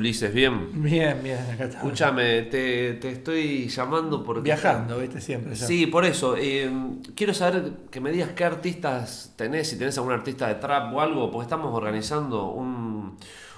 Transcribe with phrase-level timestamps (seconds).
[0.00, 0.34] ¿Cómo estás, Ulises?
[0.34, 0.82] ¿Bien?
[0.82, 1.78] Bien, bien, acá está.
[1.78, 4.42] Escúchame, te, te estoy llamando porque...
[4.42, 5.54] Viajando, viste, siempre.
[5.54, 5.66] ya.
[5.66, 6.36] Sí, por eso.
[6.36, 6.70] eh,
[7.14, 11.00] quiero saber que me digas qué artistas tenés, si tenés algún artista de trap o
[11.00, 12.69] algo, porque estamos organizando un,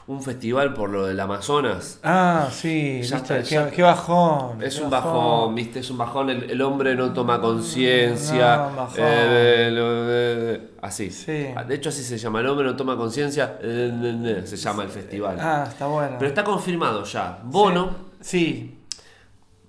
[0.09, 2.01] un festival por lo del Amazonas.
[2.03, 4.61] Ah, sí, Ya viste, está, qué, ya- qué bajón.
[4.63, 8.57] Es qué un bajón, viste, es un bajón, el, el hombre no toma conciencia.
[8.57, 8.97] No, bajón.
[8.99, 11.11] eh, eh, así.
[11.11, 11.47] Sí.
[11.67, 15.37] De hecho así se llama, el hombre no toma conciencia, eh, se llama el festival.
[15.41, 16.17] Ah, está bueno.
[16.19, 17.39] Pero está confirmado ya.
[17.45, 18.79] Bono, Sí,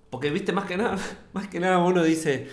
[0.10, 0.96] porque viste más que nada,
[1.34, 2.48] más que nada Bono dice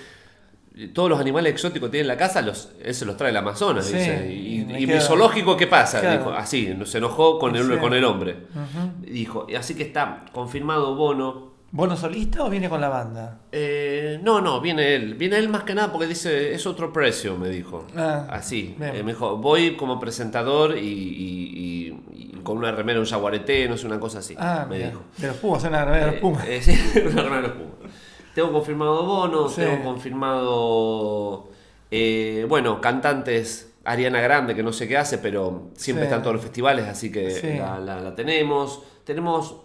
[0.94, 3.86] todos los animales exóticos que tiene en la casa los, se los trae el Amazonas,
[3.86, 4.32] Sí, dice.
[4.32, 6.00] y Y, mi zoológico, ¿qué pasa?
[6.00, 6.18] Claro.
[6.18, 7.76] Dijo, así, se enojó con el, Sí.
[7.78, 8.36] con el hombre.
[8.54, 8.92] Ujú.
[9.12, 11.50] Dijo, y así que está confirmado Bono.
[11.72, 13.42] ¿Bono solista o viene con la banda?
[13.52, 15.14] Eh, no, no, viene él.
[15.14, 17.86] Viene él más que nada porque dice, es otro precio, me dijo.
[17.96, 18.74] Ah, Así.
[18.80, 21.94] Eh, me dijo, voy como presentador y,
[22.42, 24.34] con una remera, un jaguarete, no sé, una cosa así.
[24.38, 25.02] Ah, me dijo.
[25.18, 26.44] De los Pumas, una remera de los Eh, Pumas.
[26.48, 26.72] eh, sí,
[27.06, 27.92] una remera de los Pumas.
[28.34, 29.60] Tengo confirmado Bono, Sí.
[29.62, 31.48] tengo confirmado,
[31.90, 36.06] eh, bueno, cantantes, Ariana Grande, que no sé qué hace, pero siempre Sí.
[36.06, 37.54] está en todos los festivales, así que Sí.
[37.58, 38.82] la, la- la tenemos.
[39.04, 39.56] Tenemos,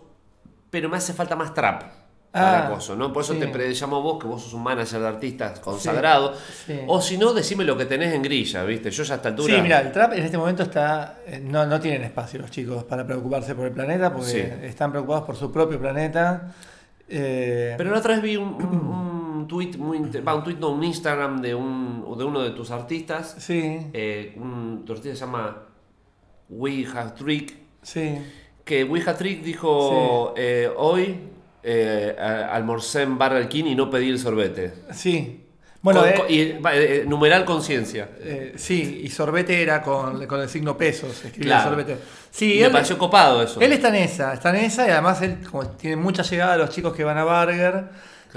[0.70, 1.84] pero me hace falta más trap.
[2.32, 3.14] Para Ah, coso, ¿no?
[3.14, 6.34] Por eso te llamo a vos, que vos sos un manager de artistas consagrado.
[6.88, 8.92] O si no, decime lo que tenés en grilla, ¿viste?
[8.92, 9.56] Yo ya a esta altura.
[9.56, 11.20] Sí, mira, el trap en este momento está.
[11.26, 15.24] eh, No, no tienen espacio los chicos para preocuparse por el planeta porque están preocupados
[15.24, 16.54] por su propio planeta.
[17.08, 18.88] Eh, Pero la otra vez vi un, un,
[19.40, 22.52] un tweet muy inter- va, un tweet no, un Instagram de un de uno de
[22.52, 23.36] tus artistas.
[23.40, 25.64] sí, Eh, un tu artista se llama
[26.50, 27.56] We Have Trick.
[27.82, 28.18] sí.
[28.64, 31.20] Que We Have Trick dijo eh, hoy
[31.62, 32.16] eh,
[32.50, 34.74] almorcé en Burger King y no pedí el sorbete.
[34.92, 35.45] Sí.
[35.86, 38.10] Bueno, Con- eh, con- y, va, eh, numeral conciencia.
[38.20, 41.70] eh, sí, y sorbete era con, con el signo pesos, escribía Claro.
[41.70, 41.98] sorbete.
[42.32, 43.62] Sí, me él, pareció copado eso.
[43.62, 46.58] él está en esa, está en esa y además él como tiene mucha llegada a
[46.58, 47.84] los chicos que van a Burger.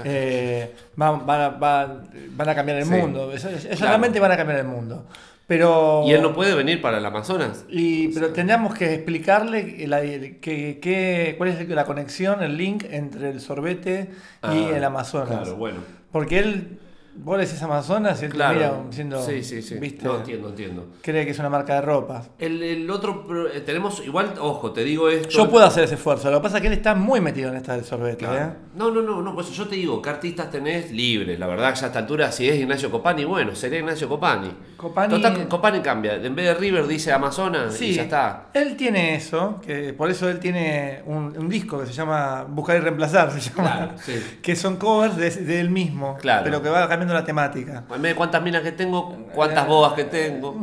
[0.05, 2.91] eh, van, van a, van- van a cambiar el Sí.
[2.91, 3.31] mundo.
[3.33, 3.85] Ellos, ellos Claro.
[3.87, 5.05] realmente van a cambiar el mundo.
[5.47, 6.03] Pero.
[6.05, 7.65] Y él no puede venir para el Amazonas.
[7.67, 13.31] Y, pero tendríamos que explicarle la- que, que- cuál es la conexión, el link entre
[13.31, 14.09] el sorbete
[14.43, 15.27] y Ah, el Amazonas.
[15.41, 15.79] Claro, bueno.
[16.13, 16.79] Porque él,
[17.21, 18.55] vos le decís Amazonas y él te Claro.
[18.55, 19.75] mira diciendo, sí, sí, sí.
[19.75, 20.05] ¿viste?
[20.05, 20.87] No entiendo, entiendo.
[21.01, 22.23] cree que es una marca de ropa.
[22.39, 25.29] El, el otro, eh, tenemos, igual, ojo, te digo esto.
[25.29, 27.57] Yo puedo hacer ese esfuerzo, lo que pasa es que él está muy metido en
[27.57, 28.25] esta del sorbete.
[28.25, 28.51] Claro.
[28.51, 28.53] ¿eh?
[28.75, 31.37] No, no, no, no, pues yo te digo, ¿qué artistas tenés libres?
[31.39, 34.51] La verdad, ya a esta altura, si es Ignacio Copani, bueno, sería Ignacio Copani.
[34.77, 36.15] Copani- Total, Copani cambia.
[36.15, 38.45] En vez de River dice Amazonas y ya está.
[38.53, 42.77] él tiene eso, que por eso él tiene un, un disco que se llama Buscar
[42.77, 44.13] y Reemplazar, se llama, Claro, sí.
[44.41, 46.43] que son covers de, de él mismo, Claro.
[46.45, 47.83] pero que va cambiando la temática.
[47.93, 50.55] En vez de cuántas minas que tengo, cuántas bodas que tengo.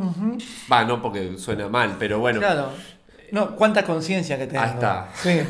[0.71, 2.39] Va, no porque suena mal, pero bueno.
[2.39, 2.69] Claro.
[3.29, 4.63] No, cuánta conciencia que tengo.
[4.63, 5.07] Ahí está.
[5.15, 5.41] Sí.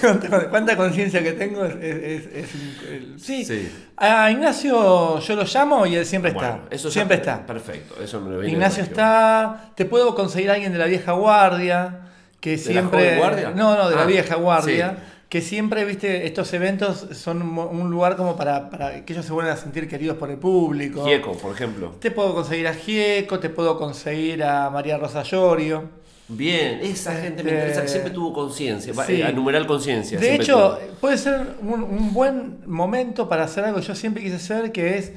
[0.50, 3.18] cuánta, conciencia que tengo es, es- es- es increíble.
[3.18, 3.44] sí.
[3.44, 3.86] Sí.
[3.96, 6.74] A Ignacio yo lo llamo y él siempre Bueno, está.
[6.74, 7.44] eso ya- siempre está.
[7.44, 9.70] Perfecto, eso me lo viene Ignacio de está.
[9.74, 12.00] Te puedo conseguir a alguien de la vieja guardia.
[12.40, 13.00] Que la siempre.
[13.00, 13.50] joven guardia?
[13.50, 14.90] No, no, de la Ah, vieja guardia.
[14.96, 15.02] sí.
[15.28, 19.52] Que siempre, viste, estos eventos son un, lugar como para, para que ellos se vuelvan
[19.52, 21.04] a sentir queridos por el público.
[21.04, 21.94] Gieco, por ejemplo.
[22.00, 25.84] Te puedo conseguir a Gieco, te puedo conseguir a María Rosa Llorio.
[26.28, 29.20] Bien, esa gente me Este, interesa, que siempre tuvo conciencia, va, sí.
[29.20, 30.18] eh, a numeral conciencia.
[30.18, 30.94] De hecho, tuvo.
[31.00, 34.96] puede ser un, un buen momento para hacer algo que yo siempre quise hacer, que
[34.98, 35.12] es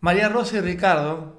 [0.00, 1.36] María Rosa y Ricardo.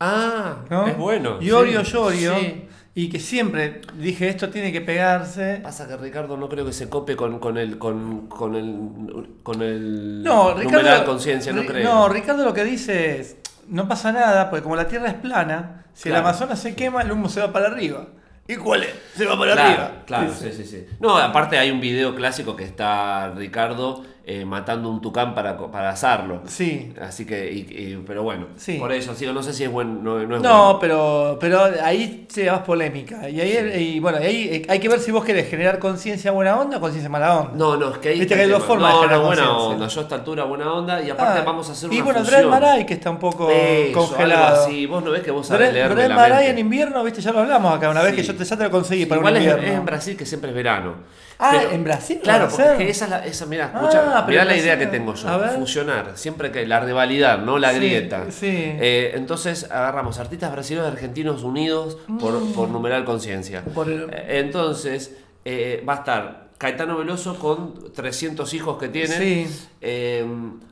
[0.00, 0.86] Ah, ¿no?
[0.86, 1.40] es bueno.
[1.40, 2.34] Iorio sí, Llorio.
[2.38, 2.63] sí.
[2.96, 5.60] Y que siempre dije, esto tiene que pegarse.
[5.62, 9.62] Pasa que Ricardo no creo que se cope con, con el con, con el con
[9.62, 11.04] el No, Ricardo.
[11.04, 11.82] conciencia, no creo.
[11.92, 13.36] No, Ricardo lo que dice es:
[13.68, 16.20] no pasa nada, porque como la tierra es plana, si Claro.
[16.20, 18.06] el Amazonas se quema, el humo se va para arriba.
[18.46, 18.90] ¿Y cuál es?
[19.16, 20.02] Se va para claro, arriba.
[20.06, 20.86] claro, Sí, sí, sí, sí.
[21.00, 25.90] No, aparte hay un video clásico que está Ricardo eh, matando un tucán para, para
[25.90, 26.40] asarlo.
[26.46, 26.94] Sí.
[26.98, 28.78] Así que, y- y- pero bueno, Sí.
[28.78, 30.78] por eso, sí, no sé si es bueno, no, no es No, bueno.
[30.80, 33.28] pero, pero ahí se vas polémica.
[33.28, 36.30] Y ahí, y bueno, y ahí eh, hay que ver si vos querés generar conciencia
[36.32, 37.52] buena onda o conciencia mala onda.
[37.54, 39.56] No, no, es que ahí Viste que hay dos formas de No, generar no, buena
[39.58, 39.88] onda.
[39.88, 42.20] Yo a esta altura buena onda y aparte Ah, vamos a hacer Y una bueno,
[42.20, 42.40] fusión.
[42.40, 44.62] Dred Maray, que está un poco Eso, congelado.
[44.64, 44.86] así.
[44.86, 47.40] Vos no ves que vos sabés Dred, leerme Dred Maray en invierno, viste, ya lo
[47.40, 48.16] hablamos acá una vez Sí.
[48.16, 49.62] que yo te, ya te lo conseguí para un es, invierno.
[49.66, 50.94] es en Brasil que siempre es verano.
[51.38, 54.44] Ah, ¿en Brasil Claro, porque es que esa es la, esa, mira, Ah, escucha, mirá
[54.44, 55.28] la idea que tengo yo.
[55.56, 58.24] Fusionar, siempre que la rivalidad, no la Sí, grieta.
[58.30, 58.46] sí.
[58.50, 63.62] Eh, entonces agarramos artistas brasileños y argentinos unidos por, por numeral conciencia.
[63.66, 63.80] Mm.
[63.80, 69.14] El- Eh, Entonces eh, va a estar Caetano Veloso con 300 hijos que tiene.
[69.18, 69.46] Sí.
[69.82, 70.24] Eh,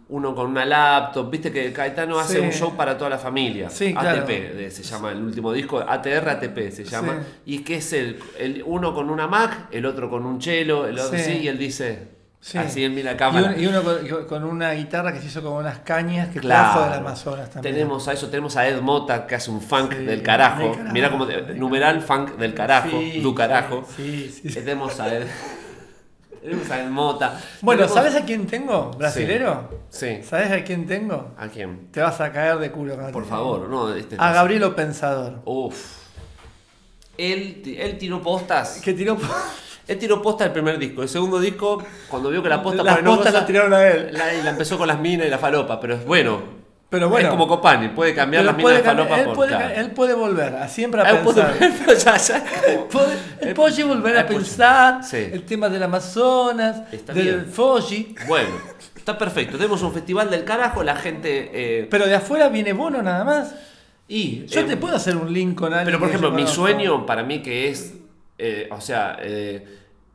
[0.09, 1.29] uno con una laptop.
[1.31, 2.41] Viste que Caetano hace Sí.
[2.41, 3.69] un show para toda la familia.
[3.69, 4.71] Sí, ATP claro.
[4.71, 5.81] se llama el último disco.
[5.87, 7.21] ATR ATP se llama.
[7.45, 10.99] Y que es el, el- uno con una Mac, el otro con un chelo, el
[10.99, 11.41] otro Sí.
[11.43, 12.09] y él dice.
[12.41, 12.59] Sí.
[12.59, 13.53] Así él mira la Y, cámara.
[13.55, 16.73] un- y uno con, con una guitarra que se hizo con unas cañas que Claro.
[16.73, 17.75] trajo del Amazonas también.
[17.77, 20.63] Tenemos a eso, tenemos a Ed Mota que hace un funk Sí, del carajo.
[20.63, 23.85] del carajo, Mira como numeral funk del carajo, Sí, du carajo.
[23.97, 24.53] Sí, sí.
[24.53, 25.27] Tenemos a Ed.
[26.43, 27.41] tenemos a Ed Mota.
[27.61, 28.91] Bueno, Tenemos- ¿sabes a quién tengo?
[28.99, 29.71] ¿Brasilero?
[29.89, 30.23] Sí.
[30.23, 31.33] ¿Sabes a quién tengo?
[31.39, 31.89] ¿A quién?
[31.93, 32.95] Te vas a caer de culo.
[32.95, 33.95] cuando Por favor, no.
[33.95, 35.41] Este A Gabrielo Pensador.
[35.45, 36.03] Uf.
[37.19, 38.81] Él, ti- él tiró postas.
[38.83, 39.17] Que tiró.
[39.87, 41.03] Él tiró postas el primer disco.
[41.03, 43.73] El segundo disco, cuando vio que la posta Las por ahí no postas la tiraron
[43.75, 44.11] a él.
[44.13, 46.62] La, y la empezó con las minas y la falopa, pero es bueno.
[46.93, 47.27] Pero bueno.
[47.27, 50.55] Es como Copani, puede cambiar las minas de falopa él, por puede, él puede volver
[50.55, 51.73] a siempre a Él puede- pensar.
[51.85, 55.17] pero ya- ya- Él puede, él puede volver a pensar Sí.
[55.17, 57.47] el tema del Amazonas, Está del bien.
[57.51, 58.15] Fuji.
[58.29, 58.51] Bueno,
[58.95, 59.57] está perfecto.
[59.57, 61.51] Tenemos un festival del carajo, la gente.
[61.53, 63.55] eh, Pero de afuera viene Bono nada más.
[64.07, 64.45] y.
[64.47, 65.87] Yo eh, te puedo hacer un link con alguien.
[65.87, 67.95] Pero por ejemplo, mi sueño para mí que es.
[68.39, 69.67] eh, o sea, eh,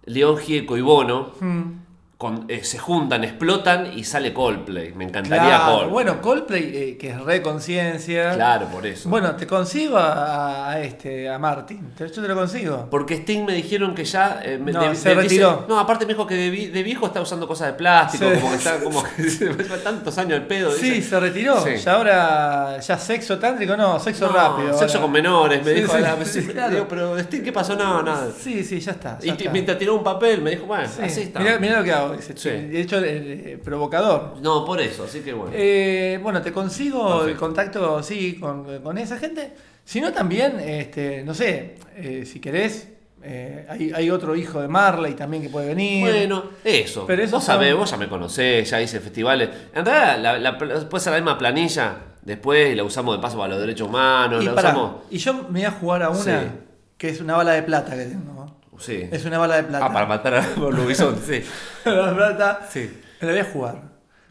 [0.06, 1.72] León Gieco y Bono Mm.
[2.18, 4.92] Con- eh, se juntan, explotan y sale Coldplay.
[4.96, 5.92] Me encantaría Claro, Coldplay.
[5.92, 8.34] bueno, Coldplay, eh, que es re conciencia.
[8.34, 9.08] Claro, por eso.
[9.08, 11.92] Bueno, te consigo a, a este, a Martin.
[11.96, 12.88] Te- Yo te lo consigo.
[12.90, 14.40] Porque Sting me dijeron que ya.
[14.44, 15.52] eh, No, de- se de- retiró.
[15.58, 18.40] dice- no, aparte me dijo que de, de viejo está usando cosas de plástico, Sí.
[18.40, 20.72] como que está como que tantos años el pedo.
[20.72, 21.10] Sí, dice.
[21.10, 21.62] se retiró.
[21.64, 21.76] Sí.
[21.78, 24.70] Ya ahora, ya sexo tántrico, no, sexo No, rápido.
[24.74, 25.02] Sexo ahora.
[25.02, 25.96] con menores, me Sí, dijo.
[26.00, 26.16] la-
[26.52, 26.74] claro.
[26.74, 27.76] digo, pero Sting, ¿qué pasó?
[27.76, 28.30] No, nada.
[28.36, 29.20] Sí, sí, ya está.
[29.22, 29.52] Y ya está.
[29.52, 31.40] mientras tiró un papel, me dijo, bueno, Sí, así está.
[31.42, 32.07] Mirá, mirá lo que hago.
[32.36, 32.50] Sí.
[32.50, 34.36] De hecho, el provocador.
[34.42, 35.52] No, por eso, así que bueno.
[35.56, 39.54] Eh, bueno, te consigo el contacto, sí, con, con esa gente.
[39.84, 42.90] Si no, también, este, no sé, eh, si querés,
[43.24, 46.02] eh, hay, hay otro hijo de Marley también que puede venir.
[46.02, 47.06] Bueno, eso.
[47.08, 49.50] Pero eso vos sabés, son- vos ya me conocés, ya hice festivales.
[49.74, 51.96] En realidad, la, la- puede ser la misma planilla.
[52.22, 54.96] Después la usamos de paso para los derechos humanos, y, la pará, usamos.
[55.10, 56.48] y yo me voy a jugar a una Sí.
[56.98, 58.37] que es una bala de plata que tengo.
[58.78, 59.08] Sí.
[59.12, 59.86] Es una bala de plata.
[59.86, 61.44] Ah, para matar a Lubizón, sí.
[61.86, 62.68] la plata.
[62.70, 63.02] Sí.
[63.22, 63.82] Me la voy a jugar.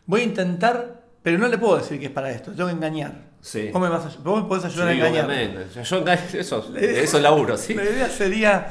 [0.07, 2.53] Voy a intentar, pero no le puedo decir que es para esto.
[2.53, 3.12] Tengo que engañar.
[3.41, 3.71] Sí.
[3.73, 5.25] Vos me, vas a- vos me podés ayudar a Sí, engañar.
[5.26, 5.67] obviamente.
[5.75, 7.75] Yo, yo engaño- eso, eso laburo, ¿sí?
[7.75, 8.69] La idea sería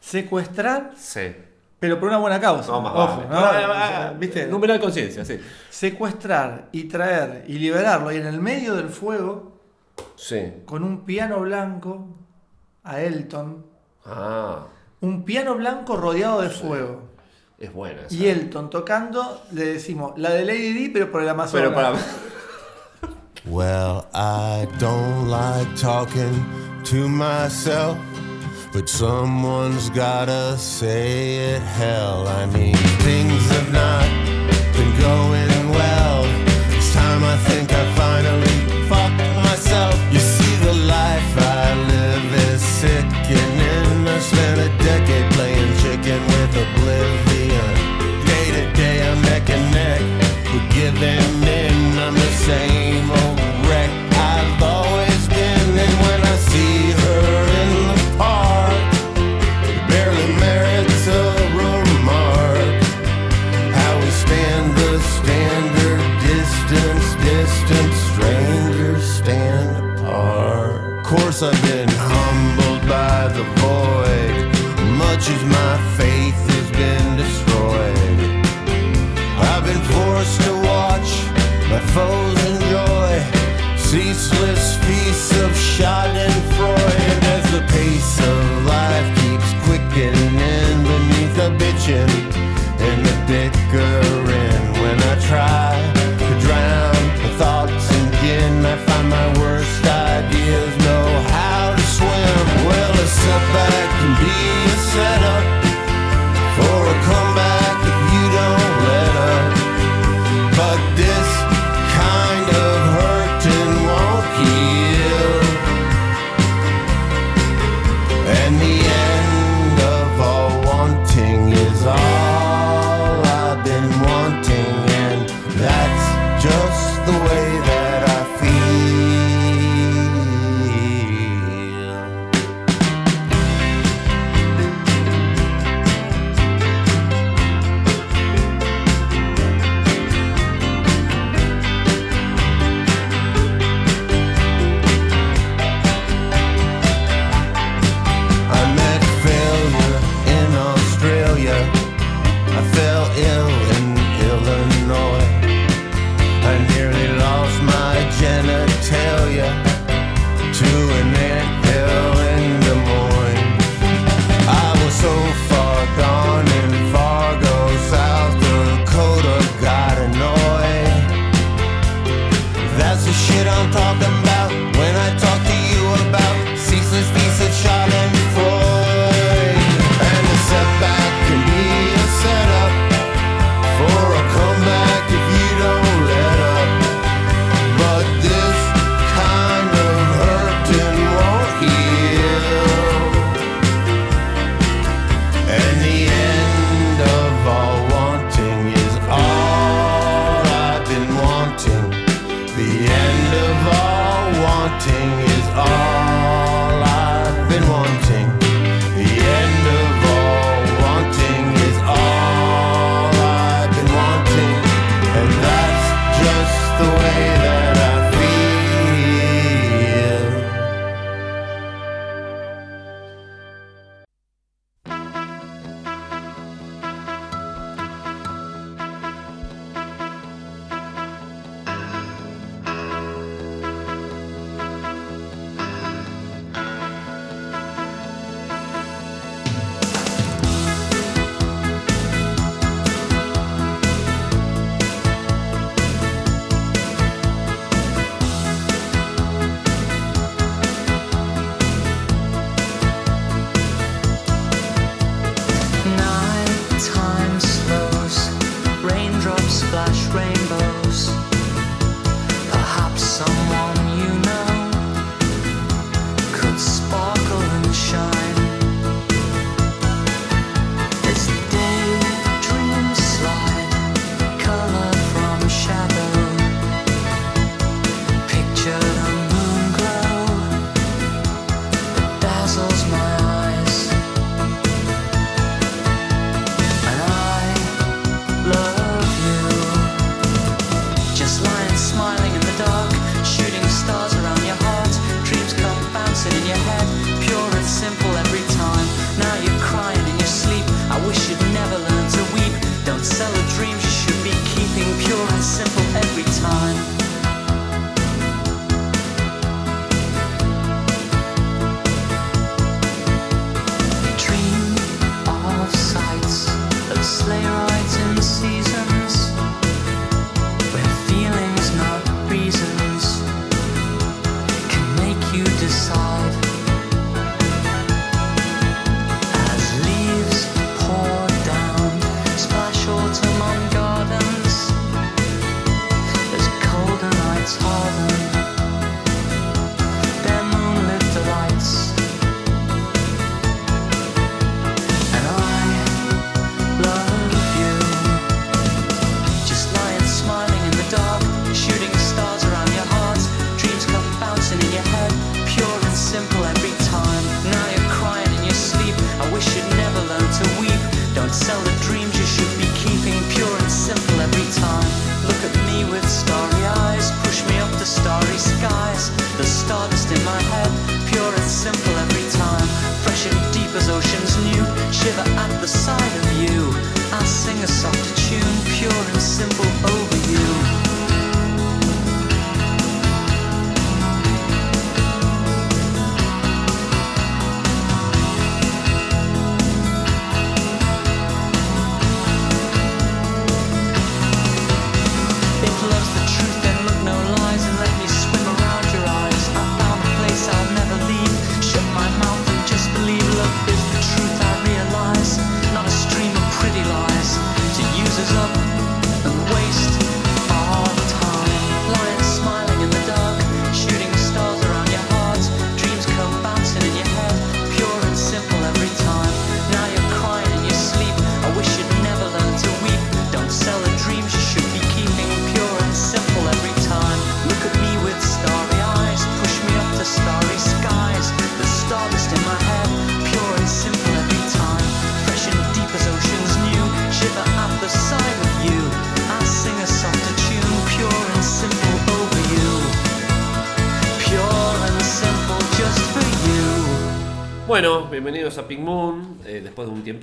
[0.00, 1.34] secuestrar, Sí.
[1.80, 2.70] pero por una buena causa.
[2.72, 3.28] No, más Ojo, vale.
[3.28, 3.36] ¿no?
[3.36, 4.46] O sea, ah, ¿Viste?
[4.46, 5.40] Número de conciencia, sí.
[5.70, 9.60] Secuestrar y traer y liberarlo y en el medio del fuego,
[10.16, 10.52] Sí.
[10.66, 12.06] con un piano blanco
[12.84, 13.66] a Elton.
[14.04, 14.66] Ah,
[15.00, 17.02] Un piano blanco rodeado de fuego.
[17.58, 18.14] es buena esa.
[18.14, 21.68] Y Elton tocando, le decimos, la de Lady Di, pero por el Amazonas.
[21.68, 21.98] Pero para.
[23.48, 26.44] Well, I don't like talking
[26.86, 27.96] to myself,
[28.72, 31.62] but someone's gotta say it.
[31.62, 32.74] Hell, I mean,
[33.04, 34.02] things have not
[34.74, 36.24] been going well.
[36.76, 37.85] It's time I think I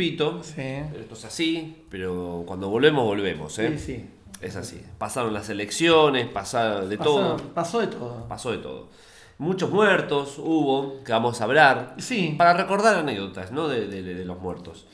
[0.04, 0.44] tiempito.
[0.44, 0.62] Sí.
[1.00, 3.78] Esto es así, pero cuando volvemos, volvemos, ¿eh?
[3.78, 4.06] Sí, sí.
[4.42, 4.82] Es así.
[4.98, 7.38] Pasaron las elecciones, pasaron de todo.
[7.54, 8.28] Pasó, de todo.
[8.28, 8.90] Pasó de todo.
[9.38, 11.96] Muchos muertos hubo, que vamos a hablar.
[11.98, 12.36] Sí.
[12.38, 13.68] Para recordar anécdotas, ¿no?
[13.68, 14.86] De, de- de los muertos.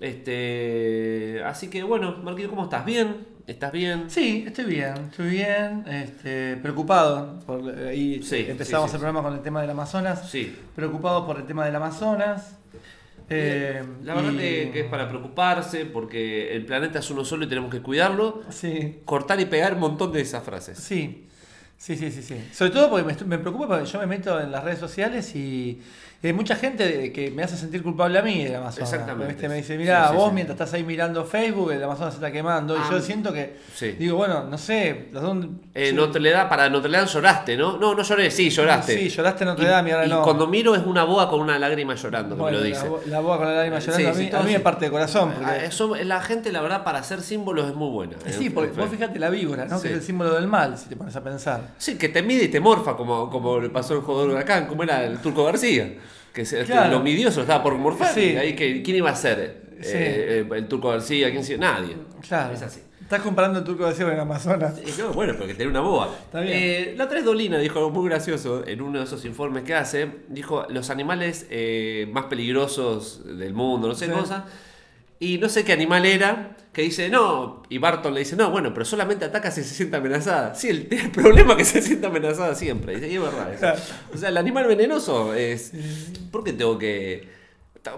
[0.00, 1.42] Este.
[1.44, 2.84] Así que bueno, Marquito, ¿cómo estás?
[2.84, 3.26] ¿Bien?
[3.46, 4.08] ¿Estás bien?
[4.08, 7.40] Sí, estoy bien, estoy bien, este, preocupado.
[7.40, 10.30] Por, Sí, empezamos sí, sí, el programa con el tema del Amazonas.
[10.30, 10.56] Sí.
[10.76, 12.56] Preocupado por el tema del Amazonas.
[13.30, 17.48] Eh, La verdad y- que, es para preocuparse, porque el planeta es uno solo y
[17.48, 18.42] tenemos que cuidarlo.
[18.50, 20.78] Sí, Cortar y pegar un montón de esas frases.
[20.78, 21.26] sí,
[21.78, 22.36] sí, sí, sí, sí.
[22.52, 25.80] Sobre todo porque me, me preocupa porque yo me meto en las redes sociales y
[26.28, 28.92] hay mucha gente que me hace sentir culpable a mí del Amazonas.
[28.92, 29.32] Exactamente.
[29.32, 29.48] ¿Viste?
[29.48, 30.34] Me dice, mira, Sí, sí, vos sí.
[30.34, 32.76] mientras estás ahí mirando Facebook, el Amazonas se está quemando.
[32.76, 33.92] Ah, y yo siento que, sí.
[33.92, 35.94] digo, bueno, no sé, ¿las dónde- Eh, sí.
[35.94, 37.78] Notre Dame, para Notre Dame lloraste, ¿no?
[37.78, 38.98] No, no lloré, sí, lloraste.
[38.98, 40.22] Sí, lloraste en Notre Dame y ahora no.
[40.22, 42.88] cuando miro es una boa con una lágrima llorando, que Bueno, me lo la, dice.
[42.88, 44.52] bo- la boca con la lágrima Sí, llorando, a sí, mí, a mí sí.
[44.52, 45.32] me parte de corazón.
[45.32, 48.16] porque- Ah, eso, la gente, la verdad, para hacer símbolos es muy buena.
[48.26, 49.78] sí, Eh, porque fue- vos fíjate la víbora, ¿no?
[49.78, 49.84] Sí.
[49.84, 51.62] Que es el símbolo del mal, si te pones a pensar.
[51.78, 54.66] Sí, que te mide y te morfa, como, como le pasó el jugador de Huracán,
[54.66, 55.94] como era el Turco García.
[56.32, 56.98] Que se, Claro.
[56.98, 57.02] lo
[57.42, 58.14] estaba por morfar.
[58.14, 58.32] Sí.
[58.32, 59.62] y ahí que, ¿Quién iba a ser?
[59.80, 59.88] Sí.
[59.94, 61.96] Eh, eh, el Turco García, ¿quién se- Nadie.
[62.26, 62.52] Claro.
[62.54, 62.80] Es así.
[63.00, 64.80] Estás comparando el turco Sierra en el Amazonas.
[64.96, 66.14] Yo, bueno, porque tenía una boa.
[66.26, 66.56] Está bien.
[66.56, 70.08] Eh, la tres Dolina dijo algo muy gracioso en uno de esos informes que hace.
[70.28, 74.12] Dijo los animales eh, más peligrosos del mundo, no sé Sí.
[74.12, 74.44] cosa.
[75.22, 78.72] Y no sé qué animal era, que dice, no, y Barton le dice, no, bueno,
[78.72, 80.54] pero solamente ataca si se siente amenazada.
[80.54, 82.94] Sí, el, el problema es que se siente amenazada siempre.
[82.94, 83.50] Dice, y es verdad.
[83.50, 83.60] eso.
[83.60, 83.80] Claro.
[84.14, 85.72] O sea, el animal venenoso es...
[86.32, 87.28] ¿Por qué tengo que...?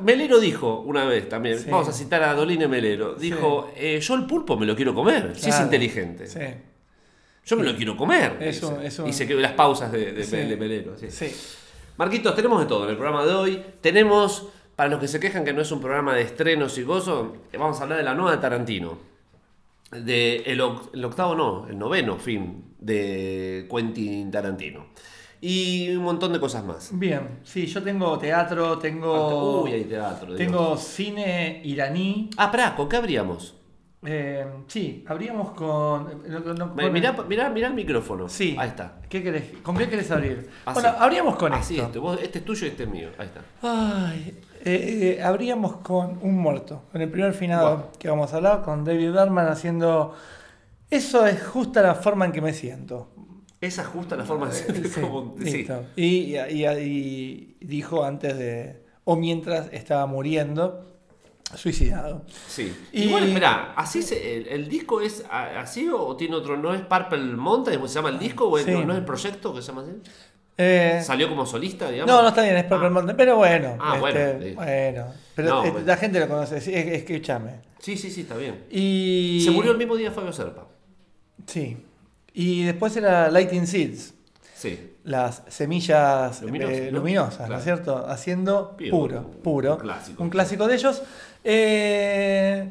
[0.01, 1.67] Melero dijo una vez también, Sí.
[1.71, 5.33] vamos a citar a Dolina Melero, dijo, eh, yo el pulpo me lo quiero comer,
[5.35, 5.65] si es Claro.
[5.65, 6.27] inteligente.
[6.29, 6.39] Sí.
[7.45, 8.37] Yo me lo quiero comer.
[8.41, 8.67] Es dice.
[8.73, 10.95] un- es un- Y se quedó las pausas de, de, de Melero.
[11.97, 13.63] Marquitos, tenemos de todo en el programa de hoy.
[13.81, 17.37] Tenemos, para los que se quejan que no es un programa de estrenos y gozo,
[17.53, 18.99] eh, vamos a hablar de la nueva de Tarantino.
[19.91, 24.87] De el, oc- el octavo, no, el noveno film de Quentin Tarantino.
[25.41, 26.91] Y un montón de cosas más.
[26.99, 29.65] Bien, sí, yo tengo teatro, tengo.
[29.65, 30.29] Uy, hay teatro.
[30.29, 30.39] Dios.
[30.39, 32.31] Tengo cine iraní.
[32.39, 33.55] Ah, pará, ¿con qué abríamos?
[34.05, 36.23] Eh, sí, habríamos con.
[36.29, 38.29] no- no- con- Mirá, mirá, mirá el micrófono.
[38.29, 38.57] Sí.
[38.59, 39.01] Ahí está.
[39.09, 39.45] ¿Qué querés?
[39.63, 40.49] ¿Con qué querés abrir?
[40.65, 40.81] Así.
[40.81, 41.87] Bueno, habríamos con Así esto.
[41.89, 41.99] este.
[41.99, 43.09] Vos- este es tuyo y este es mío.
[43.19, 43.41] Ahí está.
[43.63, 47.91] Ay, eh, eh, habríamos con un muerto, con el primer finado Guau.
[47.99, 50.15] que vamos a hablar, con David Berman haciendo.
[50.91, 53.09] Eso es justa la forma en que me siento.
[53.61, 54.55] Esa es justa la forma de.
[54.89, 55.67] Sí, como- sí.
[55.97, 58.83] Y, y- y- dijo antes de.
[59.05, 60.85] O mientras estaba muriendo,
[61.55, 62.23] suicidado.
[62.49, 62.75] Sí.
[62.93, 66.57] Y- Igual, espera, ¿así se- el, el disco es así o tiene otro?
[66.57, 67.81] ¿No es Purple Mountain?
[67.89, 68.71] ¿Se llama el disco o Sí.
[68.71, 69.93] no, no es el proyecto que se llama así?
[70.59, 72.13] Eh, ¿Salió como solista, digamos?
[72.15, 72.91] no, no está bien, es Purple Ah.
[72.91, 73.77] Mountain, pero bueno.
[73.81, 74.55] Ah, bueno, este, sí.
[74.55, 75.07] bueno.
[75.35, 75.87] Pero No, eh, bueno.
[75.87, 77.61] la gente lo conoce, es, escúchame.
[77.79, 78.65] Sí, sí, sí, está bien.
[78.71, 79.43] Y.
[79.45, 80.67] Se murió el mismo día Fabio Serpa.
[81.47, 81.77] Sí.
[82.35, 84.15] Y después era Lighting Seeds.
[84.55, 84.91] Sí.
[85.05, 86.99] las semillas Luminosas, eh, ¿no?
[86.99, 87.59] luminosas, ¿no Claro.
[87.59, 88.07] es cierto?
[88.07, 89.73] Haciendo Puro, puro, puro.
[89.75, 90.23] un clásico.
[90.23, 91.03] Un clásico de ellos.
[91.43, 92.69] Eh,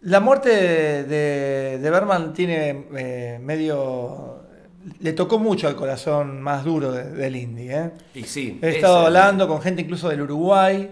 [0.00, 4.41] la muerte de, de- de Berman tiene eh, medio...
[5.00, 7.72] Le tocó mucho al corazón más duro de- del indie.
[7.76, 7.90] ¿eh?
[8.14, 8.58] Y sí.
[8.62, 10.90] He ese- estado hablando con gente incluso del Uruguay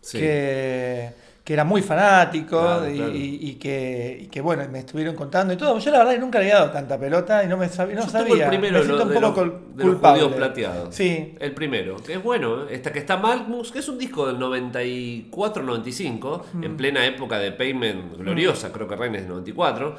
[0.00, 0.18] Sí.
[0.18, 1.10] que,
[1.42, 3.14] que era muy fanático Claro, y, claro.
[3.14, 5.78] y- y que, y que, bueno, me estuvieron contando y todo.
[5.78, 7.96] Yo la verdad que nunca le había dado tanta pelota y no me sabía.
[7.96, 8.44] No Yo sabía.
[8.44, 10.28] el primero me siento un de poco los- cul- de los culpable.
[10.36, 10.94] plateados.
[10.94, 12.68] Sí, El primero, que es bueno, ¿eh?
[12.74, 16.64] Esta que está Malmus, que es un disco del 94-95, Mm.
[16.64, 19.96] en plena época de Payment gloriosa, creo que Reina es del 94.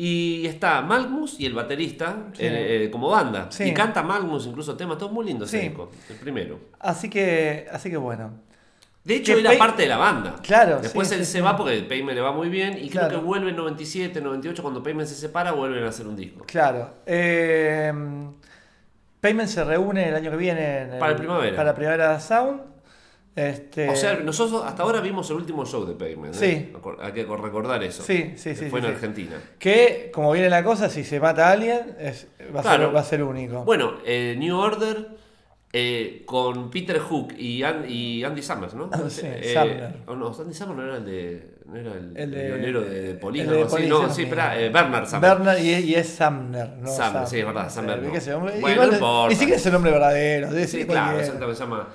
[0.00, 2.44] Y está Malmus y el baterista Sí.
[2.44, 3.48] eh, eh, como banda.
[3.50, 3.64] Sí.
[3.64, 5.66] Y canta Malmus incluso temas, todo muy lindo ese Sí.
[5.68, 6.60] disco, el primero.
[6.78, 8.30] así que, así que bueno.
[9.02, 10.36] De hecho, Que era Pay- parte de la banda.
[10.40, 12.78] Claro, Después él se va porque Payment le va muy bien.
[12.80, 16.14] Y creo que vuelve en 97, 98, cuando Payment se separa, vuelven a hacer un
[16.14, 16.44] disco.
[16.46, 16.90] Claro.
[17.06, 17.92] Eh,
[19.20, 21.56] Payment se reúne el año que viene en Para el primavera.
[21.56, 22.60] Para Primavera Sound.
[23.38, 26.34] Este, O sea, nosotros hasta ahora vimos el último show de Payment.
[26.34, 26.38] ¿eh?
[26.72, 26.72] Sí.
[27.00, 28.02] Hay que recordar eso.
[28.02, 28.96] Sí, sí, que sí, Fue sí, en sí.
[28.96, 29.36] Argentina.
[29.58, 32.86] que, como viene la cosa, si se mata a alguien, es, va, a Claro.
[32.86, 33.64] ser, va a ser único.
[33.64, 35.08] Bueno, eh, New Order
[35.72, 38.90] eh, con Peter Hook y, An- y Andy Summers, ¿no?
[39.10, 39.94] Sí, Eh, Sumner.
[40.06, 41.58] oh, no, Andy Summers no era el de.
[41.66, 43.64] No era el, El de- violero de, de Police, el de.
[43.66, 45.30] Police, No, no, sí, espera, eh, Bernard Sumner.
[45.36, 46.88] Bernard y, y es Sumner, ¿no?
[46.90, 48.40] Sumner, sí, es verdad, Sumner Eh, no.
[48.40, 49.28] Bueno, Igual importa.
[49.28, 50.48] Ni siquiera es el nombre verdadero.
[50.66, 51.88] Sí, claro, exactamente se llama.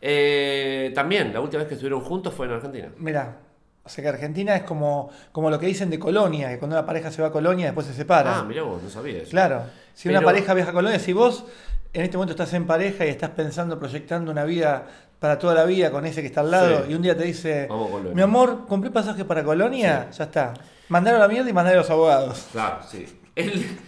[0.00, 2.88] Eh, también, la última vez que estuvieron juntos fue en Argentina.
[2.98, 3.36] Mirá,
[3.84, 6.86] o sea que Argentina es como, como lo que dicen de Colonia, que cuando una
[6.86, 8.38] pareja se va a Colonia después se separa.
[8.38, 9.30] Ah, mirá vos, no sabía eso.
[9.30, 9.62] Claro.
[9.94, 11.44] Si Pero- una pareja viaja a Colonia, si vos
[11.92, 14.86] en este momento estás en pareja y estás pensando, proyectando una vida
[15.18, 16.92] para toda la vida con ese que está al lado, Sí.
[16.92, 17.68] y un día te dice,
[18.14, 20.54] mi amor, compré pasaje para Colonia, ya está.
[20.88, 22.46] Mandaron a la mierda y mandaron a los abogados.
[22.52, 23.06] Claro, sí.
[23.34, 23.78] El,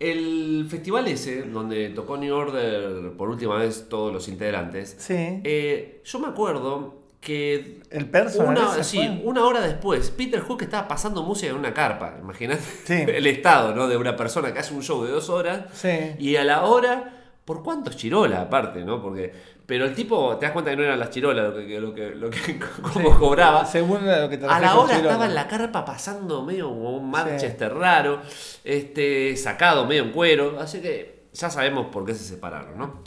[0.00, 5.14] el festival ese, donde tocó New Order por última vez todos los integrantes, Sí.
[5.44, 9.20] eh, yo me acuerdo que El personal una, sí, fue.
[9.24, 12.16] una hora después, Peter Hook estaba pasando música en una carpa.
[12.20, 12.94] Imagínate Sí.
[13.08, 13.88] el estado ¿no?
[13.88, 15.88] de una persona que hace un show de dos horas Sí.
[16.20, 17.15] y a la hora,
[17.46, 18.84] ¿por cuántos chirolas aparte?
[18.84, 19.00] ¿no?
[19.00, 19.32] Porque,
[19.64, 22.10] pero el tipo, te das cuenta que no eran las chirolas lo que, lo que,
[22.10, 22.58] lo que
[22.92, 23.64] como cobraba.
[23.64, 27.10] Según lo que te A la hora estaba en la carpa pasando medio como un
[27.10, 28.20] Manchester raro,
[28.64, 33.02] este, sacado medio en cuero, así que ya sabemos por qué se separaron, ¿no?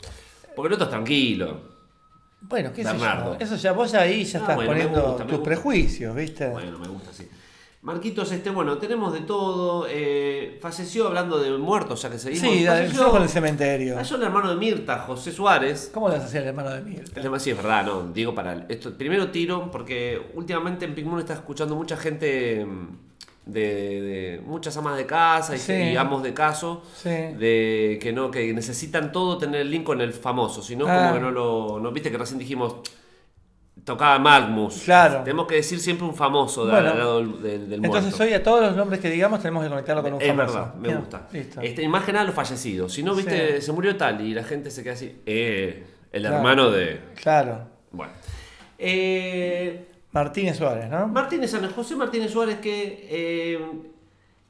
[0.56, 1.70] Porque el otro es tranquilo.
[2.40, 3.36] Bueno, qué sé yo.
[3.38, 6.48] Eso ya, vos ahí ya Ah, estás bueno, poniendo gusta, tus prejuicios, ¿viste?
[6.48, 7.28] Bueno, me gusta así.
[7.82, 9.86] Marquitos, este, bueno, tenemos de todo.
[9.88, 12.46] eh, falleció hablando de muertos, ya que seguimos.
[12.50, 13.94] sí, falleció, con el cementerio.
[13.94, 15.90] falleció el hermano de Mirta, José Suárez.
[15.94, 17.18] ¿Cómo le vas a hacer el hermano de Mirta?
[17.20, 18.92] El sí es verdad, no, digo para el- esto.
[18.98, 22.88] Primero tiro, porque últimamente en Pink Moon está escuchando mucha gente mm,
[23.46, 25.72] de, de muchas amas de casa y, Sí.
[25.72, 27.08] y amos de caso, Sí.
[27.08, 30.98] de que no, que necesitan todo tener el link con el famoso, si no, Ah.
[31.08, 31.80] como que no lo.
[31.80, 32.74] No viste que recién dijimos.
[33.84, 34.82] Tocaba Magnus.
[34.84, 35.22] Claro.
[35.24, 36.90] Tenemos que decir siempre un famoso de- Bueno.
[36.90, 38.22] al lado del, del, del Entonces muerto.
[38.24, 40.54] hoy a todos los nombres que digamos tenemos que conectarlo con un Es famoso.
[40.54, 41.28] verdad, me Bien, gusta.
[41.32, 41.60] Listo.
[41.60, 42.92] Este, más que nada los fallecidos.
[42.92, 43.66] Si no, viste, Sí.
[43.66, 45.20] se murió tal y la gente se queda así.
[45.26, 46.36] Eh, el Claro.
[46.36, 47.00] hermano de.
[47.20, 47.66] Claro.
[47.90, 48.12] Bueno.
[48.78, 51.06] Eh, Martínez Suárez, ¿no?
[51.08, 53.60] Martínez San José Martínez Suárez que eh,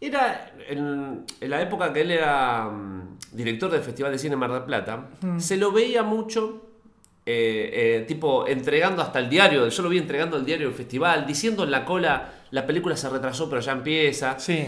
[0.00, 4.50] era en, en la época que él era mm, director del Festival de Cine Mar
[4.52, 5.38] del Plata, Mm.
[5.38, 6.69] se lo veía mucho
[7.30, 11.26] eh, eh, tipo entregando hasta el diario, yo lo vi entregando el diario del festival,
[11.26, 14.38] diciendo en la cola la película se retrasó pero ya empieza.
[14.38, 14.66] Sí.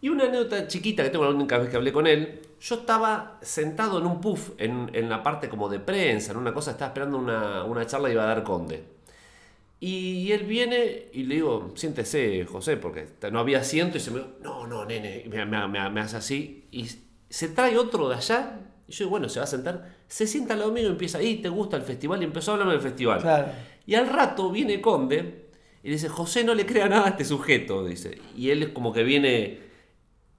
[0.00, 3.38] Y una anécdota chiquita que tengo la única vez que hablé con él, yo estaba
[3.42, 6.88] sentado en un puff, en, en la parte como de prensa, en una cosa, estaba
[6.90, 8.84] esperando una, una charla y iba a dar Conde.
[9.80, 14.18] Y él viene y le digo, siéntese, José, porque no había asiento y se me
[14.18, 16.66] dijo, no, no, nene, me- me- me hace así.
[16.70, 16.86] Y
[17.28, 20.54] se trae otro de allá, y yo digo, bueno, se va a sentar, se sienta
[20.54, 22.20] al lado mío y empieza, ¿y te gusta el festival?
[22.20, 23.20] Y empezó a hablarme del festival.
[23.20, 23.48] Claro.
[23.86, 25.44] Y al rato viene Conde
[25.82, 28.18] y dice, José no le crea nada a este sujeto, dice.
[28.36, 29.58] Y él es como que viene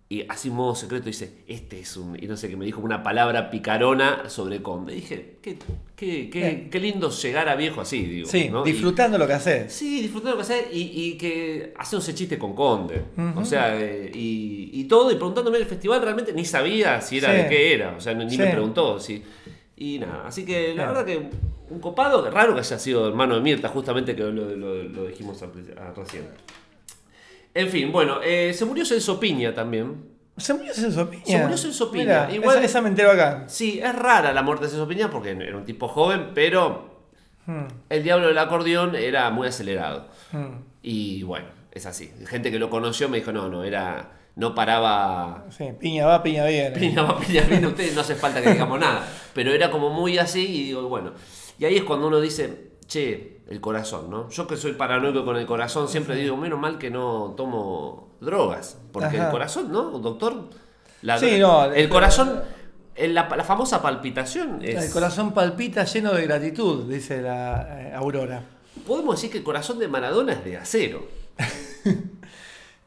[0.08, 2.16] y así en modo secreto dice, este es un...
[2.22, 4.94] Y no sé, que me dijo una palabra picarona sobre Conde.
[4.94, 5.58] Y dije, qué,
[5.96, 8.28] qué, qué, qué lindo llegar a viejo así, digo.
[8.30, 8.66] Sí, ¿no?
[8.68, 9.74] Y- disfrutando lo que haces.
[9.74, 13.02] Sí, disfrutando lo que hace y, y que haciéndose chiste con Conde.
[13.36, 17.32] O sea, eh, y, y todo, y preguntándome el festival, realmente ni sabía si era
[17.32, 17.38] Sí.
[17.42, 17.96] de qué era.
[17.98, 18.38] O sea, ni Sí.
[18.38, 19.00] me preguntó.
[19.00, 19.24] Sí.
[19.76, 21.18] Y nada, así que la verdad que
[21.70, 25.44] un copado, raro que haya sido hermano de Mirta, justamente que lo, lo- lo dijimos
[25.96, 26.26] recién.
[27.56, 30.14] En fin, bueno, eh, se murió Celso Piña también.
[30.38, 31.24] Se murió Celso Piña.
[31.26, 32.04] Se murió Celso Piña.
[32.28, 33.46] Mira, Igual- esa, esa me entero acá.
[33.48, 36.94] Sí, es rara la muerte de Celso Piña porque era un tipo joven, pero
[37.48, 40.08] Hmm, el diablo del acordeón era muy acelerado.
[40.32, 40.48] hmm.
[40.82, 42.12] Y bueno, es así.
[42.28, 44.12] Gente que lo conoció me dijo, no, no, era.
[44.36, 45.46] No paraba.
[45.50, 46.72] Sí, piña va, piña viene.
[46.72, 49.08] Piña va, piña viene, ustedes no hace falta que digamos nada.
[49.34, 51.14] Pero era como muy así y digo, bueno.
[51.58, 54.30] Y ahí es cuando uno dice, che, el corazón, ¿no?
[54.30, 58.78] Yo que soy paranoico con el corazón, siempre digo, menos mal que no tomo drogas.
[58.92, 59.26] Porque Ajá.
[59.26, 59.84] el corazón, ¿no?
[60.00, 60.50] Doctor.
[61.02, 62.42] La- Sí, no, El el- corazón,
[62.96, 64.86] el- la, la famosa palpitación es.
[64.86, 68.44] El corazón palpita lleno de gratitud, dice la eh, Aurora.
[68.88, 71.06] podemos decir que el corazón de Maradona es de acero.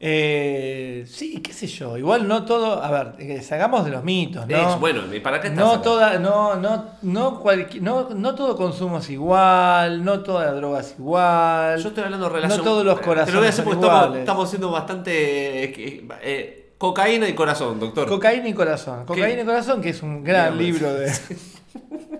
[0.01, 1.97] Eh, sí, qué sé yo.
[1.97, 2.81] Igual no todo.
[2.81, 4.73] A ver, que salgamos de los mitos, ¿no?
[4.75, 5.81] Es, bueno, ¿y ¿para qué estás No acá?
[5.81, 10.95] toda, no, no, no, cualqui- no, no todo consumo es igual, no toda droga es
[10.97, 11.81] igual.
[11.81, 12.57] Yo estoy hablando de relación.
[12.59, 15.63] No todos los Te lo voy a corazones hacer porque estamos, estamos siendo bastante.
[15.65, 18.07] eh, eh, cocaína y corazón, doctor.
[18.07, 19.05] Cocaína y corazón.
[19.05, 21.11] Cocaína y corazón, que es un gran libro de,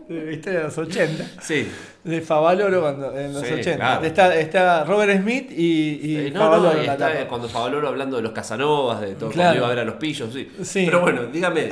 [0.10, 1.42] historia de los 80.
[1.42, 1.70] sí.
[2.04, 3.76] De Favaloro cuando, en los Sí, 80.
[3.76, 4.06] claro.
[4.06, 7.28] Está, está Robert Smith y, y no, Favaloro no, y en la está, tapa.
[7.28, 9.50] cuando Favaloro hablando de los Casanovas, de todo, Claro.
[9.50, 10.50] cuando iba a ver a los pillos, sí.
[10.64, 10.84] Sí.
[10.86, 11.70] Pero bueno, dígame,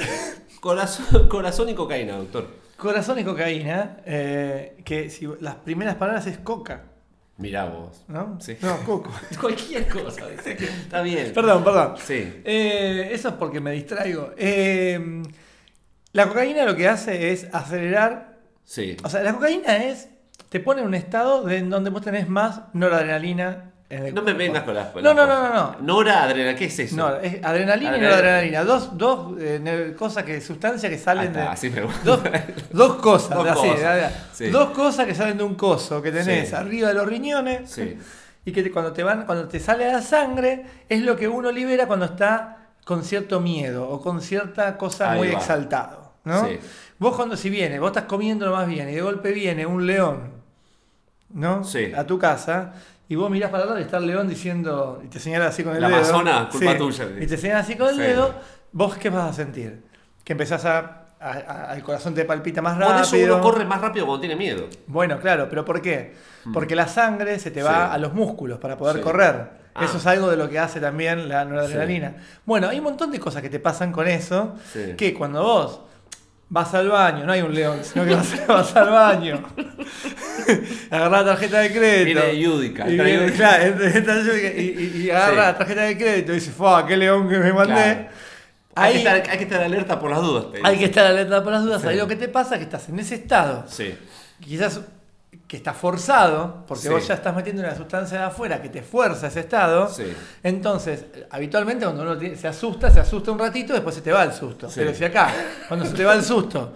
[0.60, 2.45] corazón, corazón y cocaína, doctor.
[2.76, 6.84] Corazón y cocaína, eh, que si las primeras palabras es coca,
[7.39, 8.04] Mirá vos.
[8.08, 8.38] ¿no?
[8.41, 8.58] Sí.
[8.63, 9.12] No, coco.
[9.39, 11.32] Cualquier cosa, está bien.
[11.36, 11.93] perdón, perdón.
[12.04, 12.41] Sí.
[12.43, 14.32] Eh, eso es porque me distraigo.
[14.38, 15.21] Eh,
[16.13, 18.26] la cocaína lo que hace es acelerar.
[18.67, 18.97] Sí.
[19.03, 20.10] O sea, la cocaína es.
[20.49, 24.21] Te pone en un estado de, en donde vos tenés más noradrenalina en el No
[24.21, 24.38] me cuerpo.
[24.39, 25.75] vengas con las No, no, no, no, no.
[25.82, 26.95] Nora, adrenalina, ¿qué es eso?
[26.97, 28.10] No, es adrenalina y Adrenalina.
[28.10, 28.63] noradrenalina.
[28.65, 31.41] Dos, dos eh, cosas que, sustancias que salen de.
[31.41, 32.01] así me gusta.
[32.03, 32.19] Dos,
[32.71, 34.27] dos cosas, Dos así, cosas, ya, ya.
[34.34, 34.49] sí.
[34.49, 36.56] dos cosas que salen de un coso que tenés Sí.
[36.56, 37.97] arriba de los riñones Sí.
[38.45, 41.51] y que te- cuando te van, cuando te sale la sangre, es lo que uno
[41.51, 45.39] libera cuando está con cierto miedo o con cierta cosa Ahí muy va.
[45.39, 46.08] exaltado.
[46.23, 46.45] ¿no?
[46.45, 46.60] Sí.
[46.99, 49.86] Vos cuando si viene, vos estás comiendo lo más bien y de golpe viene un
[49.86, 50.31] león,
[51.33, 51.63] ¿no?
[51.63, 51.91] Sí.
[51.95, 52.73] A tu casa.
[53.10, 55.75] Y vos mirás para lado y está el león diciendo, y te señala así con
[55.75, 55.97] el La dedo.
[55.99, 57.05] Amazona, culpa tuya.
[57.21, 58.01] Y te señala así con el Sí.
[58.01, 58.33] dedo,
[58.73, 59.81] vos qué vas a sentir?
[60.25, 63.03] Que empezás a, a- a- el corazón te palpita más Por rápido.
[63.03, 64.67] eso uno corre más rápido cuando tiene miedo.
[64.88, 66.15] Bueno, claro, pero ¿por qué?
[66.53, 67.89] Porque la sangre se te va Mm.
[67.89, 67.95] Sí.
[67.95, 69.49] a los músculos para poder correr.
[69.73, 69.86] Ah.
[69.86, 72.15] Eso es algo de lo que hace también la noradrenalina.
[72.45, 74.95] Bueno, hay un montón de cosas que te pasan con eso, Sí.
[74.97, 75.81] que cuando vos
[76.49, 79.43] vas al baño, no hay un león, sino que vas, vas al baño,
[80.91, 82.19] agarrás la tarjeta de crédito.
[82.21, 83.75] Viene Yudica, Y, viene- claro,
[84.57, 85.36] y, y, y agarra Sí.
[85.38, 87.73] la tarjeta de crédito y dice, ¡fua, qué león que me mandé!
[87.73, 88.07] Claro.
[88.79, 90.45] Hay, Ahí que estar, hay que estar alerta por las dudas.
[90.63, 91.81] hay que estar alerta por las dudas.
[91.81, 91.88] Sí.
[91.88, 93.97] Ahí lo que te pasa es que estás en ese estado Sí.
[94.39, 94.81] quizás
[95.47, 96.89] que está forzado, porque Sí.
[96.89, 99.87] vos ya estás metiendo una sustancia de afuera que te fuerza ese estado.
[99.89, 100.03] Sí.
[100.43, 104.23] Entonces, habitualmente cuando uno tiene- se asusta, se asusta un ratito, después se te va
[104.23, 104.67] el susto.
[104.69, 104.75] Sí.
[104.77, 105.33] Pero si acá,
[105.67, 106.73] cuando se te va el susto,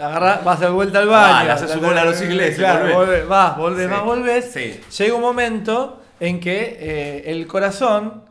[0.00, 3.28] agarrá- vas de vuelta al baño, Ah, haces un gol a los ingleses, claro, volvés.
[3.28, 4.54] vas, volvés, vas, volvés.
[4.98, 8.24] Llega un momento en que eh, el corazón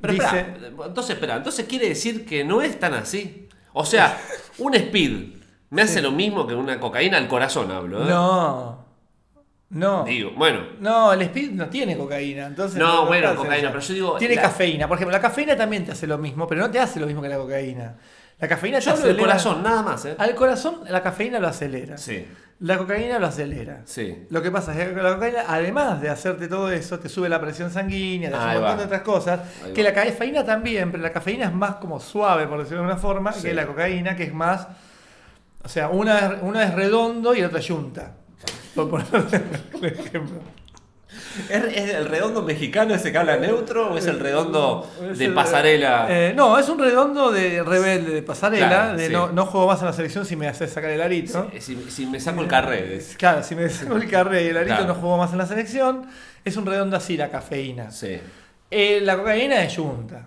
[0.00, 0.24] Pero dice.
[0.40, 3.48] espera, entonces espera, entonces quiere decir que no es tan así.
[3.74, 4.18] O sea,
[4.58, 5.37] un speed
[5.70, 8.02] me hace lo mismo que una cocaína al corazón, hablo.
[8.02, 8.08] ¿eh?
[8.08, 8.86] No.
[9.70, 10.04] No.
[10.04, 14.16] Digo, bueno, No, el speed no tiene cocaína, entonces No, bueno, cocaína, pero yo digo,
[14.16, 16.80] tiene la- cafeína, por ejemplo, la cafeína también te hace lo mismo, pero no te
[16.80, 17.96] hace lo mismo que la cocaína.
[18.40, 20.14] La cafeína yo te hablo del corazón, nada más, ¿eh?
[20.16, 21.98] Al corazón la cafeína lo acelera.
[21.98, 22.24] Sí,
[22.60, 23.82] La cocaína lo acelera.
[23.84, 24.26] sí.
[24.30, 27.38] Lo que pasa es que la cocaína, además de hacerte todo eso, te sube la
[27.40, 28.76] presión sanguínea, te hace un montón va.
[28.78, 29.40] de otras cosas.
[29.66, 29.90] Ahí Que va.
[29.90, 33.32] la cafeína también, pero la cafeína es más como suave, por decirlo de una forma,
[33.34, 33.42] Sí.
[33.48, 34.66] que la cocaína, que es más.
[35.64, 38.14] O sea, una, es- una es redondo y la otra es yunta.
[38.74, 39.06] Por poner
[39.74, 40.40] un ejemplo.
[41.48, 45.34] ¿Es, el redondo mexicano ese que habla neutro o es el redondo Es de el-
[45.34, 46.06] pasarela?
[46.08, 49.12] Eh, no, es un redondo de rebelde, de pasarela, Claro, de sí.
[49.12, 51.50] no, no juego más en la selección si me haces sacar el arito.
[51.58, 53.00] si, si me saco el carré.
[53.16, 54.88] Claro, si me saco el carré y el arito Claro.
[54.88, 56.06] no juego más en la selección.
[56.44, 57.90] Es un redondo así la cafeína.
[57.90, 58.20] Sí.
[58.70, 60.26] Eh, la cocaína es yunta.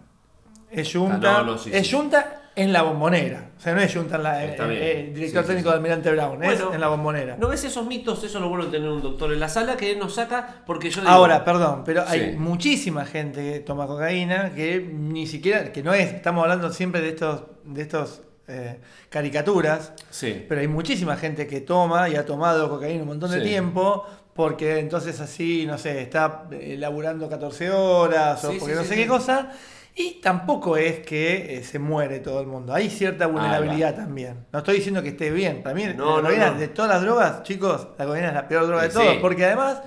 [0.69, 1.39] Es yunta.
[1.39, 3.51] Ah, no, no, sí, es yunta en la bombonera.
[3.57, 4.43] O sea, no es yunta en la.
[4.45, 5.71] Eh, eh, director Sí, sí, técnico sí.
[5.71, 7.37] de Almirante Brown, es Bueno, en la bombonera.
[7.37, 8.23] ¿No ves esos mitos?
[8.23, 10.89] Eso es lo bueno de tener un doctor en la sala que nos saca porque
[10.89, 11.11] yo digo...
[11.13, 16.13] Ahora, perdón, pero hay muchísima gente que toma cocaína que ni siquiera, que no es,
[16.13, 20.45] estamos hablando siempre de estos, de estos eh, caricaturas, Sí.
[20.49, 24.79] pero hay muchísima gente que toma y ha tomado cocaína un montón de tiempo porque
[24.79, 29.51] entonces así, no sé, está eh, laburando 14 horas o porque no sé qué cosa.
[29.95, 32.73] Y tampoco es que eh, se muere todo el mundo.
[32.73, 34.45] Hay cierta vulnerabilidad también.
[34.53, 35.61] No estoy diciendo que esté bien.
[35.63, 36.59] Para mí, No, la no, cocaína, no.
[36.59, 38.97] de todas las drogas, chicos, la cocaína es la peor droga de Sí.
[38.97, 39.17] todas.
[39.17, 39.81] Porque además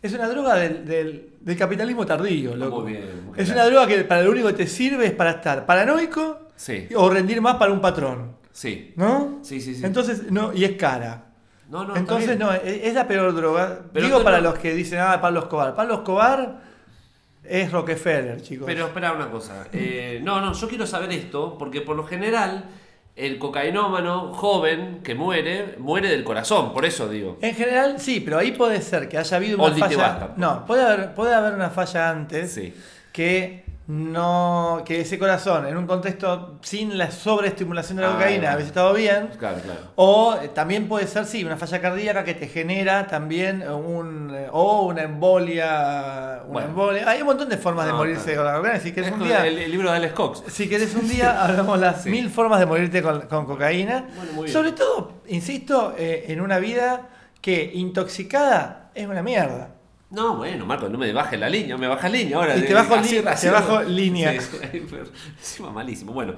[0.00, 2.82] es una droga del, del- del capitalismo tardío, loco.
[2.82, 3.56] Muy bien, muy es bien.
[3.58, 6.88] una droga que para lo único que te sirve es para estar paranoico Sí.
[6.94, 8.36] o rendir más para un patrón.
[8.52, 8.92] Sí.
[8.96, 9.40] ¿No?
[9.42, 9.84] Sí, sí, sí.
[9.84, 11.24] Entonces, no, y es cara.
[11.68, 12.38] No, no, está Entonces, bien.
[12.38, 13.80] no, es es la peor droga.
[13.92, 15.74] Pero Digo para no- los que dicen, ah, Pablo Escobar.
[15.74, 16.60] Pablo Escobar
[17.44, 18.66] es Rockefeller, chicos.
[18.66, 19.66] Pero espera una cosa.
[19.72, 22.64] Eh, no, no, yo quiero saber esto porque por lo general
[23.14, 27.36] el cocainómano joven que muere, muere del corazón, por eso digo.
[27.42, 29.96] En general, sí, pero ahí puede ser que haya habido una Oldie falla.
[29.98, 30.34] basta.
[30.36, 32.72] No, puede haber, puede haber una falla antes Sí.
[33.12, 38.50] que no que ese corazón en un contexto sin la sobreestimulación de la Ah, cocaína
[38.54, 39.30] hubiese estado bien.
[39.38, 39.80] Claro, claro.
[39.96, 44.32] O eh, también puede ser, sí, una falla cardíaca que te genera también un.
[44.34, 46.42] eh, o una embolia.
[46.44, 46.68] Una Bueno.
[46.68, 47.08] embolia.
[47.08, 48.42] Hay un montón de formas de No, morirse claro.
[48.42, 48.80] con la cocaína.
[48.80, 49.46] Si querés Es un día.
[49.46, 50.42] el, el libro de Alex Cox.
[50.48, 52.10] Si querés un día, hablamos las Sí.
[52.10, 54.04] mil formas de morirte con, con cocaína.
[54.16, 54.52] Bueno, muy bien.
[54.52, 57.08] Sobre todo, insisto, eh, en una vida
[57.40, 59.70] que intoxicada es una mierda.
[60.12, 62.56] No, bueno, Marco, no me bajes la línea, me bajas línea ahora.
[62.56, 64.32] Y te bajo así- te bajo línea.
[65.40, 66.12] Sí, malísimo.
[66.12, 66.34] Bueno,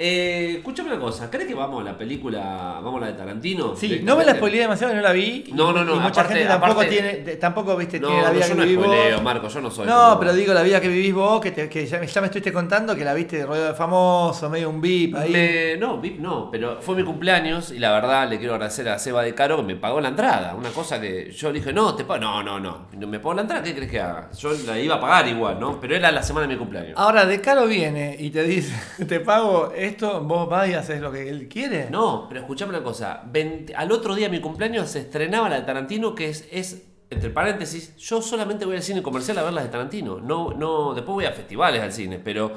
[0.00, 3.74] eh, escúchame una cosa, ¿crees que vamos a la película, vamos a la de Tarantino?
[3.74, 5.46] Sí, no me la spoileé demasiado no la vi.
[5.52, 8.28] No, no, no, Y mucha aparte- gente tampoco aparte- tiene, tampoco viste, No, tiene la
[8.28, 8.86] no, vida yo que no vivís vos.
[8.86, 11.68] spoileo, Marco, yo no soy No, pero digo la vida que vivís vos, que, te-
[11.68, 14.80] que ya, ya me estuviste contando que la viste de ruido de famoso, medio un
[14.80, 15.30] beep ahí.
[15.32, 19.00] Me- no, VIP no, pero fue mi cumpleaños y la verdad le quiero agradecer a
[19.00, 20.54] Seba de Caro que me pagó la entrada.
[20.54, 22.20] Una cosa que yo le dije, no, te pago.
[22.20, 22.86] No, no, no.
[22.96, 24.30] no me pagó la entrada, ¿qué crees que haga?
[24.38, 25.80] Yo la iba a pagar igual, ¿no?
[25.80, 26.92] Pero era la semana de mi cumpleaños.
[26.96, 28.72] Ahora, de caro viene y te dice,
[29.08, 31.90] te pago esto, vos vas y haces lo que él quiere.
[31.90, 33.22] No, pero escuchame una cosa.
[33.26, 36.82] 20 al otro día de mi cumpleaños se estrenaba la de Tarantino, que es, es,
[37.10, 40.20] entre paréntesis, yo solamente voy al cine comercial a ver las de Tarantino.
[40.20, 42.52] No, no, después voy a festivales al cine, pero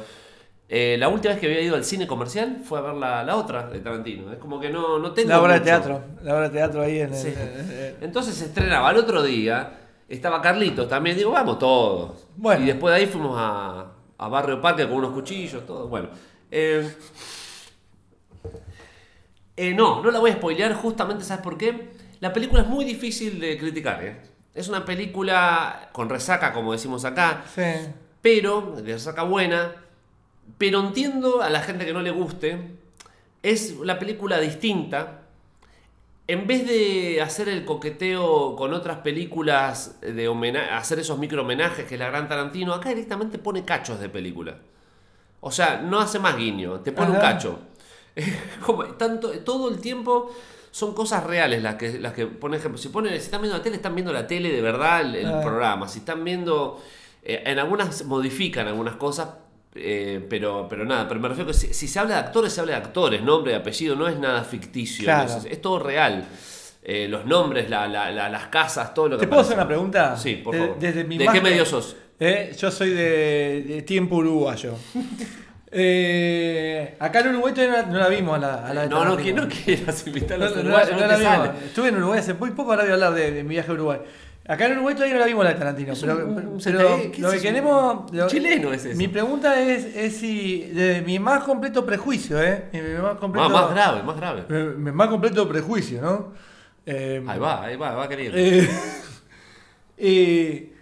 [0.67, 3.35] eh, la última vez que había ido al cine comercial fue a ver la, la
[3.35, 4.31] otra de Tarantino.
[4.31, 5.29] Es como que no, no tengo.
[5.29, 7.19] La obra de teatro, la obra de teatro ahí en el...
[7.19, 7.33] Sí.
[8.01, 12.27] Entonces se estrenaba al otro día, estaba Carlitos también, digo, vamos todos.
[12.35, 12.63] Bueno.
[12.63, 15.87] Y después de ahí fuimos a, a Barrio Parque con unos cuchillos, todo.
[15.87, 16.09] Bueno.
[16.51, 16.93] Eh,
[19.57, 21.91] eh, no, no la voy a spoilear justamente, ¿sabes por qué?
[22.19, 24.17] La película es muy difícil de criticar, ¿eh?
[24.53, 27.63] Es una película con resaca, como decimos acá, sí.
[28.21, 29.75] pero, de resaca buena,
[30.57, 32.57] pero entiendo a la gente que no le guste,
[33.43, 35.21] es la película distinta.
[36.27, 40.27] En vez de hacer el coqueteo con otras películas, de
[40.71, 44.57] hacer esos micro homenajes que es la gran Tarantino, acá directamente pone cachos de película.
[45.41, 47.59] O sea, no hace más guiño, te pone un cacho.
[48.65, 50.31] Como tanto, todo el tiempo
[50.71, 53.63] son cosas reales las que, las que por ejemplo, si, ponen, si están viendo la
[53.63, 55.87] tele, están viendo la tele de verdad, el, el programa.
[55.87, 56.81] Si están viendo,
[57.23, 59.29] eh, en algunas modifican algunas cosas,
[59.75, 62.61] eh, pero, pero nada, pero me refiero que si, si se habla de actores, se
[62.61, 65.29] habla de actores, nombre apellido, no es nada ficticio, Claro.
[65.37, 66.25] es, es todo real.
[66.83, 69.67] Eh, los nombres, la- la- la- las casas, todo lo que ¿Te puedo hacer una
[69.67, 70.17] pregunta?
[70.17, 70.79] Sí, por De- favor.
[70.79, 71.95] desde mi ¿De más- qué medio sos?
[72.23, 74.75] Eh, yo soy de, de tiempo uruguayo.
[75.73, 79.31] Eh, acá en Uruguay todavía no, la vimos a la, a la No, no, que
[79.31, 81.63] no quieras invitar a No, los no, uruguayos, no no la vimos.
[81.63, 83.73] Estuve en Uruguay hace muy poco, ahora voy a hablar de, de mi viaje a
[83.75, 83.99] Uruguay.
[84.49, 85.93] Acá en Uruguay todavía no la vimos la de Tarantino.
[85.93, 86.59] Es pero un- pero un lo
[86.99, 88.11] CTE, ¿qué que es queremos.
[88.11, 88.97] lo- Chileno es eso.
[88.97, 92.65] Mi pregunta es, es si, de mi más completo prejuicio, ¿eh?
[92.73, 94.43] Mi, mi más completo, Más, más grave, más grave.
[94.49, 96.33] mi- mi más completo prejuicio, ¿no?
[96.85, 98.37] Eh, Ahí va, ahí va, va queriendo.
[98.37, 98.67] eh,
[99.97, 100.73] eh,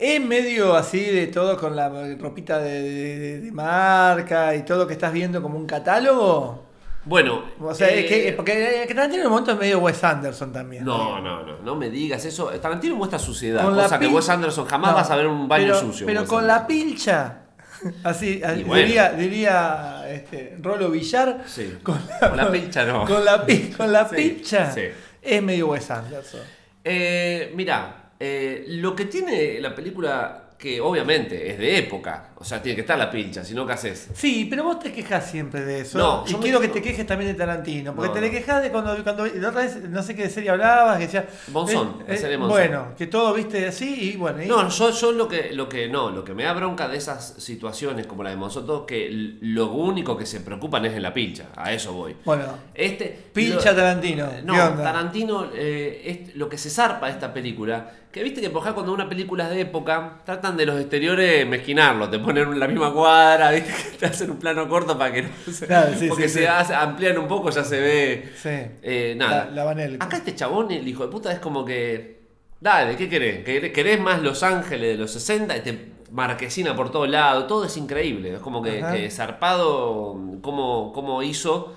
[0.00, 4.86] es medio así de todo con la ropita de, de- de marca y todo lo
[4.86, 6.66] que estás viendo como un catálogo.
[7.04, 10.02] Bueno, O sea, eh, es que, porque que Tarantino en un momento es medio Wes
[10.04, 10.84] Anderson también.
[10.84, 12.46] No, no, no, no me digas eso.
[12.60, 15.64] Tarantino muestra suciedad, Con cosa que Wes Anderson jamás No, vas a ver un baño
[15.66, 16.06] pero, sucio.
[16.06, 17.36] Pero con la pilcha.
[18.04, 18.84] Así, así bueno.
[18.84, 21.44] diría, diría este, Rolo Villar.
[21.46, 21.78] Sí.
[21.82, 23.06] Con Con la pilcha no.
[23.06, 24.70] Con la, con la Sí, pilcha.
[24.70, 24.82] sí.
[25.22, 26.40] Es medio Wes Anderson.
[26.84, 32.60] Eh, mira, eh, lo que tiene la película, que obviamente es de época, o sea,
[32.62, 34.08] tiene que estar la pilcha, si no, ¿qué haces?
[34.12, 35.96] Sí, pero vos te quejas siempre de eso.
[35.96, 37.94] No, y yo me quiero que te quejes también de Tarantino.
[37.94, 38.26] Porque No, te no.
[38.26, 39.24] le quejas de cuando, cuando.
[39.26, 41.26] La otra vez, no sé qué serie hablabas, que decía.
[41.50, 42.58] Monzón, la serie Monzón.
[42.58, 44.42] Bueno, que todo viste así y bueno.
[44.42, 46.98] y- No, yo, yo lo que lo que no, lo que me da bronca de
[46.98, 49.08] esas situaciones como la de Monsoto, que
[49.40, 52.16] lo único que se preocupan es en la pilcha, a eso voy.
[52.24, 54.26] Bueno, Este Pilcha lo- Tarantino.
[54.44, 54.82] No, ¿Qué onda?
[54.84, 58.76] Tarantino, eh, es- lo que se zarpa de esta película, que viste que por ejemplo
[58.82, 62.66] cuando una película es de época, tratan de los exteriores mezquinarlo, te ponen en la
[62.66, 66.28] misma cuadra, viste te hacen un plano corto para que no se, Claro, sí, porque
[66.28, 66.46] sí, se sí.
[66.46, 68.48] hace- amplían un poco, ya se ve Sí.
[68.82, 69.48] eh, nada.
[69.52, 69.70] La-.
[70.04, 72.18] Acá este chabón, el hijo de puta, es como que.
[72.60, 73.42] Dale, ¿qué querés?
[73.44, 75.56] ¿Querés, más Los Ángeles de los 60?
[75.56, 78.34] Este marquesina por todos lados, todo es increíble.
[78.34, 81.74] Es como que, que zarpado cómo, cómo hizo.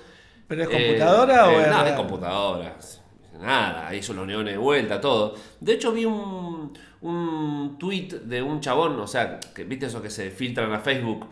[0.47, 2.75] ¿Pero es eh, computadora o eh, No, es computadora.
[3.43, 5.35] Nada, hizo los neones de vuelta, todo.
[5.59, 10.09] De hecho, vi un, un tweet de un chabón, o sea, que viste eso que
[10.09, 11.27] se filtran a Facebook,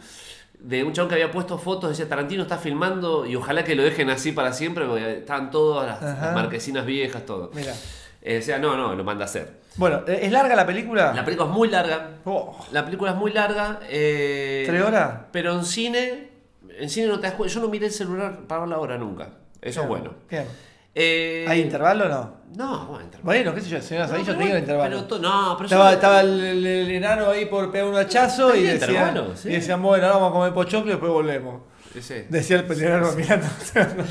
[0.60, 3.84] de un chabón que había puesto fotos, decía Tarantino está filmando y ojalá que lo
[3.84, 7.50] dejen así para siempre, porque estaban todas las, marquesinas viejas, todo.
[7.54, 7.74] Mira.
[8.22, 9.62] Eh, o sea, no, no, lo manda a hacer.
[9.78, 11.14] Bueno, ¿es larga la película?
[11.14, 12.18] La película es muy larga.
[12.26, 13.80] Oh, La película es muy larga.
[13.90, 15.22] eh, ¿Tres horas?
[15.32, 16.30] Pero en cine,
[16.78, 17.56] en cine no te das cuenta.
[17.56, 19.30] Yo no miré el celular para la hora nunca.
[19.62, 20.14] Eso es bueno.
[20.30, 20.46] Bien.
[20.94, 22.42] Eh, ¿Hay intervalo o no?
[22.56, 25.08] No, bueno, Bueno, qué sé yo, el Señor de los Anillos tenía intervalo.
[25.08, 28.54] Pero no, pero Estaba, yo- estaba el, el- el enano ahí por pegar un hachazo
[28.56, 29.48] y decían, sí.
[29.48, 31.62] y decían, bueno, ahora vamos a comer pochoclo y después volvemos.
[32.00, 32.26] Sí.
[32.30, 33.48] Decía el enano mirando.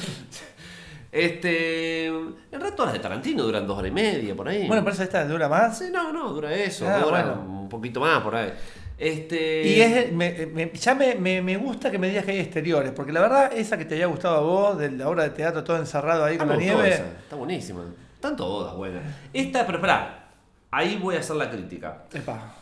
[1.12, 2.06] Este.
[2.06, 4.66] El resto las de Tarantino duran dos horas y media, por ahí.
[4.68, 5.76] bueno, por eso esta dura más.
[5.78, 6.88] Sí, no, no, dura eso.
[6.88, 7.60] Ah, dura bueno.
[7.62, 8.52] un poquito más por ahí.
[9.00, 9.66] Este.
[9.66, 12.92] Y es, me- me- ya me, me- me gusta que me digas que hay exteriores,
[12.92, 15.64] porque la verdad, esa que te había gustado a vos, de la obra de teatro
[15.64, 16.88] todo encerrado ahí Ah, con la nieve.
[16.90, 17.84] esa, Está buenísima.
[18.14, 19.02] Están todas buenas.
[19.32, 20.28] Esta, pero pará.
[20.70, 22.04] Ahí voy a hacer la crítica.
[22.12, 22.54] Epa.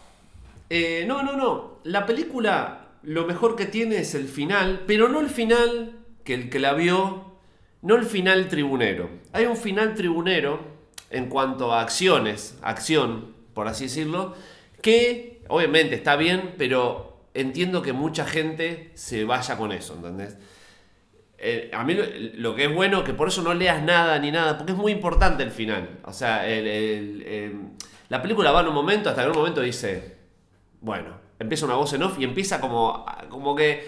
[0.70, 1.78] Eh, no, no, no.
[1.84, 5.92] La película lo mejor que tiene es el final, pero no el final
[6.24, 7.32] que el que la vio,
[7.82, 9.10] no el final tribunero.
[9.32, 10.60] Hay un final tribunero
[11.10, 14.34] en cuanto a acciones, acción, por así decirlo,
[14.82, 20.36] que obviamente está bien, pero entiendo que mucha gente se vaya con eso, ¿entendés?
[21.40, 21.94] Eh, a mí
[22.34, 24.90] lo, que es bueno, que por eso no leas nada ni nada, porque es muy
[24.92, 26.00] importante el final.
[26.04, 27.56] O sea, el- el-
[28.08, 30.16] la película va en un momento, hasta que en un momento dice,
[30.80, 33.86] bueno, empieza una voz en off y empieza como, como que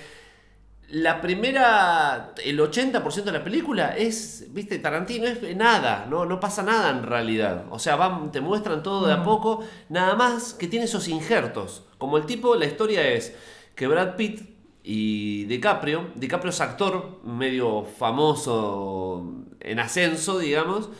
[0.90, 6.62] la primera, el 80% de la película es, viste, Tarantino es nada, no, no pasa
[6.62, 7.66] nada en realidad.
[7.70, 11.84] O sea, van, te muestran todo de a poco, nada más que tiene esos injertos.
[11.98, 13.34] Como el tipo, la historia es
[13.76, 14.50] que Brad Pitt
[14.82, 19.24] y DiCaprio, DiCaprio es actor medio famoso
[19.60, 20.90] en ascenso, digamos,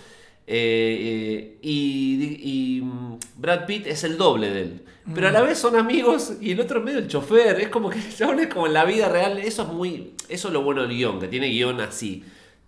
[0.52, 4.82] eh, eh, y, y, mm, Brad Pitt es el doble de él.
[5.14, 7.60] Pero a la vez son amigos y el otro es medio el chofer.
[7.60, 8.20] Es como que es
[8.52, 9.38] como en la vida real.
[9.38, 10.14] Eso es muy.
[10.28, 12.24] Eso es lo bueno del guion, que tiene guion así.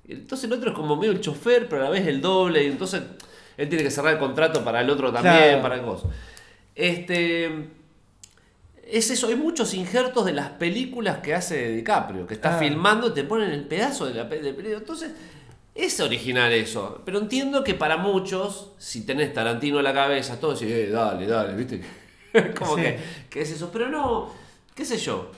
[0.09, 2.65] Entonces el otro es como medio el chofer, pero a la vez el doble.
[2.65, 3.03] Y entonces
[3.57, 5.63] él tiene que cerrar el contrato para el otro también, Claro.
[5.63, 5.83] para el.
[6.75, 7.69] Este.
[8.89, 12.59] Es eso, hay muchos injertos de las películas que hace DiCaprio, que está Ah.
[12.59, 14.69] filmando y te ponen el pedazo de la película.
[14.71, 15.13] Entonces,
[15.75, 17.03] es original eso.
[17.05, 21.27] Pero entiendo que para muchos, si tenés Tarantino en la cabeza, todos decís, eh, dale,
[21.27, 21.83] dale, ¿viste?
[22.59, 22.83] Como Sí.
[22.83, 22.99] que,
[23.31, 23.71] ¿qué es eso?
[23.73, 24.31] Pero no,
[24.75, 25.31] qué sé yo.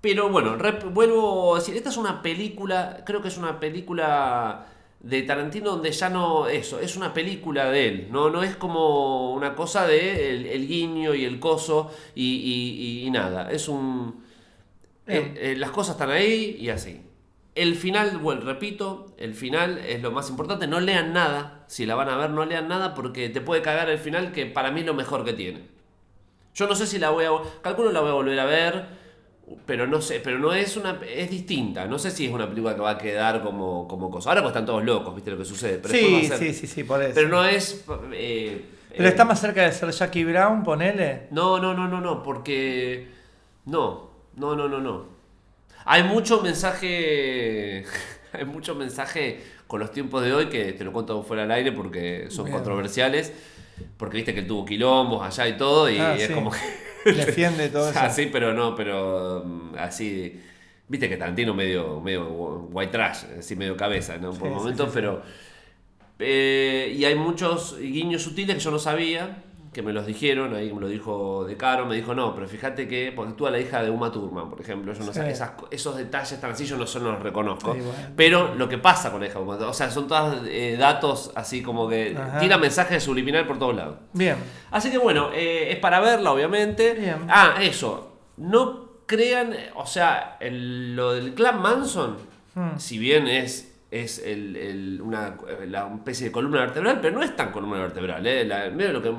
[0.00, 4.66] Pero bueno, rep- vuelvo a decir, esta es una película, creo que es una película
[5.00, 9.32] de Tarantino donde ya no, eso, es una película de él, no, no es como
[9.34, 12.24] una cosa de el, el guiño y el coso y,
[13.02, 14.22] y- y nada, es un...
[15.06, 15.32] Bien.
[15.36, 17.00] eh, eh, las cosas están ahí y así.
[17.58, 21.94] El final, bueno, repito, el final es lo más importante, no lean nada, si la
[21.96, 24.80] van a ver no lean nada porque te puede cagar el final que para mí
[24.80, 25.62] es lo mejor que tiene.
[26.54, 27.30] Yo no sé si la voy a.
[27.62, 28.84] Calculo la voy a volver a ver.
[29.64, 31.00] Pero no sé, pero no es una.
[31.08, 31.86] Es distinta.
[31.86, 34.28] No sé si es una película que va a quedar como, como cosa.
[34.30, 35.78] Ahora pues están todos locos, viste lo que sucede.
[35.78, 37.12] Pero Sí, ser- sí, sí, sí, por eso.
[37.14, 37.84] Pero no es.
[38.12, 41.28] eh, Pero eh, está más cerca de ser Jackie Brown, ponele.
[41.30, 43.08] No, no, no, no, no, porque.
[43.66, 45.17] No, no, no, no, no.
[45.90, 47.84] Hay mucho mensaje.
[48.32, 51.72] Hay mucho mensaje con los tiempos de hoy que te lo cuento fuera al aire
[51.72, 52.56] porque son Bien.
[52.56, 53.32] controversiales.
[53.96, 56.34] Porque viste que él tuvo quilombos allá y todo, y Ah, es sí.
[56.34, 56.58] como que.
[57.12, 57.98] Defiende todo eso.
[58.00, 60.40] Ah, sí, pero no, pero mm, así.
[60.88, 62.26] Viste que Tarantino medio, medio
[62.72, 64.32] white trash, así medio cabeza, ¿no?
[64.32, 64.92] Por Sí, momentos, sí.
[64.94, 65.22] pero.
[66.18, 69.44] eh, y hay muchos guiños sutiles que yo no sabía,
[69.78, 72.88] que me los dijeron, ahí me lo dijo De Caro, me dijo, no, pero fíjate
[72.88, 75.20] que, porque actúa la hija de Uma Thurman, por ejemplo, yo no Sí.
[75.20, 77.74] sé, esas esos detalles tan así yo no, yo no los reconozco.
[77.74, 78.08] Sí, bueno.
[78.16, 80.76] Pero lo que pasa con la hija de Uma Thurman, o sea, son todos eh,
[80.76, 82.40] datos así como que Ajá.
[82.40, 83.98] tira mensajes subliminal por todos lados.
[84.14, 84.34] Bien.
[84.72, 86.94] Así que bueno, eh, es para verla, obviamente.
[86.94, 87.18] Bien.
[87.28, 88.18] Ah, eso.
[88.36, 92.16] No crean, o sea, el- lo del clan Manson,
[92.56, 92.78] Hmm.
[92.78, 97.34] si bien es, es el- el- una, la especie de columna vertebral, pero no es
[97.36, 98.26] tan columna vertebral.
[98.26, 99.12] Eh, la- medio lo que,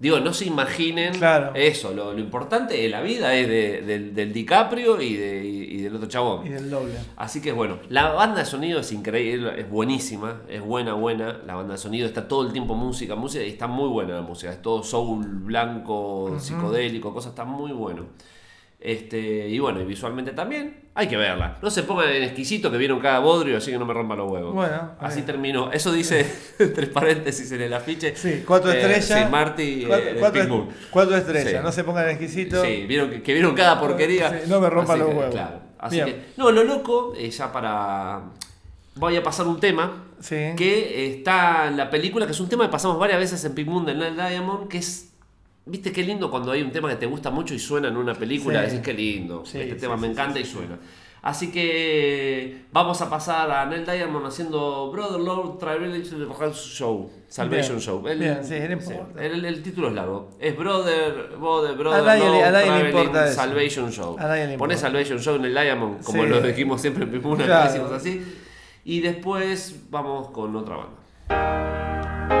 [0.00, 1.52] digo, no se imaginen Claro.
[1.54, 1.92] eso.
[1.94, 5.82] Lo, lo importante de la vida es de- del, del DiCaprio y, de- y- y
[5.82, 6.44] del otro chabón.
[6.46, 6.94] Y del doble.
[7.16, 11.40] Así que bueno, la banda de sonido es increíble, es buenísima, es buena, buena.
[11.46, 14.22] La banda de sonido está todo el tiempo música, música y está muy buena la
[14.22, 14.50] música.
[14.50, 18.06] Es todo soul, blanco, psicodélico, cosas, está muy bueno.
[18.80, 21.58] Este, y bueno, y visualmente también hay que verla.
[21.60, 24.30] No se pongan en exquisito que vieron cada bodrio, así que no me rompan los
[24.30, 24.54] huevos.
[24.54, 25.70] Bueno, así terminó.
[25.70, 26.26] Eso dice,
[26.58, 28.16] entre paréntesis en el afiche.
[28.16, 29.04] Sí, cuatro Eh, estrellas.
[29.24, 31.50] Sí, Marty, Cuatro, eh, cuatro- estrellas.
[31.50, 31.56] Sí.
[31.62, 32.64] No se pongan exquisitos.
[32.66, 34.30] Sí, vieron que, que vieron cada porquería.
[34.30, 35.34] Sí, no me rompan los que, huevos.
[35.34, 35.60] Claro.
[35.78, 36.06] Así Bien.
[36.06, 38.22] que, no, lo loco, eh, ya para.
[38.94, 40.36] Voy a pasar un tema Sí.
[40.56, 43.68] que está en la película, que es un tema que pasamos varias veces en Pink
[43.68, 45.09] Moon del Night Diamond, que es.
[45.66, 48.14] ¿Viste qué lindo cuando hay un tema que te gusta mucho y suena en una
[48.14, 48.60] película?
[48.64, 48.66] Sí.
[48.76, 49.44] Decís qué lindo.
[49.44, 50.78] Sí, este sí, tema me encanta y suena.
[51.22, 57.80] Así que vamos a pasar a Neil Diamond haciendo Brother Lord Tribulation Show, Salvation Bien.
[57.86, 58.08] Show.
[58.08, 60.30] El, Bien, sí, el- el título es largo.
[60.40, 63.34] Es Brother, Brother, Brother A Lord Traveling eso.
[63.34, 64.16] Salvation Show.
[64.50, 64.76] Importa.
[64.78, 67.62] Salvation Show en el Diamond, como lo dijimos siempre en Pimuna, Claro.
[67.64, 68.36] que decimos así.
[68.86, 72.39] Y después vamos con otra banda.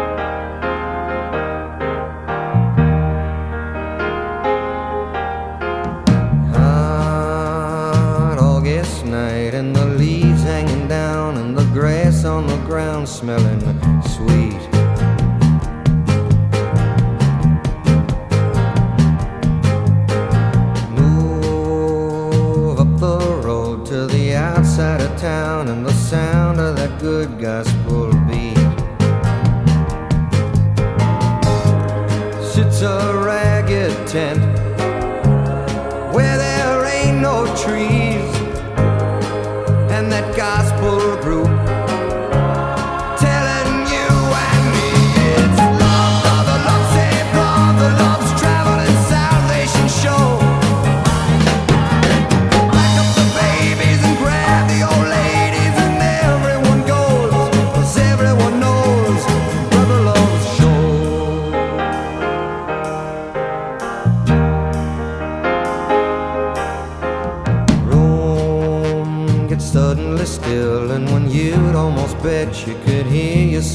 [13.10, 13.60] smelling
[14.02, 14.59] sweet.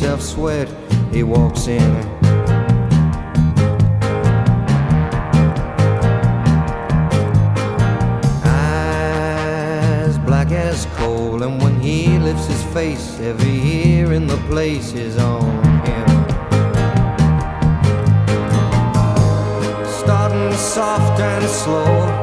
[0.06, 0.70] himself sweat.
[1.12, 1.82] He walks in.
[8.44, 14.94] Eyes black as coal, and when he lifts his face, every ear in the place
[14.94, 16.08] is on him.
[19.86, 22.15] Starting soft and slow.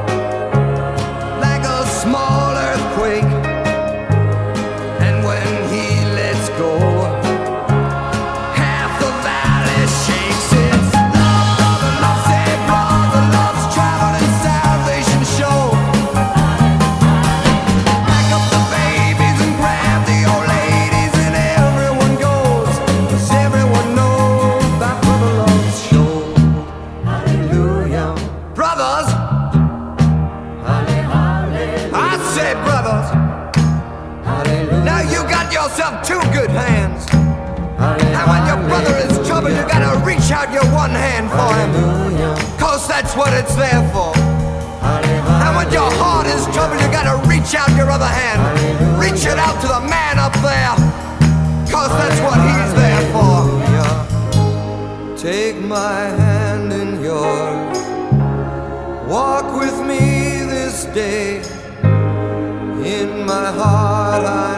[39.43, 41.71] but you gotta reach out your one hand for him.
[42.57, 44.15] Cause that's what it's there for.
[45.43, 48.39] And when your heart is troubled, you gotta reach out your other hand.
[48.97, 50.75] Reach it out to the man up there.
[51.69, 53.63] Cause that's what he's there for.
[55.17, 57.77] Take my hand in yours.
[59.07, 61.41] Walk with me this day.
[62.83, 64.52] In my heart I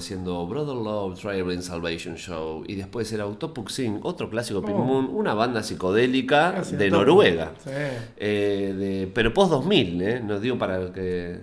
[0.00, 4.84] haciendo Brother Love Traveling Salvation Show y después era Autopuxin, otro clásico Pink Oh.
[4.84, 6.90] Moon, una banda psicodélica Gracias, de.
[6.90, 7.52] Noruega.
[7.64, 7.70] Sí.
[8.16, 10.20] Eh, de- pero post 2000, ¿eh?
[10.24, 11.38] No digo para que.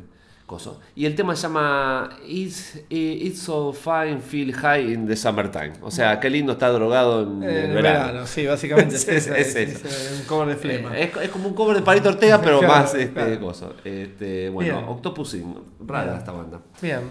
[0.48, 0.80] Coso.
[0.96, 5.74] Y el tema se llama It's, It's So Fine Feel High in the Summertime.
[5.82, 8.06] O sea, qué lindo está drogado en, En el verano.
[8.06, 10.98] verano, sí, básicamente es, Es- es es- un cover de flema.
[10.98, 13.42] Eh, es, es como un cover de Palito Ortega, pero Claro, más este, claro.
[13.42, 13.74] coso.
[13.84, 14.86] Este, bueno, Bien.
[14.90, 15.54] Octopussing,
[15.86, 16.18] rara Bien.
[16.20, 16.62] esta banda.
[16.82, 17.02] Bien.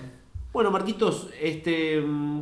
[0.56, 2.00] Bueno, Marquitos, este.
[2.00, 2.40] mm,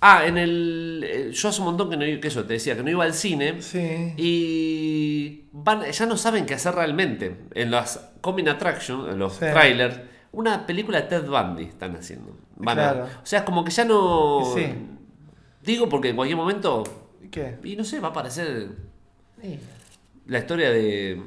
[0.00, 1.04] Ah, en el.
[1.06, 3.04] eh, Yo hace un montón que no iba, que eso, te decía, que no iba
[3.04, 3.60] al cine.
[3.60, 4.14] Sí.
[4.16, 7.36] Y van, ya no saben qué hacer realmente.
[7.54, 9.40] En las Coming Attraction, en los Sí.
[9.40, 10.00] trailers,
[10.32, 12.34] una película de Ted Bundy están haciendo.
[12.56, 13.04] Van a- Claro.
[13.22, 14.42] o sea, es como que ya no.
[14.56, 14.64] Sí.
[15.62, 16.82] Digo porque en cualquier momento.
[17.30, 17.58] ¿Qué?
[17.62, 18.68] Y no sé, va a aparecer
[19.42, 19.58] Sí.
[20.28, 21.22] la historia de.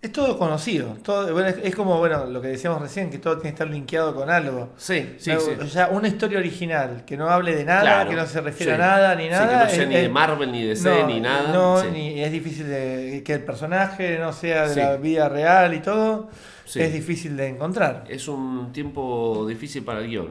[0.00, 0.96] Es todo conocido.
[1.02, 3.66] Todo, bueno, es, es como bueno lo que decíamos recién, que todo tiene que estar
[3.68, 4.68] linkeado con algo.
[4.76, 5.50] Sí, sí, No, sí.
[5.60, 8.72] O sea, una historia original que no hable de nada, Claro, que no se refiere
[8.76, 8.80] sí.
[8.80, 9.48] a nada ni Sí, nada.
[9.48, 11.52] que no sea es- ni de Marvel, ni de no, ni nada.
[11.52, 11.88] No, Sí.
[11.92, 14.80] ni es difícil de que el personaje no sea de Sí.
[14.80, 16.28] la vida real y todo.
[16.64, 16.80] Sí.
[16.80, 18.04] Es difícil de encontrar.
[18.08, 20.30] Es un tiempo difícil para el guion.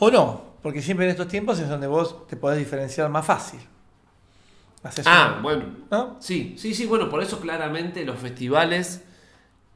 [0.00, 3.60] O no, porque siempre en estos tiempos es donde vos te podés diferenciar más fácil.
[5.04, 5.64] Ah, un- bueno.
[5.90, 6.16] ¿no?
[6.20, 9.04] Sí, sí, sí, bueno, por eso claramente los festivales,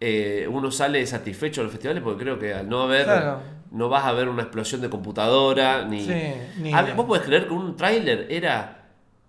[0.01, 3.41] eh, uno sale satisfecho de los festivales porque creo que al no haber, Claro.
[3.71, 6.05] no vas a ver una explosión de computadora, ni...
[6.07, 6.15] Sí,
[6.59, 8.79] ni- A ver, vos podés creer que un tráiler era...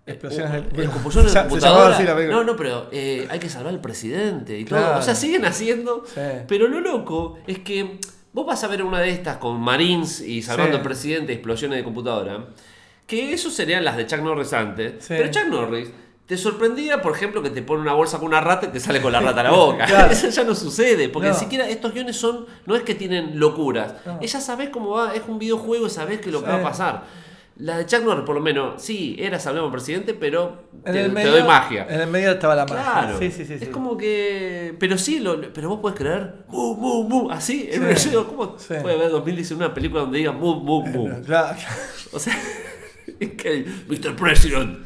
[0.06, 1.96] Explosiones eh, de- explosiones Se- de se computadora.
[1.96, 4.98] así no, no, pero eh, hay que salvar al presidente y todo.
[4.98, 6.04] O sea, siguen haciendo.
[6.06, 6.20] Sí.
[6.46, 7.98] Pero lo loco es que
[8.34, 10.76] vos vas a ver una de estas con Marines y salvando Sí.
[10.76, 12.48] al presidente explosiones de computadora.
[13.06, 14.94] Que eso serían las de Chuck Norris antes.
[15.04, 15.14] Sí.
[15.16, 15.90] Pero Chuck Norris
[16.26, 19.02] te sorprendía, por ejemplo, que te pone una bolsa con una rata y te sale
[19.02, 19.84] con la rata a la boca.
[19.84, 20.10] Claro.
[20.10, 21.34] Eso ya no sucede, porque No.
[21.34, 23.94] ni siquiera estos guiones son, no es que tienen locuras.
[24.06, 24.18] No.
[24.22, 27.02] Ella sabés cómo va, es un videojuego y sabés que lo que va a pasar.
[27.56, 31.42] La de Chuck Norris, por lo menos, sí, era salvemos al presidente, pero te, doy
[31.44, 31.86] magia.
[31.88, 32.82] En el medio estaba la magia.
[32.82, 33.18] Claro.
[33.20, 33.58] Sí, sí, sí.
[33.60, 34.74] es como que.
[34.80, 36.46] Pero sí, lo, pero vos podés creer.
[36.48, 37.30] Mu, mu, mu.
[37.30, 37.68] Así.
[37.70, 41.22] en un ¿Cómo puede haber 2019 una película donde diga mu, mu, mu?
[41.24, 41.56] Claro.
[42.12, 42.34] O sea.
[43.36, 43.64] Que.
[43.88, 44.16] Mr.
[44.16, 44.78] President.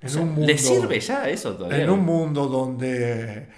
[0.00, 1.82] En O sea, un mundo- ¿Le sirve ya eso todavía?
[1.84, 3.48] En un mundo donde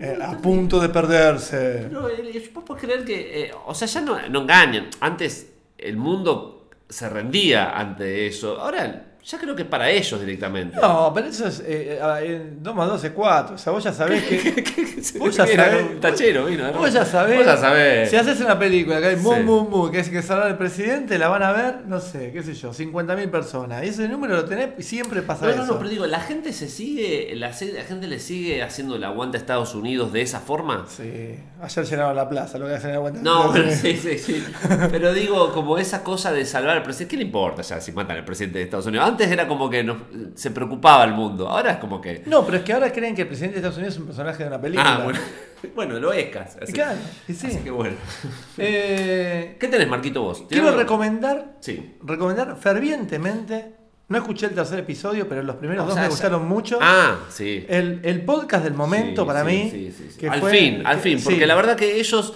[0.00, 1.88] eh, a punto de perderse.
[1.90, 3.44] No, vos podés creer que.
[3.44, 4.88] eh, o sea, ya no, no engañan.
[5.00, 8.60] Antes el mundo se rendía ante eso.
[8.60, 10.78] Ahora ya creo que es para ellos directamente.
[10.80, 11.58] No, pero eso es.
[11.60, 13.54] Eh, eh, 2 más 2 es 4.
[13.56, 14.64] O sea, vos ya sabés que.
[15.18, 16.70] Vos ya sabés- un tachero, vino.
[16.70, 16.78] ¿no?
[16.78, 17.36] Vos ya sabés.
[17.38, 18.10] Vos ya sabés.
[18.10, 19.40] Si haces una película que hay mu, Sí.
[19.42, 22.42] mu, mu, que es que salvar al presidente, la van a ver, no sé, qué
[22.42, 23.84] sé yo, 50.000 personas.
[23.84, 25.58] Y ese número lo tenés y siempre pasa No, eso.
[25.62, 29.04] no, no, pero digo, la gente se sigue, la, la gente le sigue haciendo el
[29.04, 30.86] aguante a Estados Unidos de esa forma.
[30.88, 33.20] Sí, ayer llenaron la plaza, lo que hacen en aguanta.
[33.22, 34.44] No, pero sí, sí, sí.
[34.90, 38.16] Pero digo, como esa cosa de salvar al presidente, ¿qué le importa ya si matan
[38.18, 39.06] al presidente de Estados Unidos?
[39.16, 39.96] Antes era como que nos-
[40.34, 42.22] se preocupaba el mundo, ahora es como que...
[42.26, 44.42] No, pero es que ahora creen que el presidente de Estados Unidos es un personaje
[44.42, 44.94] de una película.
[44.96, 45.18] Ah, bueno.
[45.74, 46.58] Bueno, lo es casi.
[46.62, 47.46] Así, Claro, sí.
[47.46, 47.96] así que bueno.
[48.58, 50.36] Eh, ¿Qué tenés, Marquito, vos?
[50.36, 50.80] ¿Tienes quiero algo?
[50.80, 51.96] recomendar, Sí.
[52.04, 53.72] recomendar fervientemente.
[54.08, 56.78] No escuché el tercer episodio, pero los primeros O dos sea, me gustaron mucho.
[56.80, 57.64] Ah, sí.
[57.68, 59.68] El, el podcast del momento Sí, para sí, mí.
[59.70, 60.18] sí, sí, sí.
[60.18, 61.20] que Al fue- fin, al fin.
[61.24, 62.32] Porque la verdad que ellos,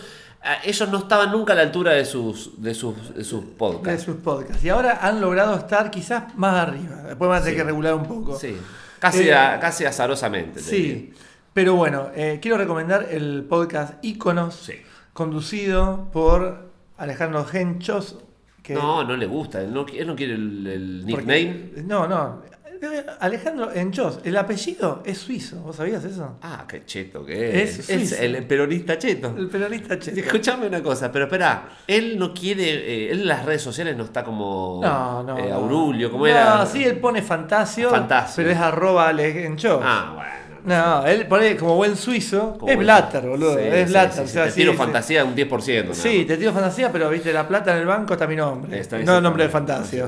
[0.64, 4.04] ellos no estaban nunca a la altura de sus, de sus, de sus de podcasts.
[4.04, 4.64] sus podcasts.
[4.64, 6.96] Y ahora han logrado estar quizás más arriba.
[7.06, 7.56] Después van a tener Sí.
[7.58, 8.38] que regular un poco.
[8.38, 8.56] Sí.
[8.98, 10.60] Casi, Eh, a- casi azarosamente.
[10.60, 10.94] diría.
[10.94, 11.12] Sí.
[11.52, 14.74] Pero bueno, eh, quiero recomendar el podcast Iconos, Sí.
[15.12, 18.16] conducido por Alejandro Genchos.
[18.62, 19.60] Que No, no le gusta.
[19.62, 21.82] Él no, él no quiere el, el porque- nickname.
[21.86, 22.42] No, no.
[22.82, 25.56] Eh, Alejandro Enchos, el apellido es suizo.
[25.56, 26.38] ¿Vos sabías eso?
[26.40, 27.78] Ah, qué cheto que es.
[27.78, 29.34] Es Es, el peronista cheto.
[29.36, 30.18] El peronista cheto.
[30.18, 34.04] Escuchame una cosa, pero espera, él no quiere, eh, él en las redes sociales no
[34.04, 35.36] está como No, no.
[35.38, 35.52] eh.
[35.52, 36.64] Aurulio, como no, era.
[36.64, 38.34] sí, él pone Fantasio, Fantasio.
[38.36, 39.80] pero es arroba Alejandro.
[39.82, 40.40] Ah, bueno.
[40.62, 42.56] No, él pone como buen suizo.
[42.58, 43.56] Como es Blatter, boludo.
[43.56, 44.12] Sí, es sí, Blatter.
[44.14, 44.78] sí, o sí, sea, te tiro sí.
[44.78, 45.82] fantasía un 10%.
[45.82, 48.82] nada Sí, te tiro fantasía, pero viste, la plata en el banco está mi nombre.
[49.04, 49.50] No el nombre de
[49.84, 50.00] sí.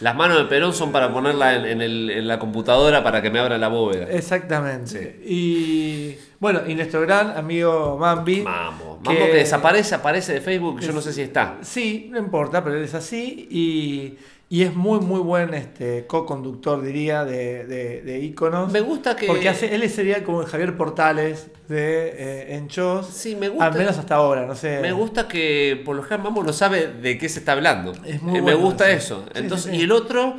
[0.00, 3.30] Las manos de Perón son para ponerla en, en el- en la computadora para que
[3.30, 4.06] me abra la bóveda.
[4.10, 5.20] Exactamente.
[5.24, 8.42] Y bueno, y nuestro gran amigo Mambi.
[8.42, 11.56] Vamos, Mambo que desaparece, aparece de Facebook, yo no sé si está.
[11.62, 13.48] Sí, no importa, pero él es así.
[13.50, 14.14] Y,
[14.48, 18.70] y es muy, muy buen este, co-conductor, diría, de, de, de íconos.
[18.70, 19.26] Me gusta que.
[19.26, 23.08] Porque hace, él sería como el Javier Portales de eh, Enchos.
[23.08, 23.66] Sí, me gusta.
[23.66, 24.78] Al menos hasta ahora, no sé.
[24.80, 27.92] Me gusta que por lo general Mambo no sabe de qué se está hablando.
[28.04, 29.26] Es muy Eh, me bueno gusta eso.
[29.34, 29.80] Entonces, sí, sí.
[29.80, 30.36] y el otro,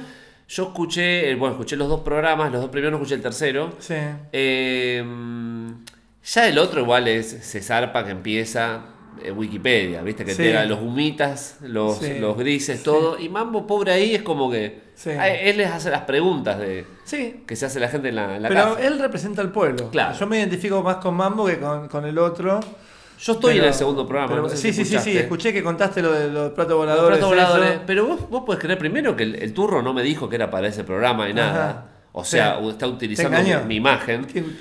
[0.47, 3.73] yo escuché, eh, bueno, escuché los dos programas, los dos primeros, no escuché el tercero.
[3.79, 3.95] Sí.
[4.31, 5.03] Eh,
[6.23, 8.85] ya el otro igual es se zarpa que empieza.
[9.23, 10.23] Eh, Wikipedia, ¿viste?
[10.25, 10.43] Que Sí.
[10.43, 12.19] te da los humitas, los, Sí.
[12.19, 12.83] los grises, Sí.
[12.83, 13.19] todo.
[13.19, 14.87] Y Mambo, pobre ahí, es como que.
[15.05, 16.85] Él les hace las preguntas de
[17.45, 18.87] que se hace la gente en la, en la pero casa.
[18.87, 19.89] él representa al pueblo.
[19.91, 20.17] Claro.
[20.17, 22.59] Yo me identifico más con Mambo que con, con el otro.
[23.19, 24.29] Yo estoy Pero- en el segundo programa.
[24.29, 26.77] pero- no sé sí, si sí, sí, escuché que contaste lo de los platos Los
[26.79, 27.17] voladores.
[27.17, 27.79] platos voladores.
[27.87, 30.49] Pero vos, vos podés creer primero que el, el turro no me dijo que era
[30.51, 31.69] para ese programa y nada.
[31.69, 31.85] Ajá.
[32.11, 34.23] O sea, está utilizando mi, mi imagen.
[34.25, 34.57] ¿Quién-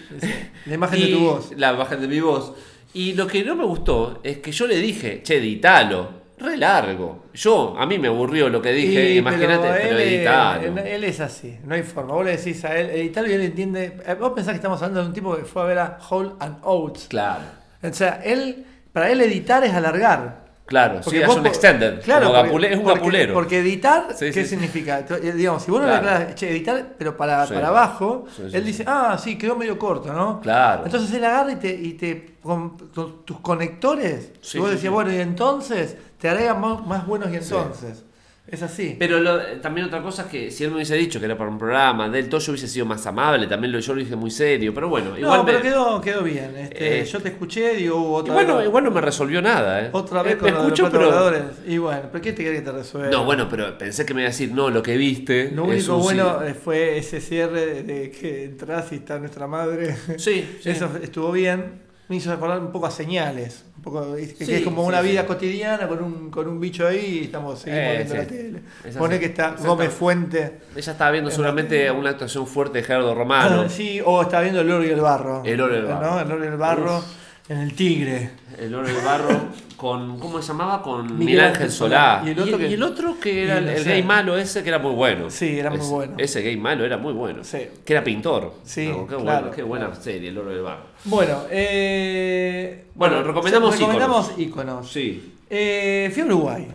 [0.67, 1.53] La imagen de tu voz.
[1.57, 2.53] La imagen de mi voz.
[2.97, 6.25] Y lo que no me gustó es que yo le dije, che, editalo.
[6.39, 7.25] Re largo.
[7.35, 9.15] Yo, a mí me aburrió lo que dije.
[9.17, 10.79] Imagínate, pero, editalo.
[10.81, 12.15] él es así, no hay forma.
[12.15, 13.99] Vos le decís a él, editarlo y él entiende.
[14.07, 16.37] eh, Vos pensás que estamos hablando de un tipo que fue a ver a Hall
[16.41, 17.07] and Oates.
[17.09, 17.43] Claro,
[17.83, 20.46] O sea, él, para él editar es alargar.
[20.67, 21.01] Claro.
[21.03, 22.03] Porque sí, es un extended.
[22.03, 23.29] Claro, como porque- gapule- es un porque-.
[23.33, 24.47] Porque editar, Sí, ¿qué sí.
[24.51, 24.99] significa?
[25.01, 26.09] Eh, Digamos, si vos no le Claro.
[26.09, 28.61] aclarás, che, editar, pero para, para abajo, él sí.
[28.61, 30.41] dice, ah, sí, quedó medio corto, ¿no?
[30.41, 30.83] Claro.
[30.85, 32.77] Entonces él agarra y te, y te con,
[33.25, 38.05] tus conectores, y vos decías, bueno, y entonces te agrega más, más buenos y entonces.
[38.49, 38.95] Es así.
[38.99, 41.51] Pero lo- también otra cosa es que si él me hubiese dicho que era para
[41.51, 43.49] un programa del todo, yo hubiese sido más amable.
[43.49, 44.73] También lo, yo lo dije muy serio.
[44.73, 46.57] Pero bueno, igual no, me- pero quedó, quedó bien.
[46.57, 48.55] Este, Eh, yo te escuché, digo, hubo otra igual, vez.
[48.55, 49.89] no, igual no me resolvió nada, ¿eh?
[49.93, 51.41] Otra Eh, vez con los escucho, pero-.
[51.67, 53.11] Y bueno, ¿pero qué te querés que te resuelva?
[53.11, 55.51] No, bueno, pero pensé que me iba a decir, no, lo que viste.
[55.53, 56.47] Lo es único un bueno sí.
[56.51, 59.97] eh, fue ese cierre de, de que entras y está nuestra madre.
[60.19, 60.71] Sí, sí.
[60.71, 61.86] Eso estuvo bien.
[62.09, 63.65] Me hizo recordar un poco a señales.
[63.79, 65.09] Un poco, es que es como sí, una sí.
[65.09, 68.63] vida cotidiana con un, con un bicho ahí y estamos seguimos Eh, viendo la tele.
[68.99, 69.57] Pone que está.
[69.59, 70.59] Gómez Fuente.
[70.77, 73.63] Ella estaba viendo seguramente una actuación fuerte de Gerardo Romano.
[73.67, 75.43] Ah, sí, o está viendo el oro y el barro.
[75.45, 76.11] El oro y el barro.
[76.11, 76.21] ¿no?
[76.21, 77.03] El oro y el barro
[77.49, 78.31] en el tigre.
[78.59, 79.29] El oro del barro
[79.77, 80.19] con.
[80.19, 80.83] ¿Cómo se llamaba?
[80.83, 82.19] Con Miguel Miguel Ángel Solá.
[82.21, 82.23] Solá.
[82.27, 84.69] Y el otro que- y el otro que y era el, gay malo ese que
[84.71, 85.31] era muy bueno.
[85.31, 86.15] Sí, era muy Ese- bueno.
[86.19, 87.45] Ese gay malo era muy bueno.
[87.45, 87.59] Sí.
[87.85, 88.55] Que era pintor.
[88.65, 90.03] Sí, No, qué, claro, bueno, qué buena claro.
[90.03, 90.85] serie, El oro del barro.
[91.05, 94.91] Bueno, eh, Bueno, recomendamos recomendamos íconos.
[94.91, 95.35] Sí.
[95.49, 96.67] Eh, fui a Uruguay.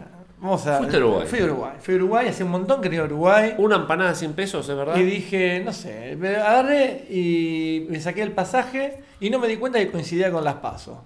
[0.41, 1.27] Vamos a Fuiste a Uruguay.
[1.27, 1.71] Fui a Uruguay.
[1.79, 3.53] Fui a Uruguay, hace un montón que no iba a Uruguay.
[3.59, 4.95] Una empanada a 100 pesos, ¿es verdad?
[4.97, 9.57] Y dije, no sé, me agarré y me saqué el pasaje y no me di
[9.57, 10.97] cuenta que coincidía con las pasos.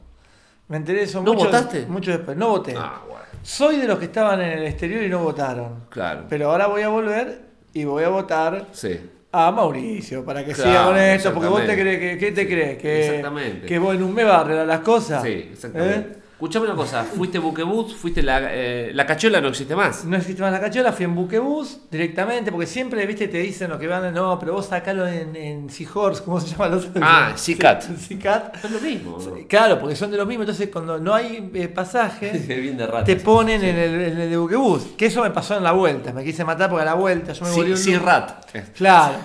[0.69, 1.86] Me enteré de eso ¿No mucho, votaste?
[1.86, 2.38] mucho después.
[2.38, 2.75] No voté.
[2.77, 3.23] Ah, bueno.
[3.43, 5.81] Soy de los que estaban en el exterior y no votaron.
[5.89, 6.23] Claro.
[6.29, 7.41] Pero ahora voy a volver
[7.73, 8.99] y voy a votar Sí.
[9.33, 11.33] a Mauricio para que Claro, siga con esto.
[11.33, 11.97] Porque vos te exactamente.
[11.99, 12.77] crees que, ¿qué te crees?
[12.79, 13.67] Que, exactamente.
[13.67, 15.21] que vos en un a arreglar las cosas.
[15.21, 15.99] Sí, exactamente.
[16.19, 16.24] ¿Eh?
[16.36, 20.03] Escuchame una cosa, fuiste buquebús, fuiste la, eh, la cachola no existe más.
[20.03, 23.79] No existe más la cachola, fui en buquebús directamente, porque siempre, viste, te dicen lo
[23.79, 26.67] que van, no, pero vos sacalo en, en Seahorse, ¿cómo se llama?
[26.67, 27.83] Los, Ah, Seacat.
[27.97, 28.65] Seacat.
[28.65, 29.17] Es lo mismo.
[29.17, 29.47] ¿no?
[29.47, 32.31] Claro, porque son de lo mismo, entonces cuando no hay eh, pasaje,
[32.61, 33.05] Bien de ratas.
[33.05, 34.83] te ponen en, el, en el de buquebús.
[34.97, 37.45] Que eso me pasó en la vuelta, me quise matar porque a la vuelta yo
[37.45, 38.45] me volví Sí, un sí, rat.
[38.75, 39.15] Claro.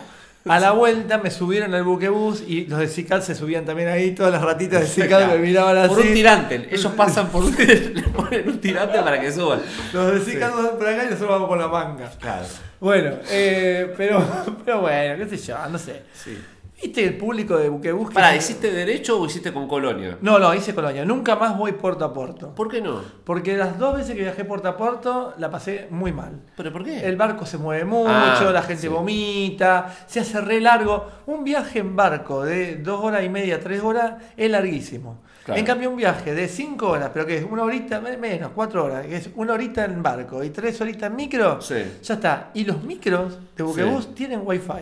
[0.48, 4.12] A la vuelta me subieron al buquebús y los de Cicat se subían también ahí,
[4.12, 5.88] todas las ratitas de Cicat me miraban así.
[5.88, 6.68] Por un tirante.
[6.70, 9.60] Ellos pasan por un le ponen un tirante para que suban.
[9.92, 12.10] Los de Cicat van por acá y nosotros vamos con la manga.
[12.18, 12.46] Claro.
[12.80, 14.24] Bueno, eh, pero,
[14.64, 16.02] pero bueno, qué sé yo, no sé.
[16.14, 16.38] Sí.
[16.82, 18.08] ¿Viste el público de Buquebus?
[18.08, 20.16] que- Pará, ¿hiciste derecho o hiciste con Colonia?
[20.22, 21.04] No, no, hice Colonia.
[21.04, 22.54] Nunca más voy puerto a puerto.
[22.54, 23.02] ¿Por qué no?
[23.24, 26.40] Porque las dos veces que viajé puerto a puerto la pasé muy mal.
[26.56, 27.06] ¿Pero por qué?
[27.06, 28.88] El barco se mueve mucho, Ah, la gente sí.
[28.88, 31.06] vomita, se hace re largo.
[31.26, 35.20] Un viaje en barco de dos horas y media, tres horas, es larguísimo.
[35.44, 35.58] Claro.
[35.60, 38.84] En cambio, un viaje de cinco horas, pero que es una horita, me- menos, cuatro
[38.84, 41.74] horas, que es una horita en barco y tres horitas en micro, Sí.
[42.02, 42.50] ya está.
[42.54, 44.10] Y los micros de Buquebus Sí.
[44.14, 44.72] tienen wifi.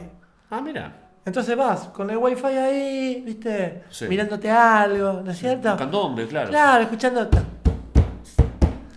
[0.50, 1.07] Ah, mira.
[1.24, 4.06] Entonces vas con el wifi ahí, viste, Sí.
[4.08, 5.72] mirándote algo, ¿no es cierto?
[5.72, 6.48] Un candombe, claro.
[6.48, 7.28] Claro, escuchando.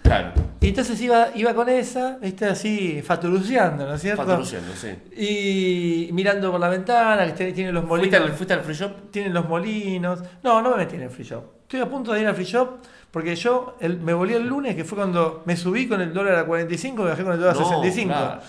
[0.03, 0.32] Claro.
[0.59, 4.24] Y entonces iba, iba con esa, viste, así, faturuceando, ¿no es cierto?
[4.24, 4.89] Faturuciendo, sí.
[5.17, 8.32] Y mirando por la ventana, que tiene- los ¿Fuiste molinos.
[8.32, 8.91] al, ¿Fuiste al free shop?
[9.11, 10.19] Tienen los molinos.
[10.43, 11.43] No, no me metí en el free shop.
[11.63, 12.78] Estoy a punto de ir al free shop
[13.09, 16.36] porque yo el- me volví el lunes, que fue cuando me subí con el dólar
[16.36, 18.07] a 45 y bajé con el dólar a No, 65.
[18.13, 18.41] claro.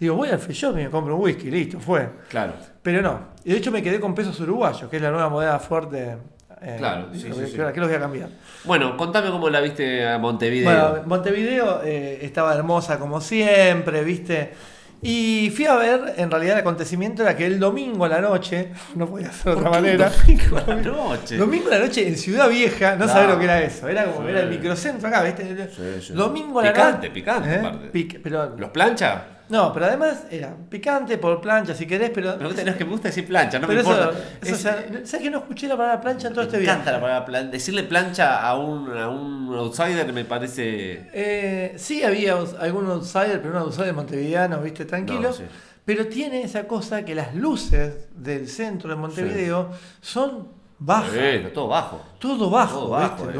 [0.00, 2.08] Digo, voy al free shop y me compro un whisky, listo, fue.
[2.30, 2.54] Claro.
[2.82, 3.20] Pero no.
[3.44, 6.16] Y de hecho me quedé con pesos uruguayos, que es la nueva moneda fuerte.
[6.62, 7.52] eh, Claro, sí, que, sí, sí.
[7.56, 8.28] que los voy a cambiar.
[8.64, 10.90] Bueno, contame cómo la viste a Montevideo.
[10.90, 14.52] Bueno, Montevideo eh, estaba hermosa como siempre, ¿viste?
[15.02, 18.72] Y fui a ver, en realidad el acontecimiento era que el domingo a la noche,
[18.94, 20.10] no podía ser de otra ¿Por qué manera.
[20.10, 21.36] domingo a la noche?
[21.38, 23.12] Domingo a la noche en Ciudad Vieja, no Claro.
[23.12, 24.30] sabés lo que era eso, era como Sí.
[24.32, 25.68] era el microcentro acá, ¿viste?
[25.74, 26.12] Sí, sí.
[26.12, 27.10] Domingo a la Picante, noche.
[27.10, 27.58] picante, ¿Eh?
[27.58, 27.90] aparte.
[27.92, 29.24] Pic- pero, ¿Los plancha?
[29.50, 32.36] No, pero además era picante por plancha si querés, pero.
[32.38, 34.18] Pero tenés que me gusta decir plancha, no pero me eso, importa.
[34.42, 36.62] eso, Es- o sea, ¿sabes que no escuché la palabra plancha en todo este me
[36.62, 36.74] viaje?
[36.80, 41.08] encanta la palabra plan- Decirle plancha a un, a un outsider me parece.
[41.12, 45.20] Eh, sí había algún outsider, pero un outsider montevideano, viste, tranquilo.
[45.22, 45.44] No, sí.
[45.84, 49.70] Pero tiene esa cosa que las luces del centro de Montevideo
[50.00, 51.10] son baja.
[51.54, 52.00] Todo bajo.
[52.18, 53.36] Todo bajo, Todo bajo, ¿viste?
[53.36, 53.38] eh.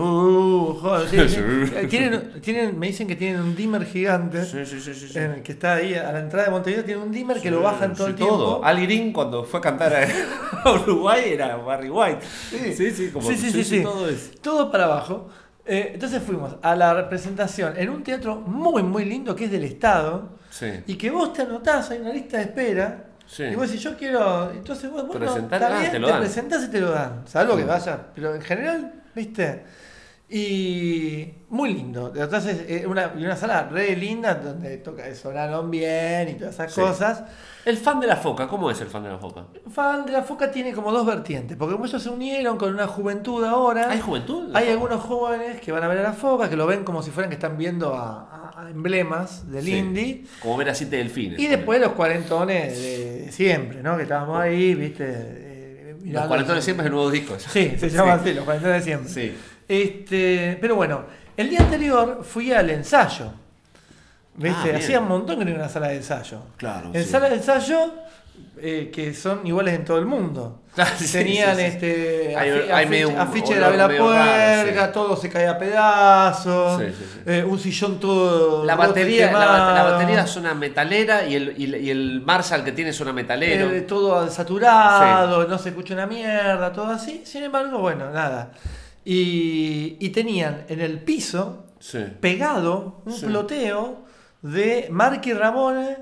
[0.80, 4.94] Joder, tienen- eh, tienen, tienen- me dicen que tienen un dimmer gigante Sí, sí, sí,
[4.94, 5.08] sí.
[5.08, 5.18] sí.
[5.18, 7.60] en el que está ahí a la entrada de Montevideo, tiene un dimmer que lo
[7.62, 8.36] bajan todo el tiempo.
[8.36, 8.64] Todo.
[8.64, 9.92] Al Green cuando fue a cantar
[10.64, 12.20] a, Uruguay era Barry White.
[12.22, 13.26] Sí, sí, sí, como
[13.90, 14.30] todo eso.
[14.40, 15.28] Todo para abajo.
[15.66, 19.64] Eh, entonces fuimos a la representación en un teatro muy, muy lindo que es del
[19.64, 20.38] Estado.
[20.86, 23.09] Y que vos te anotás, hay una lista de espera.
[23.32, 23.44] Sí.
[23.44, 24.50] Y vos decís, yo quiero.
[24.50, 26.20] Entonces vos, bueno, está ah, bien, te lo te dan.
[26.22, 27.22] presentás y te lo dan.
[27.26, 27.68] Salvo que Mm.
[27.68, 27.98] vayas.
[28.14, 29.62] Pero en general, ¿viste?
[30.32, 32.12] Y muy lindo.
[32.14, 36.72] Entonces, eh, una, y una sala re linda donde toca, sonaron bien y todas esas
[36.72, 36.80] Sí.
[36.80, 37.24] cosas.
[37.64, 39.44] El fan de la foca, ¿cómo es el fan de la foca?
[39.70, 42.86] Fan de la Foca tiene como dos vertientes, porque como ellos se unieron con una
[42.86, 43.90] juventud ahora.
[43.90, 44.50] ¿Hay juventud?
[44.54, 44.72] Hay Foca?
[44.72, 47.28] algunos jóvenes que van a ver a la Foca, que lo ven como si fueran
[47.28, 49.76] que están viendo a emblemas del Sí.
[49.76, 50.24] indie.
[50.40, 51.38] Como ver a siete delfines.
[51.38, 53.96] Y después los cuarentones de siempre, ¿no?
[53.96, 55.04] Que estábamos ahí, ¿viste?
[55.08, 57.36] Eh, Los mirando- 40 de siempre es el nuevo disco.
[57.38, 59.12] Sí, se llama así, los cuarentones de siempre.
[59.12, 59.36] Sí.
[59.68, 61.04] Este, pero bueno,
[61.36, 63.32] el día anterior fui al ensayo.
[64.34, 64.72] ¿Viste?
[64.74, 64.78] Ah.
[64.78, 66.40] Hacía un montón que no iba a una sala de ensayo.
[66.56, 67.10] Claro, En sí.
[67.10, 67.94] sala de ensayo,
[68.58, 70.62] eh, que son iguales en todo el mundo.
[70.74, 71.66] Claro, sí, Tenían sí, sí.
[71.68, 74.92] este Hay- afi- hay afiche, medio un afiche de la vela raro, puerca, sí.
[74.94, 77.20] todo se cae a pedazos, Sí, sí, sí.
[77.26, 78.64] eh, un sillón todo.
[78.64, 82.72] La batería, la, batería es una metalera y el, y el, y el Marshall que
[82.72, 83.70] tiene es una metalero.
[83.70, 87.22] Eh, todo saturado, no se escucha una mierda, todo así.
[87.24, 88.52] Sin embargo, bueno, nada.
[89.04, 91.64] Y, y tenían en el piso,
[92.20, 94.04] pegado, un ploteo
[94.42, 95.98] de Marky Ramones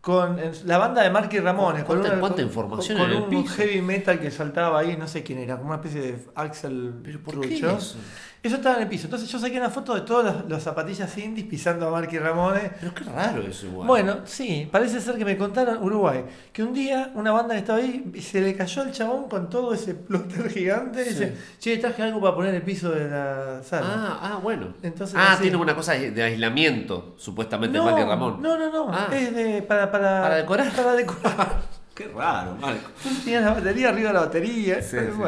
[0.00, 1.84] con en la banda de Marky Ramones.
[1.84, 3.54] Con ¿Cuánta- una- cuánta con- información con en el un piso?
[3.56, 7.20] heavy metal que saltaba ahí, no sé quién era, como una especie de Axel ¿Pero
[7.20, 7.76] por qué Trucho.
[7.76, 7.96] eso?
[8.42, 9.06] Eso estaba en el piso.
[9.06, 12.70] Entonces yo saqué una foto de todas las, las zapatillas indies pisando a Marky Ramones.
[12.80, 13.86] Pero qué raro eso igual.
[13.86, 17.78] Bueno, sí, parece ser que me contaron Uruguay, que un día una banda que estaba
[17.80, 22.02] ahí se le cayó el chabón con todo ese plotter gigante y dice, che, traje
[22.02, 23.86] algo para poner en el piso de la sala.
[23.90, 24.68] Ah, ah, bueno.
[24.82, 25.42] Entonces, ah, así.
[25.42, 28.40] tiene una cosa de aislamiento, supuestamente, no, Mati Ramón.
[28.40, 29.08] no, no, no, Ah.
[29.12, 30.72] es de, para, para, ¿Para decorar?
[30.72, 31.60] Para decorar.
[31.94, 32.88] Qué raro, Marco.
[33.22, 34.80] Tenía la batería arriba de la batería.
[34.82, 35.22] Sí, eh, sí.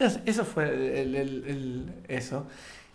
[0.00, 2.46] Eso- fue el, el- el- eso.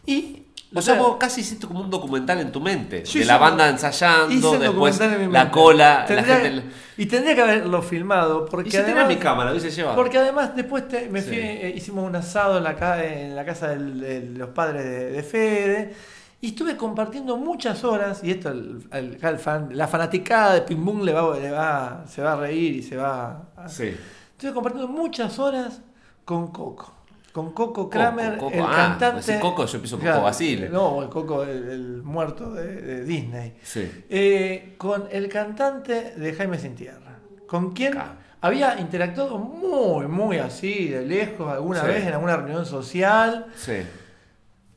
[0.06, 0.42] Y...
[0.78, 3.04] O sea, vos casi hiciste como un documental en tu mente.
[3.04, 6.64] De la banda ensayando, después en la cola, la gente.
[6.98, 9.96] Y tendría que haberlo filmado porque Y se tenía además- mi cámara, lo hubiese llevado.
[9.96, 11.28] Porque además después te- me Sí.
[11.30, 15.12] fui, eh, hicimos un asado en la, en la casa del- de los padres de,
[15.12, 15.94] de Fede
[16.42, 20.62] y estuve compartiendo muchas horas y esto el- el- acá el fan- la fanaticada de
[20.64, 23.70] Pim Bum le va, le va- se va a reír y se va a...
[23.70, 23.96] Sí.
[24.32, 25.80] Estuve compartiendo muchas horas
[26.26, 26.92] con Coco.
[27.36, 29.12] Con Coco Kramer, Coco, el ah, cantante.
[29.16, 30.70] pues si Coco, yo pienso Coco Basile.
[30.70, 33.58] No, el Coco, el, el muerto de, de Disney.
[33.62, 33.92] Sí.
[34.10, 38.12] Eh, con el cantante de Jaime Sin Tierra, con quien Claro.
[38.40, 41.88] había interactuado muy, muy así, de lejos, alguna Sí.
[41.88, 43.48] vez en alguna reunión social.
[43.58, 43.80] Sí.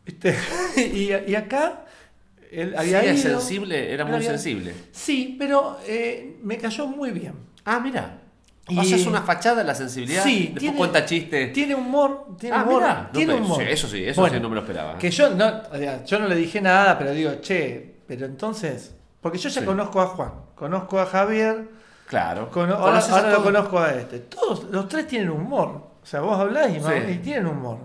[0.05, 0.35] ¿viste?
[0.77, 1.85] y, y acá
[2.51, 3.23] él Sí, había era ido.
[3.39, 4.75] sensible, era muy había- sensible.
[4.91, 7.35] Sí, pero eh, me cayó muy bien.
[7.65, 8.19] Ah, mira.
[8.69, 10.23] Y- O sea, es una fachada la sensibilidad.
[10.23, 11.53] Sí, Después tiene- cuenta chistes.
[11.53, 13.59] Tiene humor, tiene Ah, humor, mirá, tiene humor.
[13.62, 14.99] sí, eso sí, eso Bueno, sí no me lo esperaba.
[14.99, 18.95] Que yo no, o sea, yo no le dije nada, pero digo, che, pero entonces,
[19.21, 19.66] porque yo ya Sí.
[19.66, 22.49] conozco a Juan, conozco a Javier, Claro.
[22.55, 24.21] Ahora ahora lo conozco a este.
[24.21, 25.69] Todos, los tres tienen humor.
[26.03, 27.12] O sea, vos hablás y, Sí.
[27.12, 27.79] y tienen humor.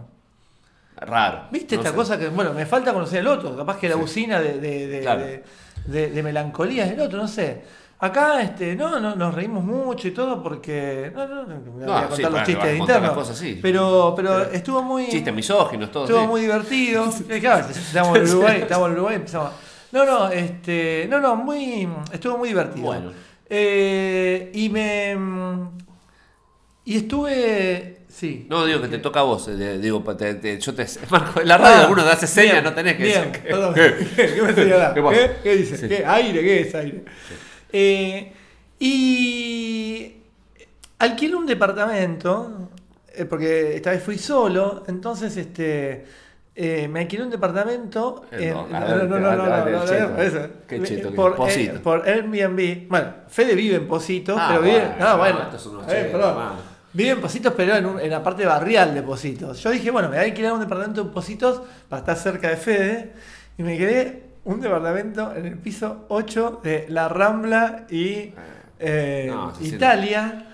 [0.95, 1.47] Raro.
[1.51, 1.95] ¿Viste no esta sé.
[1.95, 3.55] cosa que, bueno, me falta conocer el otro?
[3.57, 5.21] Capaz que la usina de, de, de, Claro.
[5.25, 5.43] de-
[5.87, 7.63] de- de melancolía es el otro, no sé.
[7.99, 11.09] Acá, este, no, no, nos reímos mucho y todo porque.
[11.15, 13.11] No, no, no, voy a No, contar sí, los chistes internos.
[13.13, 13.59] cosas, sí.
[13.61, 15.07] Pero, pero, Pero- estuvo muy.
[15.07, 16.03] Chistes misóginos, todo.
[16.03, 16.27] Estuvo sí.
[16.27, 17.09] muy divertido.
[17.29, 19.51] Eh, claro, estamos en Uruguay, estamos en Uruguay, empezamos.
[19.93, 21.07] No, no, este.
[21.09, 21.87] No, no, muy.
[22.11, 22.85] Estuvo muy divertido.
[22.87, 23.11] Bueno.
[23.49, 25.17] Eh, y me.
[26.85, 27.99] Y estuve.
[28.09, 28.45] Sí.
[28.49, 29.47] No, digo que te toca a vos.
[29.47, 30.85] eh, digo, pa- te- te- yo te.
[31.09, 33.47] Marco, en la radio Ah, alguno te hace señas, no tenés que bien, decir.
[34.17, 34.33] ¿Qué?
[34.35, 34.93] ¿Qué me señalás?
[34.93, 35.01] ¿Qué?
[35.01, 35.31] ¿Qué?
[35.41, 35.77] ¿Qué dice?
[35.77, 35.87] Sí.
[35.87, 36.03] ¿Qué?
[36.05, 36.41] ¿Aire?
[36.41, 37.05] ¿Qué es aire?
[37.73, 38.31] Eh,
[38.79, 40.15] y
[40.99, 42.69] alquilé un departamento,
[43.15, 46.05] eh, porque esta vez fui solo, entonces este
[46.55, 49.45] eh, me alquilé un departamento en- no, no, no, no,
[51.15, 51.35] por,
[51.81, 52.87] por Airbnb.
[52.89, 54.77] Bueno, Fede vive en Positos, Ah, pero vive.
[54.79, 55.39] bueno, ah, no, bueno.
[55.39, 56.29] Eh, chetos, perdón.
[56.29, 56.55] hermano.
[56.93, 59.63] Vive en Positos, pero en, un- en la parte barrial de Positos.
[59.63, 62.57] Yo dije, bueno, me voy a alquilar un departamento en Positos para estar cerca de
[62.57, 63.13] Fede.
[63.57, 68.33] Y me quedé un departamento en el piso 8 de La Rambla y
[68.79, 69.75] eh, No, se siente.
[69.77, 70.47] Italia.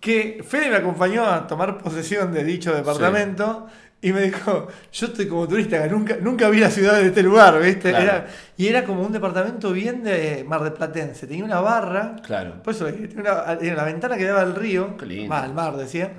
[0.00, 3.66] Que Fede me acompañó a tomar posesión de dicho departamento.
[4.02, 7.22] Y me dijo, yo estoy como turista, que nunca, nunca vi la ciudad de este
[7.22, 7.90] lugar, ¿viste?
[7.90, 8.02] Claro.
[8.04, 8.26] Era-
[8.56, 11.26] y era como un departamento bien de Mar del Platense.
[11.26, 12.62] Tenía una barra, Claro.
[12.62, 15.30] por eso dije, tenía una, tenía una ventana que daba al río, Qué lindo.
[15.34, 16.12] va, al mar decía,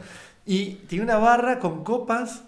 [0.45, 2.43] Y tenía una barra con copas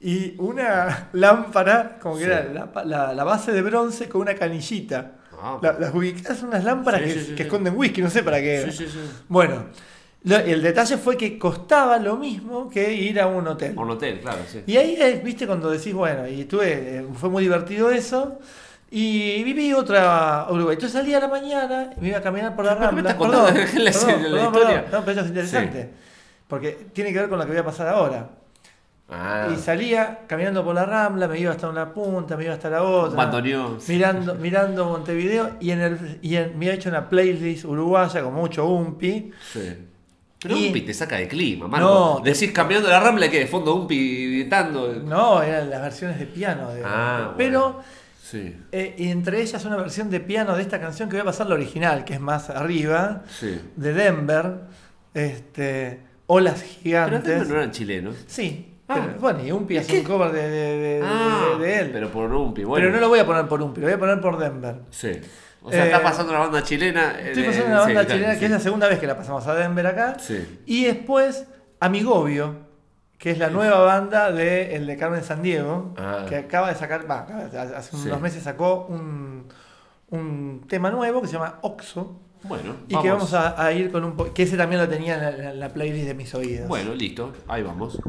[0.00, 2.30] y una lámpara, como que Sí.
[2.30, 5.12] era la, la- la base de bronce con una canillita.
[5.42, 5.58] Ah.
[5.62, 8.70] La- las ubicás unas lámparas Sí, que, sí, que esconden whisky, no sé para qué.
[9.28, 9.64] Bueno,
[10.24, 13.74] lo- el detalle fue que costaba lo mismo que ir a un hotel.
[13.78, 14.62] Un hotel, claro, sí.
[14.66, 18.38] Y ahí, eh, viste, cuando decís, bueno, y estuve, eh, fue muy divertido eso.
[18.92, 20.74] Y viví otra Uruguay.
[20.74, 23.02] Entonces salía a la mañana y me iba a caminar por la ¿Pero qué me
[23.02, 23.18] Rambla.
[23.30, 24.82] Perdón, ¿Qué es perdón, perdón.
[24.90, 25.90] No, pero eso es interesante.
[26.48, 28.28] Porque tiene que ver con lo que voy a pasar ahora.
[29.12, 32.70] Ah, Y salía caminando por la Rambla, me iba hasta una punta, me iba hasta
[32.70, 33.16] la otra.
[33.88, 38.34] Mirando, mirando Montevideo y, en el, y en- me había hecho una playlist uruguaya con
[38.34, 39.32] mucho umpi.
[39.52, 39.72] Sí.
[40.42, 41.86] Pero Y- Umpi te saca de clima, Marco.
[42.18, 42.20] No.
[42.24, 44.92] Decís cambiando la rambla que de fondo Umpi gritando.
[44.94, 46.70] No, eran las versiones de piano.
[46.70, 48.00] de- Ah, pero bueno.
[48.22, 51.24] Sí, eh, y entre ellas una versión de piano de esta canción que voy a
[51.24, 53.60] pasar la original, que es más arriba, sí.
[53.74, 54.60] de Denver.
[55.14, 57.16] Este, Olas Pero gigantes.
[57.34, 58.14] antes no eran chilenos.
[58.28, 58.69] Sí.
[58.92, 59.02] Ah.
[59.06, 61.90] pero, bueno, y Umpi hace un cover de, de- de- Ah, de- de él.
[61.92, 62.82] Pero por Umpi, bueno.
[62.84, 64.80] Pero no lo voy a poner por Umpi, lo voy a poner por Denver.
[64.90, 65.12] Sí.
[65.62, 67.12] O sea, Eh, está pasando una banda chilena.
[67.20, 69.06] eh, Estoy de- pasando una banda sí, chilena claro, que es la segunda vez que
[69.06, 70.16] la pasamos a Denver acá.
[70.18, 70.60] Sí.
[70.66, 71.46] Y después
[71.80, 72.54] Amigobio,
[73.18, 76.24] que es la nueva banda de el de Carmen San Diego, Ah.
[76.28, 78.06] que acaba de sacar, hace Sí.
[78.08, 79.48] unos meses sacó un,
[80.10, 82.18] un tema nuevo que se llama Oxo.
[82.42, 85.14] Bueno, Y que vamos a, a ir con un po- que ese también lo tenía
[85.16, 86.66] en la, en la playlist de mis oídos.
[86.68, 87.34] Bueno, listo.
[87.46, 88.00] Ahí vamos.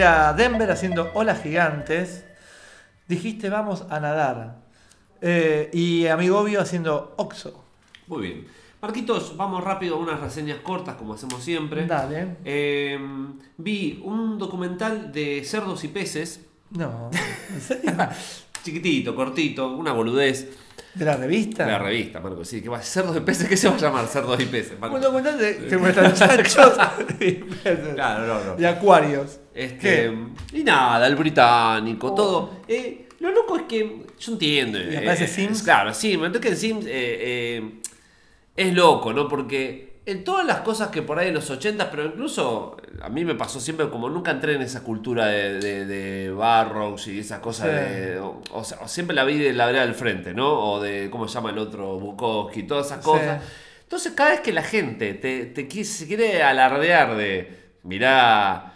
[0.00, 2.24] Era Denver haciendo Olas Gigantes.
[3.06, 4.62] Dijiste vamos a nadar.
[5.20, 7.62] Eh, y Amigobio haciendo Oxo.
[8.06, 8.46] Muy bien.
[8.80, 11.86] Marquitos, vamos rápido a unas reseñas cortas, como hacemos siempre.
[11.86, 12.38] Dale.
[12.46, 12.98] Eh,
[13.58, 17.10] vi un documental de cerdos y peces, No,
[17.52, 17.92] ¿en serio?
[18.64, 20.48] chiquitito, cortito, una boludez.
[20.94, 21.64] ¿De la revista?
[21.64, 24.06] De la revista, Marco, sí, que va cerdos y peces, ¿qué se va a llamar?
[24.08, 24.78] Cerdos y peces.
[24.78, 24.98] Marco?
[24.98, 26.72] Documental de que muestran chanchos
[27.20, 27.94] y peces.
[27.94, 28.60] Claro, no, no.
[28.60, 29.38] Y acuarios.
[29.54, 30.16] Este, ¿Qué?
[30.52, 32.14] y nada, el británico, Oh.
[32.14, 32.60] todo.
[32.66, 34.78] Eh, lo loco es que yo entiendo.
[34.78, 35.62] ¿Y eh, aparece eh, Sims?
[35.62, 37.80] Claro, sí, me que en Sims eh, eh,
[38.56, 39.28] es loco, ¿no?
[39.28, 43.24] Porque en todas las cosas que por ahí en los 80, pero incluso a mí
[43.24, 47.38] me pasó siempre, como nunca entré en esa cultura de, de, de Barrows y esas
[47.40, 47.72] cosas Sí.
[47.74, 48.18] de.
[48.18, 50.48] O, o sea, siempre la vi de la vereda del frente, ¿no?
[50.72, 51.98] O de, ¿cómo se llama el otro?
[51.98, 53.04] Bukowski, todas esas Sí.
[53.10, 53.42] cosas.
[53.82, 58.74] Entonces, cada vez que la gente te, te qui- se quiere alardear de, mirá,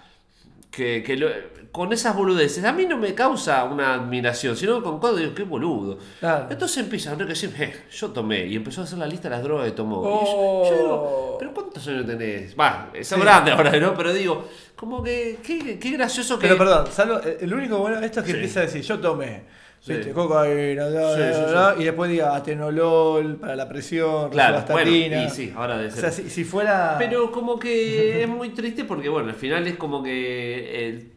[0.70, 1.30] que, que lo-
[1.74, 5.42] con esas boludeces, a mí no me causa una admiración, sino con cosas digo, qué
[5.42, 5.98] boludo.
[6.20, 6.46] Claro.
[6.48, 9.42] Entonces empieza a decir, eh, yo tomé, y empezó a hacer la lista de las
[9.42, 9.96] drogas que tomó.
[10.04, 10.62] Y Oh.
[10.64, 12.54] yo, yo digo, pero ¿cuántos años tenés?
[12.56, 13.16] Va, es Sí.
[13.20, 13.92] grande ahora, ¿no?
[13.96, 14.46] Pero digo,
[14.76, 16.46] como que, qué, qué gracioso que...
[16.46, 18.36] Pero perdón, salvo, eh, el único bueno de esto es que Sí.
[18.36, 19.42] empieza a decir, yo tomé.
[19.80, 19.92] Sí.
[19.94, 20.12] ¿viste?
[20.12, 21.82] Cocaína, da, Sí, da, sí, da, sí.
[21.82, 26.00] y después diga atenolol para la presión, Claro, bueno, y sí, ahora debe O ser.
[26.00, 26.96] sea, si, si fuera.
[26.98, 31.12] Pero como que es muy triste porque, bueno, al final es como que el,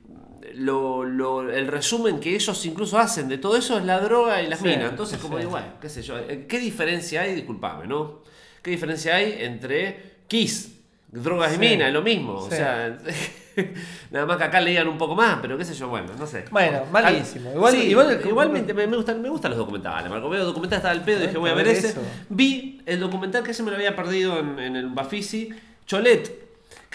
[0.57, 4.47] lo- lo- el resumen que ellos incluso hacen de todo eso es la droga y
[4.47, 4.89] las Sí, minas.
[4.91, 7.35] Entonces, como digo, bueno, qué sé yo, eh, ¿qué diferencia hay?
[7.35, 8.21] Disculpame, ¿no?
[8.61, 10.79] ¿Qué diferencia hay entre Kiss,
[11.11, 11.59] drogas y Sí.
[11.59, 11.87] minas?
[11.87, 12.33] Es lo mismo.
[12.33, 12.97] O sea,
[14.11, 16.45] nada más que acá leían un poco más, pero qué sé yo, bueno, no sé.
[16.51, 17.51] Bueno, malísimo.
[17.53, 20.29] Igual- Sí, igual- igualmente me, me gustan, me gustan los documentales, Marco.
[20.29, 21.95] Veo documentales hasta el pedo y dije, voy a ver ese.
[22.29, 25.49] Vi el documental que se me lo había perdido en, en el Bafisi,
[25.85, 26.46] Cholet,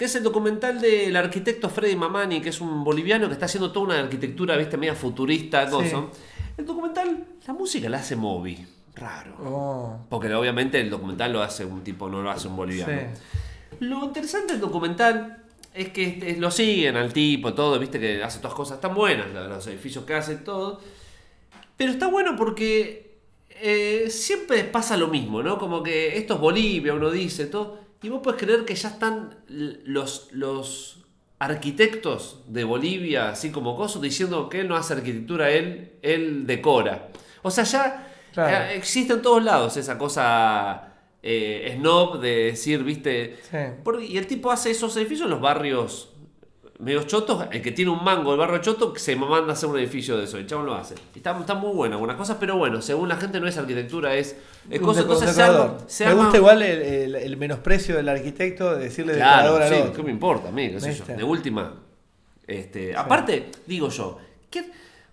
[0.03, 3.71] que es el documental del arquitecto Freddy Mamani, que es un boliviano que está haciendo
[3.71, 6.07] toda una arquitectura, viste, media futurista, cosa.
[6.57, 8.67] El documental, la música la hace Moby.
[8.95, 9.33] Raro.
[9.45, 12.91] Oh, Porque obviamente el documental lo hace un tipo, no lo hace un boliviano.
[12.91, 13.21] sí.
[13.79, 15.41] Lo interesante del documental
[15.73, 19.31] es que este, lo siguen al tipo, todo, viste que hace todas cosas tan buenas,
[19.31, 20.81] los edificios que hace, todo.
[21.77, 23.19] Pero está bueno porque
[23.51, 25.57] eh, siempre pasa lo mismo, ¿no?
[25.57, 27.82] Como que esto es Bolivia, uno dice, todo.
[28.03, 30.99] Y vos puedes creer que ya están los, los
[31.39, 37.09] arquitectos de Bolivia, así como cosas, diciendo que él no hace arquitectura, él, él decora.
[37.41, 38.65] O sea, ya Claro.
[38.71, 40.89] eh, existe en todos lados esa cosa
[41.21, 43.37] eh, snob de decir, viste.
[43.49, 43.57] Sí.
[43.83, 46.09] Porque- y el tipo hace esos edificios en los barrios
[46.83, 47.45] medio chotos.
[47.51, 50.25] El que tiene un mango del barrio choto se manda a hacer un edificio de
[50.25, 50.37] eso.
[50.37, 50.95] El chavo lo hace.
[51.15, 54.15] Y está, está muy bueno algunas cosas, pero bueno, según la gente no es arquitectura,
[54.15, 54.35] es,
[54.69, 55.01] es cosa.
[55.01, 55.69] Entonces se decorador.
[55.77, 59.55] arma- se Me arma- gusta igual el, el- el menosprecio del arquitecto de decirle Claro,
[59.57, 59.93] al sí, otro.
[59.93, 60.69] ¿qué me importa a mí?
[60.71, 60.97] ¿Qué sé yo?
[60.99, 61.15] ¿Viste?
[61.15, 61.73] De última.
[62.47, 64.17] Este, Aparte, digo yo,
[64.49, 64.69] ¿qué-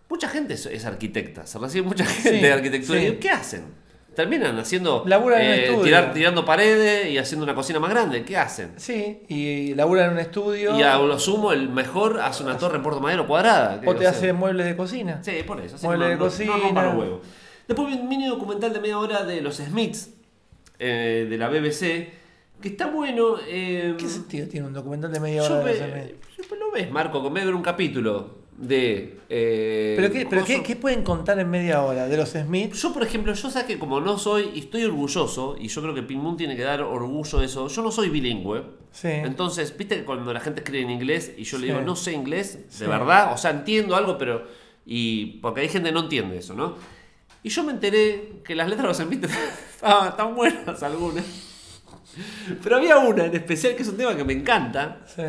[0.09, 3.01] mucha gente es, es arquitecta, se recibe mucha gente Sí, de arquitectura.
[3.21, 3.63] ¿Qué hacen?
[4.21, 5.03] Terminan haciendo.
[5.07, 5.85] Laburan en un eh, estudio.
[5.85, 8.25] tirar- tirando paredes y haciendo una cocina más grande.
[8.25, 8.73] ¿Qué hacen?
[8.77, 10.79] Sí, y labura en un estudio.
[10.79, 13.81] Y a lo sumo, el mejor hace una torre en Puerto Madero cuadrada.
[13.87, 15.21] o te hace muebles de cocina.
[15.23, 15.77] Sí, por eso.
[15.77, 16.83] así Mueble que de no, no- cocina.
[16.83, 17.21] No, huevos.
[17.67, 20.11] Después vi un mini documental de media hora de los Smiths,
[20.79, 22.11] eh, de la BBC,
[22.61, 23.37] que está bueno.
[23.47, 25.65] eh, ¿Qué sentido tiene un documental de media yo hora?
[25.65, 26.49] de ve- los Smiths?
[26.51, 29.19] yo- lo ves, Marco, que me ver un capítulo de.
[29.29, 32.81] eh, ¿Pero, qué, pero qué, qué pueden contar en media hora de los Smiths?
[32.83, 35.95] Yo, por ejemplo, yo sé que como no soy, y estoy orgulloso, y yo creo
[35.95, 38.63] que Pin Moon tiene que dar orgullo de eso, yo no soy bilingüe.
[38.93, 39.09] Sí.
[39.09, 42.13] Entonces, viste que cuando la gente escribe en inglés y yo le digo, no sé
[42.13, 42.85] inglés, de Sí.
[42.87, 44.47] verdad, o sea, entiendo algo, pero.
[44.87, 46.77] y Porque hay gente que no entiende eso, ¿no?
[47.43, 49.33] Y yo me enteré que las letras de los Smiths
[49.75, 51.25] estaban tan buenas algunas.
[52.63, 55.01] Pero había una en especial que es un tema que me encanta.
[55.07, 55.23] Sí.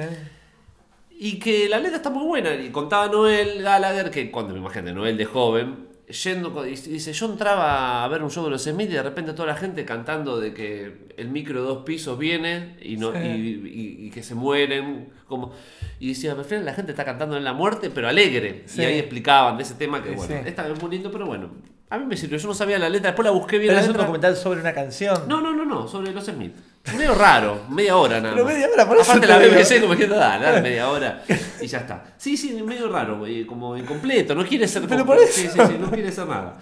[1.24, 2.52] Y que la letra está muy buena.
[2.56, 7.28] Y contaba Noel Gallagher, que cuando me imagino, Noel de joven, yendo, y dice, yo
[7.28, 10.40] entraba a ver un show de los Smith y de repente toda la gente cantando
[10.40, 13.20] de que el micro de dos pisos viene y, no, Sí.
[13.20, 13.70] y,
[14.04, 15.10] y- y que se mueren.
[15.28, 15.52] Como,
[16.00, 18.64] y decía, al final la gente está cantando en la muerte, pero alegre.
[18.66, 18.82] Sí.
[18.82, 20.42] Y ahí explicaban de ese tema que, Sí, bueno, sí.
[20.50, 21.52] esta es muy lindo, pero bueno,
[21.92, 22.40] a mí me sirvió.
[22.40, 24.06] Yo no sabía la letra, después la busqué bien Pero la es un letra.
[24.08, 25.22] documental sobre una canción.
[25.28, 26.56] No, no, no, no, sobre los Smith.
[26.98, 28.54] Medio raro, media hora nada Pero más.
[28.54, 29.40] media hora, por eso Aparte te la.
[29.40, 31.24] BBC como diciendo, dale, media hora
[31.62, 32.04] y ya está.
[32.18, 35.32] Sí, sí, medio raro, güey, como incompleto, no quiere ser Pero por eso.
[35.32, 36.60] Sí, sí, sí, no quiere ser nada.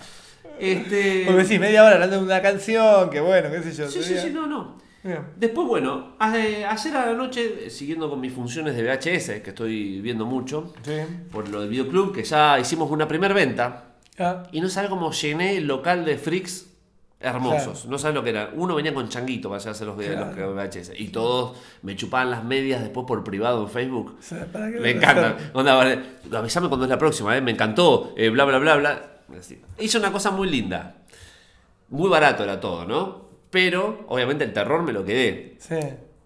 [0.59, 1.23] Este...
[1.25, 3.89] Porque sí, media hora hablando de una canción, que bueno, qué sé yo.
[3.89, 4.77] Sí, sí, sí, no, no.
[5.01, 5.19] Bien.
[5.37, 9.51] Después, bueno, eh, ayer a la noche, eh, siguiendo con mis funciones de VHS, que
[9.51, 10.97] estoy viendo mucho, Sí.
[11.31, 13.85] por lo del videoclub, que ya hicimos una primera venta,
[14.21, 16.65] Ah, y no sabe cómo llené el local de Freaks
[17.21, 17.79] Hermosos.
[17.81, 17.89] Claro.
[17.89, 18.49] No sabes lo que era.
[18.55, 20.53] Uno venía con changuito para hacer los, videos Claro.
[20.53, 20.93] los VHS.
[20.97, 24.15] Y todos me chupaban las medias después por privado en Facebook.
[24.19, 25.37] O sea, ¿para qué Me lo- encanta.
[25.53, 25.99] Onda, vale,
[26.33, 27.41] avísame cuando es la próxima, ¿eh?
[27.41, 29.01] me encantó, eh, bla, bla, bla, bla.
[29.37, 29.61] Así.
[29.79, 30.95] Hizo una cosa muy linda.
[31.89, 33.27] Muy barato era todo, ¿no?
[33.49, 35.57] Pero, obviamente, el terror me lo quedé.
[35.59, 35.75] Sí.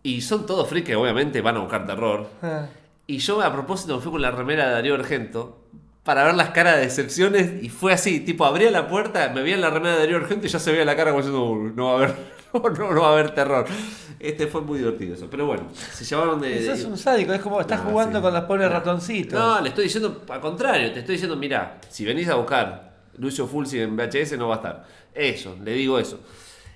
[0.03, 2.29] Y son todos freaks que, obviamente, van a buscar terror.
[2.41, 2.67] Ah.
[3.07, 5.63] Y yo, a propósito, me fui con la remera de Darío Argento
[6.03, 7.63] para ver las caras de decepciones.
[7.63, 10.49] Y fue así: tipo, abría la puerta, me veía la remera de Darío Argento y
[10.49, 12.15] ya se veía la cara como diciendo, "Uy, no va a haber.
[12.53, 13.65] No, no, no va a haber terror.
[14.19, 15.27] Este fue muy divertido eso.
[15.27, 16.59] Pero bueno, se llevaron de.
[16.59, 18.21] Eso es un sádico, es como estás Ah, jugando sí.
[18.21, 19.39] con los pobres ratoncitos.
[19.39, 23.47] No, le estoy diciendo al contrario, te estoy diciendo, mira, si venís a buscar Lucio
[23.47, 24.85] Fulci en VHS no va a estar.
[25.15, 26.19] Eso, le digo eso.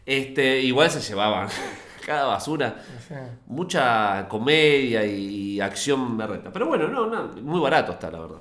[0.04, 1.48] Este, igual se llevaban
[2.08, 2.76] cada basura.
[3.08, 3.14] Sí.
[3.46, 6.52] Mucha comedia y, y acción berreta.
[6.52, 8.38] Pero bueno, no, no, muy barato está, la verdad.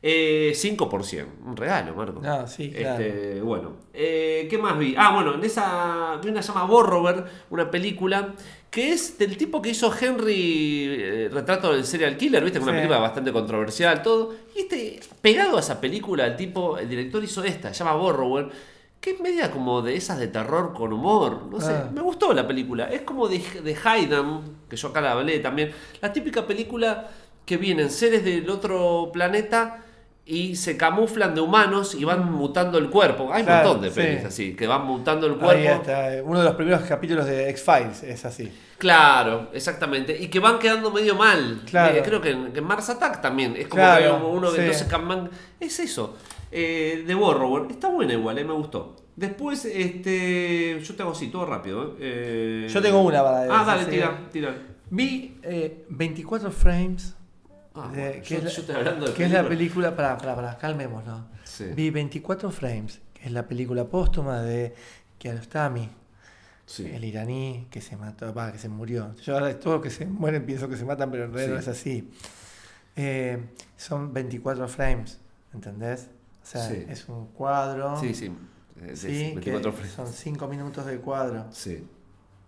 [0.00, 2.20] Eh, 5%, un regalo, Marco.
[2.22, 3.02] No, sí, claro.
[3.04, 4.94] Este, bueno, eh, ¿qué más vi?
[4.96, 8.32] Ah, bueno, en esa vi una llama Borrover, una película
[8.70, 12.60] que es del tipo que hizo Henry, eh, retrato del serial killer, ¿viste?
[12.60, 12.76] Una Sí.
[12.76, 14.34] película bastante controversial, todo.
[14.54, 18.50] Y este, pegado a esa película, el tipo, el director hizo esta, se llama Borrower,
[19.00, 21.46] que es media como de esas de terror con humor.
[21.50, 21.90] No sé, Ah.
[21.92, 22.84] me gustó la película.
[22.84, 25.72] Es como de, de Haydn, que yo acá la hablé también.
[26.00, 27.08] La típica película
[27.44, 29.84] que vienen seres del otro planeta
[30.30, 33.32] y se camuflan de humanos y van mutando el cuerpo.
[33.32, 33.94] Hay un montón de sí.
[33.96, 35.72] pelis así, que van mutando el Ahí cuerpo.
[35.80, 38.52] está, eh, uno de los primeros capítulos de X-Files es así.
[38.76, 40.16] Claro, exactamente.
[40.20, 41.62] Y que van quedando medio mal.
[41.66, 41.96] Claro.
[41.96, 43.56] Eh, creo que en, que en Mars Attack también.
[43.56, 44.60] Es como Claro, que hay uno que sí.
[44.62, 46.16] entonces cambian- Es eso.
[46.52, 47.70] Eh, de Borrower.
[47.70, 48.96] Está buena igual, eh, me gustó.
[49.16, 50.78] Después, este.
[50.80, 51.96] Yo te hago así, todo rápido.
[51.98, 52.66] eh.
[52.70, 54.54] Yo tengo una para Ah, dale, tira, tira.
[54.90, 57.14] Vi eh, 24 frames.
[57.82, 59.90] Ah, bueno, que yo- es, la, yo estoy hablando de que es la película.
[59.90, 59.96] película.
[59.96, 61.24] Para, para, para, calmémonos.
[61.44, 61.64] Sí.
[61.74, 64.74] Vi 24 frames, que es la película póstuma de
[65.18, 65.88] Kiarostami,
[66.66, 66.86] Sí.
[66.86, 69.14] el iraní que se mató, va, que se murió.
[69.16, 71.64] Yo ahora todos que se mueren pienso que se matan, pero en realidad no es
[71.64, 71.70] Sí.
[71.70, 72.10] así.
[72.96, 73.38] Eh,
[73.76, 75.18] son 24 frames,
[75.54, 76.08] ¿entendés?
[76.42, 76.84] O sea, Sí.
[76.88, 77.96] es un cuadro.
[77.98, 78.32] Sí, sí.
[78.90, 78.96] ¿sí?
[78.96, 79.92] sí, 24 que frames.
[79.94, 81.46] son 5 minutos de cuadro.
[81.52, 81.86] Sí.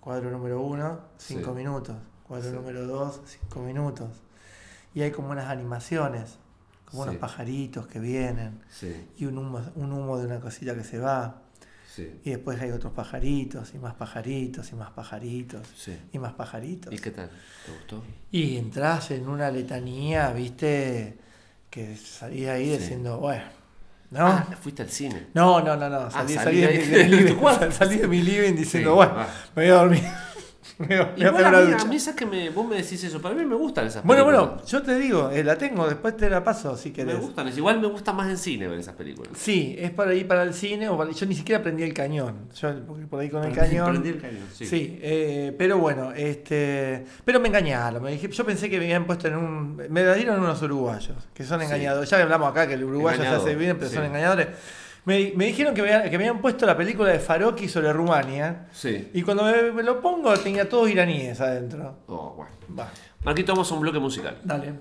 [0.01, 1.57] Cuadro número 1, 5 Sí.
[1.57, 1.97] minutos.
[2.27, 2.57] Cuadro Sí.
[2.57, 4.09] número 2, 5 minutos.
[4.95, 6.39] Y hay como unas animaciones,
[6.85, 8.61] como unos pajaritos que vienen.
[8.69, 9.09] Sí.
[9.19, 11.43] Y un humo, un humo de una cosita que se va.
[11.95, 12.21] Sí.
[12.25, 15.67] Y después hay otros pajaritos, y más pajaritos, y más pajaritos,
[16.13, 16.93] y más pajaritos.
[16.93, 17.31] ¿Y qué tal?
[17.67, 18.03] ¿Te gustó?
[18.31, 21.19] Y entras en una letanía, viste,
[21.69, 23.45] que salí ahí diciendo, bueno,
[24.11, 24.27] ¿no?
[24.27, 25.29] Ah, fuiste al cine.
[25.35, 26.11] No, no, no, no.
[26.11, 29.15] Salí, salí salí de, mi, de mi de living, salí de mi living diciendo, bueno,
[29.17, 29.29] ah.
[29.55, 30.03] me voy a dormir.
[30.89, 33.21] me a, me a Igual mí, a mí esa que me, vos me decís eso,
[33.21, 34.51] para mí me gustan esas Bueno, películas.
[34.55, 37.21] bueno, yo te digo, eh, la tengo, después te la paso si Me querés.
[37.21, 39.33] gustan, es igual me gusta más en cine ver esas películas.
[39.37, 42.49] Sí, es para ir para el cine o para- yo ni siquiera prendí el cañón.
[42.55, 42.71] Yo
[43.09, 43.91] por ahí con el Prendí- cañón.
[43.91, 44.67] prendí el cañón, sí.
[44.67, 48.03] Sí, eh, pero bueno, este, pero me engañaron.
[48.03, 51.17] Me dije, yo pensé que me habían puesto en un, me la dieron unos uruguayos
[51.35, 51.67] que son Sí.
[51.67, 52.09] engañadores.
[52.09, 53.97] Ya hablamos acá que el uruguayo se hace bien, pero sí.
[53.97, 54.49] son engañadores.
[55.05, 57.93] Me, me dijeron que me, habían- que me habían puesto la película de Faroki sobre
[57.93, 59.11] Rumania Sí.
[59.15, 62.01] y cuando me, me lo pongo tenía todos iraníes adentro.
[62.07, 62.53] Oh, bueno.
[62.79, 62.91] Va,
[63.25, 64.37] Marquito, vamos a un bloque musical.
[64.45, 64.75] dale.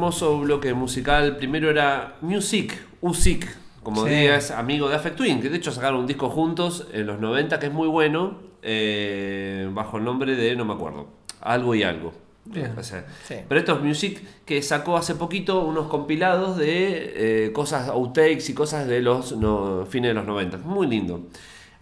[0.00, 1.36] Hermoso bloque musical.
[1.36, 3.46] Primero era Music, Usic,
[3.82, 4.10] como Sí.
[4.14, 7.58] digas, amigo de Affect Twin, que de hecho sacaron un disco juntos en los 90
[7.58, 11.08] que es muy bueno, eh, bajo el nombre de, no me acuerdo,
[11.42, 12.14] algo y algo.
[12.46, 12.72] Bien.
[12.78, 13.34] O sea, Sí.
[13.46, 18.54] Pero esto es Music que sacó hace poquito unos compilados de eh, cosas, outtakes y
[18.54, 20.56] cosas de los no, fines de los 90.
[20.64, 21.26] Muy lindo.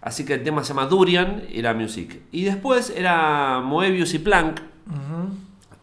[0.01, 2.21] Así que el tema se llama Durian y era Music.
[2.33, 4.61] Y después era Moebius y Planck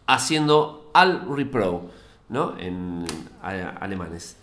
[0.06, 1.90] haciendo Al Repro,
[2.28, 2.58] ¿no?
[2.58, 3.04] En
[3.42, 4.36] a- alemanes.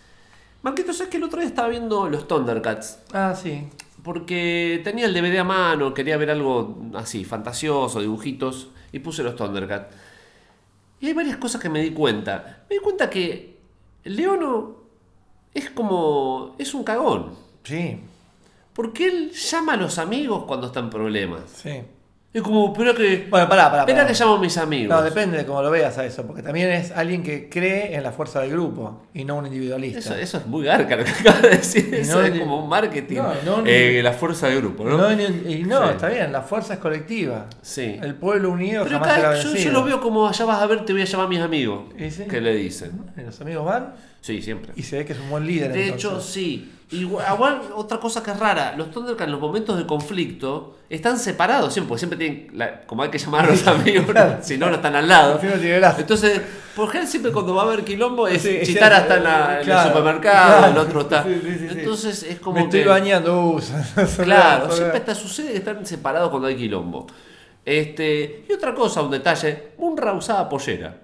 [0.62, 3.00] Marquito, ¿sabes que el otro día estaba viendo los Thundercats?
[3.14, 3.68] Ah, sí.
[4.04, 9.36] Porque tenía el DVD a mano, quería ver algo así, fantasioso, dibujitos, y puse los
[9.36, 9.94] Thundercats.
[11.00, 12.64] Y hay varias cosas que me di cuenta.
[12.70, 13.58] Me di cuenta que
[14.06, 14.76] Leono
[15.54, 16.56] es como.
[16.58, 17.34] es un cagón.
[17.64, 18.00] Sí,
[18.74, 21.42] Porque él llama a los amigos cuando están en problemas.
[21.50, 21.82] sí.
[22.34, 23.28] Es como, espera que.
[23.30, 23.84] Bueno, pará, pará.
[23.84, 24.90] espera que llamo a mis amigos.
[24.98, 28.02] No, depende de cómo lo veas a eso, porque también es alguien que cree en
[28.02, 30.00] la fuerza del grupo y no un individualista.
[30.00, 31.90] Eso, eso es muy garca lo que acabas de decir.
[31.94, 33.18] Y Eso no es como un marketing.
[33.46, 34.98] no, no Eh, la fuerza de grupo, ¿no?
[34.98, 35.90] No, y, no, Sí.
[35.92, 37.46] está bien, la fuerza es colectiva.
[37.62, 38.00] Sí.
[38.02, 39.72] El pueblo unido Pero jamás será acá yo, vencido.
[39.72, 41.84] yo lo veo como allá vas a ver, te voy a llamar a mis amigos.
[42.10, 42.24] Sí.
[42.24, 42.94] Que le dicen.
[43.16, 43.94] Y Los amigos van
[44.24, 44.72] Sí, siempre.
[44.78, 45.74] y se ve que es un buen líder.
[45.74, 46.06] De entonces.
[46.06, 46.70] hecho, sí.
[46.92, 51.18] Igual, igual, otra cosa que es rara, los Thundercats en los momentos de conflicto están
[51.20, 54.06] separados siempre, porque siempre tienen, la- como hay que llamar a los amigos,
[54.44, 55.40] si no, no están al lado.
[55.42, 56.40] Entonces,
[56.76, 59.70] por general siempre cuando va a haber quilombo es Sí, Chitara está en, la- en
[59.70, 60.72] el supermercado, claro.
[60.72, 61.24] el otro está.
[61.24, 61.68] Sí, sí.
[61.80, 63.60] Entonces es como Me estoy que- bañando.
[64.24, 67.08] Claro, siempre está, sucede que están separados cuando hay quilombo.
[67.66, 70.96] Este, y otra cosa, un detalle, Munra usaba pollera.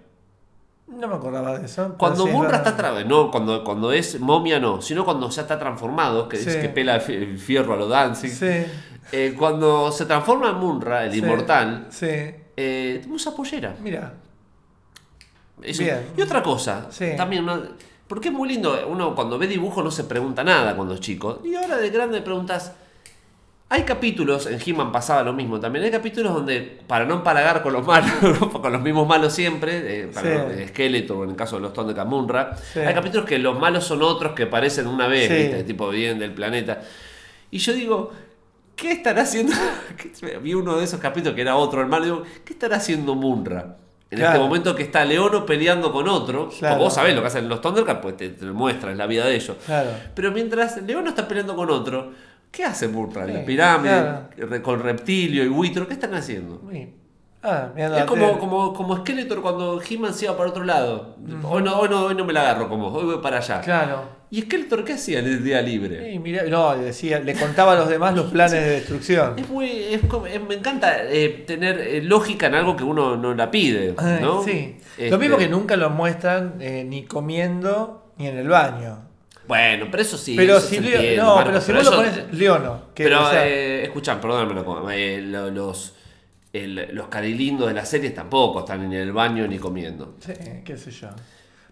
[0.92, 1.96] No me acordaba de eso.
[1.98, 5.58] Cuando sí, Munra está tra- no, cuando, cuando es momia no, sino cuando ya está
[5.60, 8.32] transformado, que es que pela el fi- el fierro a lo Danzig.
[8.32, 8.66] Sí.
[9.12, 11.88] Eh, cuando se transforma en Munra, el inmortal,
[12.58, 13.76] eh, usa pollera.
[13.82, 14.14] Mira.
[15.62, 15.84] Eso.
[16.18, 17.62] Y otra cosa, también una-
[18.08, 21.42] porque es muy lindo, uno cuando ve dibujo no se pregunta nada cuando es chico.
[21.44, 22.74] Y ahora de grande preguntas.
[23.72, 27.72] Hay capítulos, en He-Man pasaba lo mismo también, hay capítulos donde, para no empalagar con
[27.74, 28.12] los malos,
[28.52, 30.68] con los mismos malos siempre, eh, para Sí.
[30.70, 32.80] Skeletor o en el caso de los Thundercats Munra, Sí.
[32.80, 35.34] hay capítulos que los malos son otros que aparecen una vez, Sí.
[35.36, 35.64] ¿viste?
[35.66, 36.82] tipo bien del planeta.
[37.52, 38.12] Y yo digo,
[38.76, 39.54] ¿qué estará haciendo?
[40.42, 43.78] Vi uno de esos capítulos que era otro, el malo, digo, ¿qué estará haciendo Munra?
[44.12, 46.74] En este momento que está Leono peleando con otro, Claro.
[46.78, 49.28] porque vos sabés lo que hacen los Thundercats, pues te, te muestran, es la vida
[49.28, 49.56] de ellos.
[49.64, 49.92] Claro.
[50.16, 52.12] Pero mientras Leono está peleando con otro,
[52.52, 53.24] ¿qué hace Munra?
[53.26, 56.62] En la Sí, pirámide, re- con Reptilio y Buitro, ¿qué están haciendo?
[57.42, 61.16] Ah, Es como, como, como Skeletor cuando He-Man se iba para otro lado.
[61.44, 63.62] hoy, no, hoy, no, hoy no me la agarro como hoy voy para allá.
[63.62, 64.20] Claro.
[64.32, 66.12] ¿Y Skeletor qué hacía en el día libre?
[66.12, 69.40] Sí, mirá- no, le decía, le contaba a los demás los planes de destrucción.
[69.40, 73.34] Es muy, es es- me encanta eh, tener eh, lógica en algo que uno no
[73.34, 74.44] la pide, Ay, ¿no?
[74.44, 74.76] Sí.
[74.98, 79.09] Este, Lo mismo que nunca lo muestran eh, ni comiendo ni en el baño.
[79.50, 80.36] Bueno, pero eso sí.
[80.38, 83.30] pero eso si, Leo- entiende, no, pero si vos lo pones Leono, que pero, o
[83.30, 85.94] sea, eh, una cosa, eh, lo- los,
[86.54, 90.16] el- los carilindos de las series tampoco están ni en el baño ni comiendo.
[90.20, 91.10] sí, qué sé yo.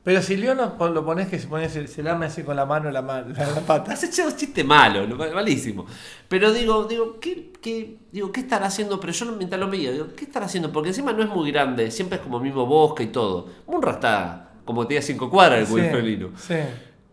[0.04, 2.90] Pero si Leono lo pones que se pone se, se lame así con la mano
[2.90, 3.92] la, la, la pata.
[3.92, 5.86] Has hecho un chiste malo, lo- malísimo.
[6.30, 9.00] Pero digo, digo, ¿qué, qué, digo, ¿qué estará haciendo?
[9.02, 10.72] Pero yo mientras lo veía, digo, ¿qué estará haciendo?
[10.72, 13.50] Porque encima no es muy grande, siempre es como el mismo bosque y todo.
[13.68, 16.30] Munra está como tenía cinco cuadras el Sí, buen felino.
[16.38, 16.56] sí.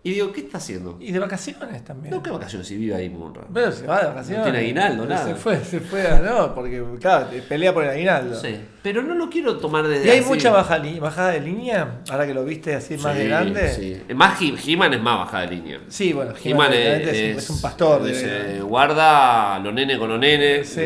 [0.07, 0.99] Y digo, ¿qué está haciendo?
[1.01, 2.15] Y de vacaciones también.
[2.15, 3.45] No, ¿qué vacaciones si vive ahí Munra?
[3.55, 4.39] Pero se va de vacaciones.
[4.41, 5.25] No tiene aguinaldo, nada.
[5.27, 8.39] Se fue, se fue, a- no, porque claro, pelea por el aguinaldo.
[8.39, 8.61] Sé.
[8.83, 10.29] Pero no lo quiero tomar desde Y hay así.
[10.29, 13.73] mucha baja bajada de línea, ahora que lo viste así más Sí, grande.
[13.73, 14.15] sí.
[14.15, 15.81] Más He- He-Man es más bajada de línea.
[15.89, 18.03] Sí, bueno, He-Man es, es, un- es un pastor.
[18.05, 20.69] eh, guarda los nenes con los nenes.
[20.69, 20.83] Sí.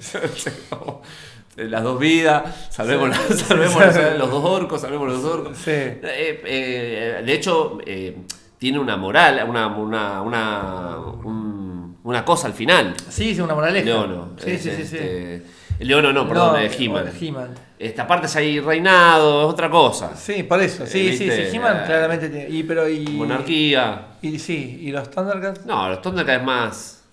[1.56, 3.22] Las dos vidas, salvemos, Sí.
[3.28, 4.00] las- salvemos Sí.
[4.00, 5.58] los, los dos orcos, salvemos los dos orcos.
[5.58, 5.70] Sí.
[5.70, 6.00] Eh,
[6.46, 8.16] eh, de hecho, eh,
[8.62, 12.94] tiene una moral, una, una, una, un- una cosa al final.
[13.08, 13.84] Sí, es una moraleja.
[13.84, 14.36] Leono.
[14.38, 14.96] Sí, Es, sí, sí, sí.
[14.98, 15.42] este,
[15.80, 17.10] Leono no, perdón, es He-Man.
[17.20, 17.48] He-Man.
[17.76, 20.14] Esta parte es ahí reinado, es otra cosa.
[20.14, 20.86] Sí, por eso.
[20.86, 21.50] Sí, Eh, sí, ¿viste?
[21.50, 21.56] sí.
[21.56, 22.48] He-Man claramente tiene.
[22.50, 24.10] Y, pero, y, Monarquía.
[24.22, 25.66] Y sí, y los Thundercats.
[25.66, 27.04] No, los Thundercats es más,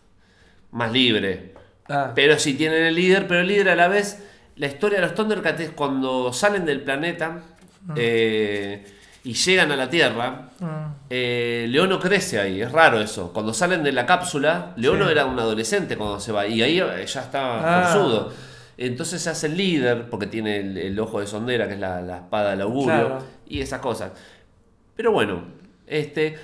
[0.69, 1.55] más libre.
[1.89, 4.23] Ah, Pero sí tienen el líder, pero el líder a la vez,
[4.55, 7.41] la historia de los Thundercats es cuando salen del planeta
[7.95, 8.85] eh,
[9.23, 10.49] y llegan a la Tierra.
[10.59, 10.65] mm,
[11.09, 13.31] eh, Leono crece ahí, es raro eso.
[13.33, 15.11] Cuando salen de la cápsula, Leono Sí.
[15.11, 17.83] era un adolescente cuando se va y ahí eh, ya estaba Ah.
[17.93, 18.33] forzudo.
[18.77, 21.99] Entonces se hace el líder porque tiene el, el ojo de sondera, que es la,
[22.01, 23.23] la espada del augurio, Claro.
[23.47, 24.11] y esas cosas.
[24.95, 25.43] Pero bueno,
[25.87, 26.37] este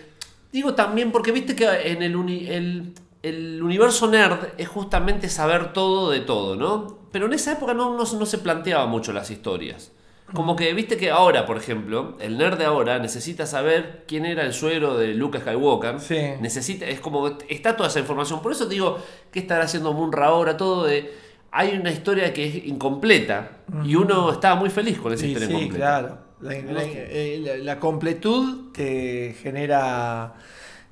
[0.52, 2.94] digo también porque viste que en el, uni- el,
[3.24, 7.00] el universo nerd es justamente saber todo de todo, ¿no?
[7.12, 9.92] Pero en esa época no, no, no se planteaba mucho las historias.
[10.34, 14.44] Como que, viste que ahora, por ejemplo, el nerd de ahora necesita saber quién era
[14.44, 16.00] el suegro de Luke Skywalker.
[16.00, 16.18] Sí.
[16.42, 18.42] Necesita, es como, está toda esa información.
[18.42, 18.98] Por eso te digo,
[19.32, 20.58] ¿qué estará haciendo Munra ahora?
[20.58, 21.14] Todo de,
[21.52, 25.60] hay una historia que es incompleta y uno estaba muy feliz con esa Sí, historia
[25.60, 26.18] sí, claro.
[26.42, 30.34] La, la- eh, la- la completud te genera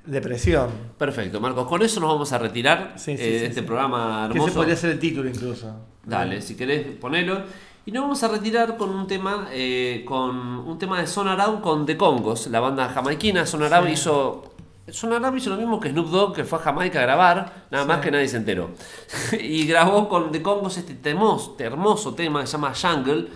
[0.06, 0.70] depresión.
[0.96, 1.66] Perfecto, Marcos.
[1.68, 3.66] Con eso nos vamos a retirar Sí, sí, eh, de sí, este sí.
[3.66, 4.48] programa Que hermoso.
[4.48, 5.74] ese podría ser el título incluso.
[6.04, 7.42] Dale, si querés ponelo.
[7.86, 11.84] Y nos vamos a retirar con un tema, eh, con un tema de Sonarau con
[11.84, 13.44] The Congos, la banda jamaiquina.
[13.44, 13.58] Sí.
[13.92, 14.50] hizo.
[14.90, 18.00] Sonarau hizo lo mismo que Snoop Dogg, que fue a Jamaica a grabar, nada más
[18.00, 18.70] que nadie se enteró.
[19.40, 23.28] y grabó con The Congos este temos- este hermoso tema que se llama Jungle,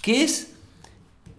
[0.00, 0.54] que es,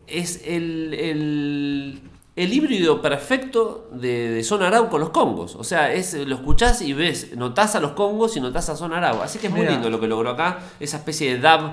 [0.07, 2.01] es el, el,
[2.35, 5.55] el híbrido perfecto de, de Sonarau con los Congos.
[5.55, 9.21] O sea, es, lo escuchás y ves, notás a los Congos y notás a Sonarau.
[9.21, 9.73] Así que es muy Mira.
[9.73, 11.71] lindo lo que logró acá, esa especie de dub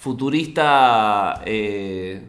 [0.00, 2.22] futurista eh,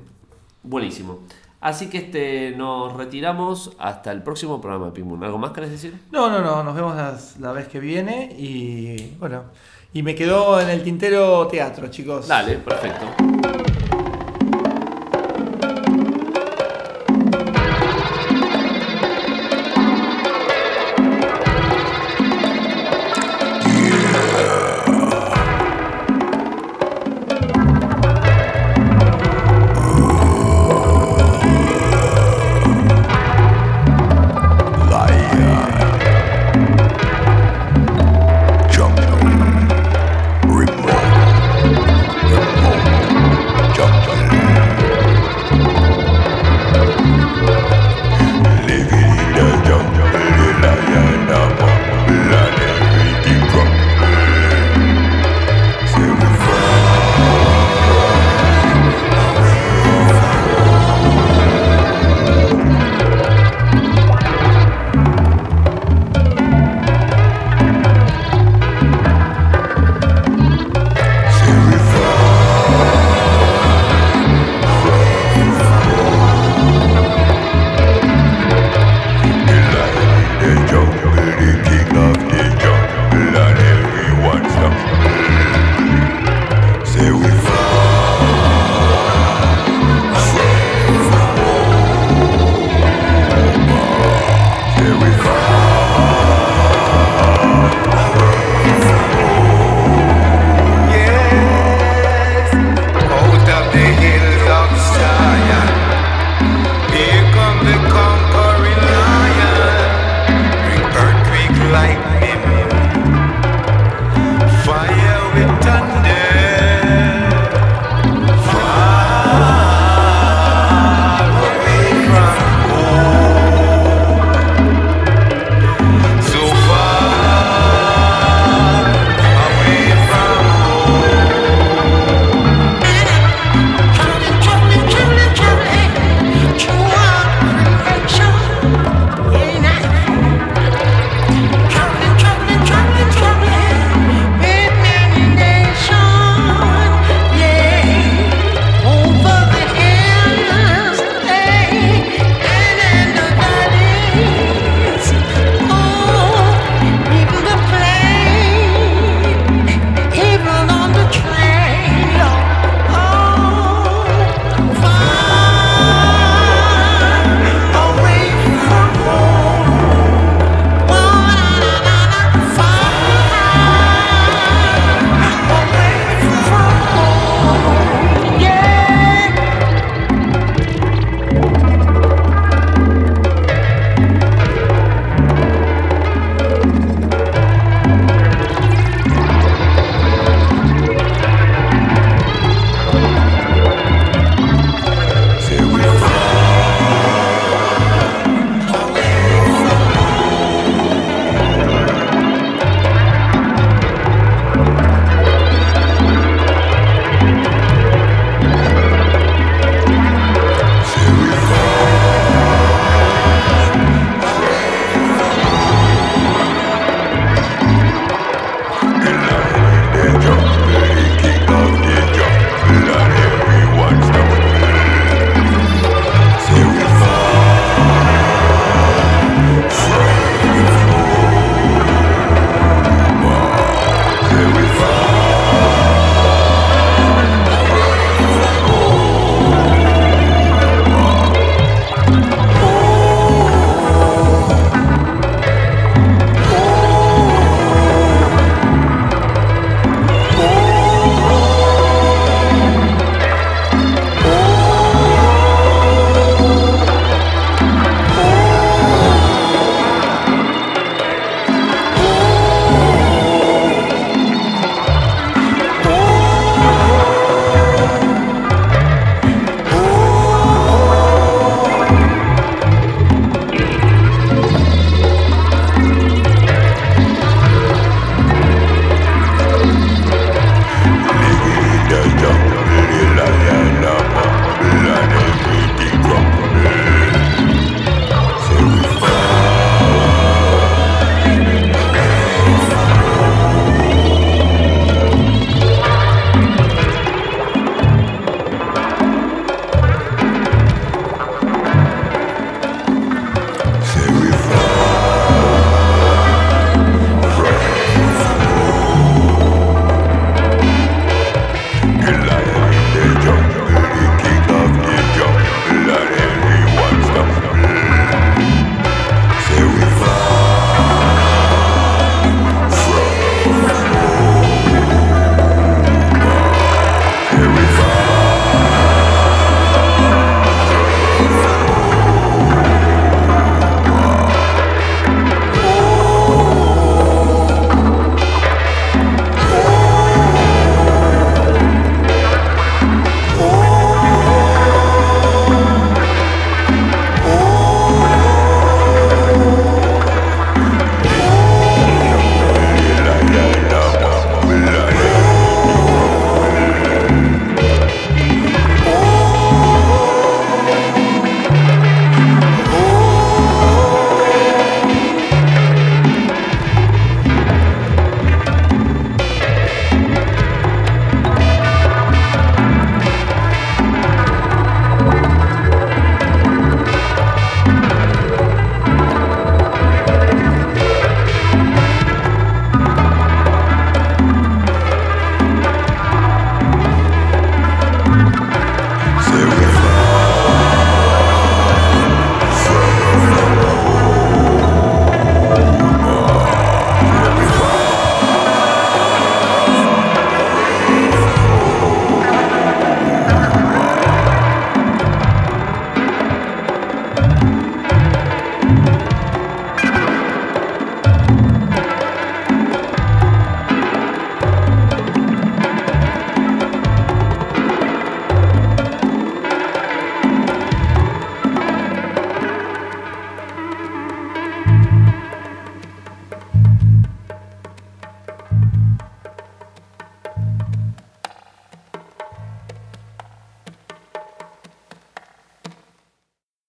[0.63, 1.19] buenísimo.
[1.61, 5.23] Así que este nos retiramos hasta el próximo programa Pimun.
[5.23, 5.93] ¿Algo más querés decir?
[6.11, 9.43] No, no, no, nos vemos las- la, vez que viene y bueno,
[9.93, 12.27] y me quedó en el tintero teatro, chicos.
[12.27, 13.05] Dale, perfecto.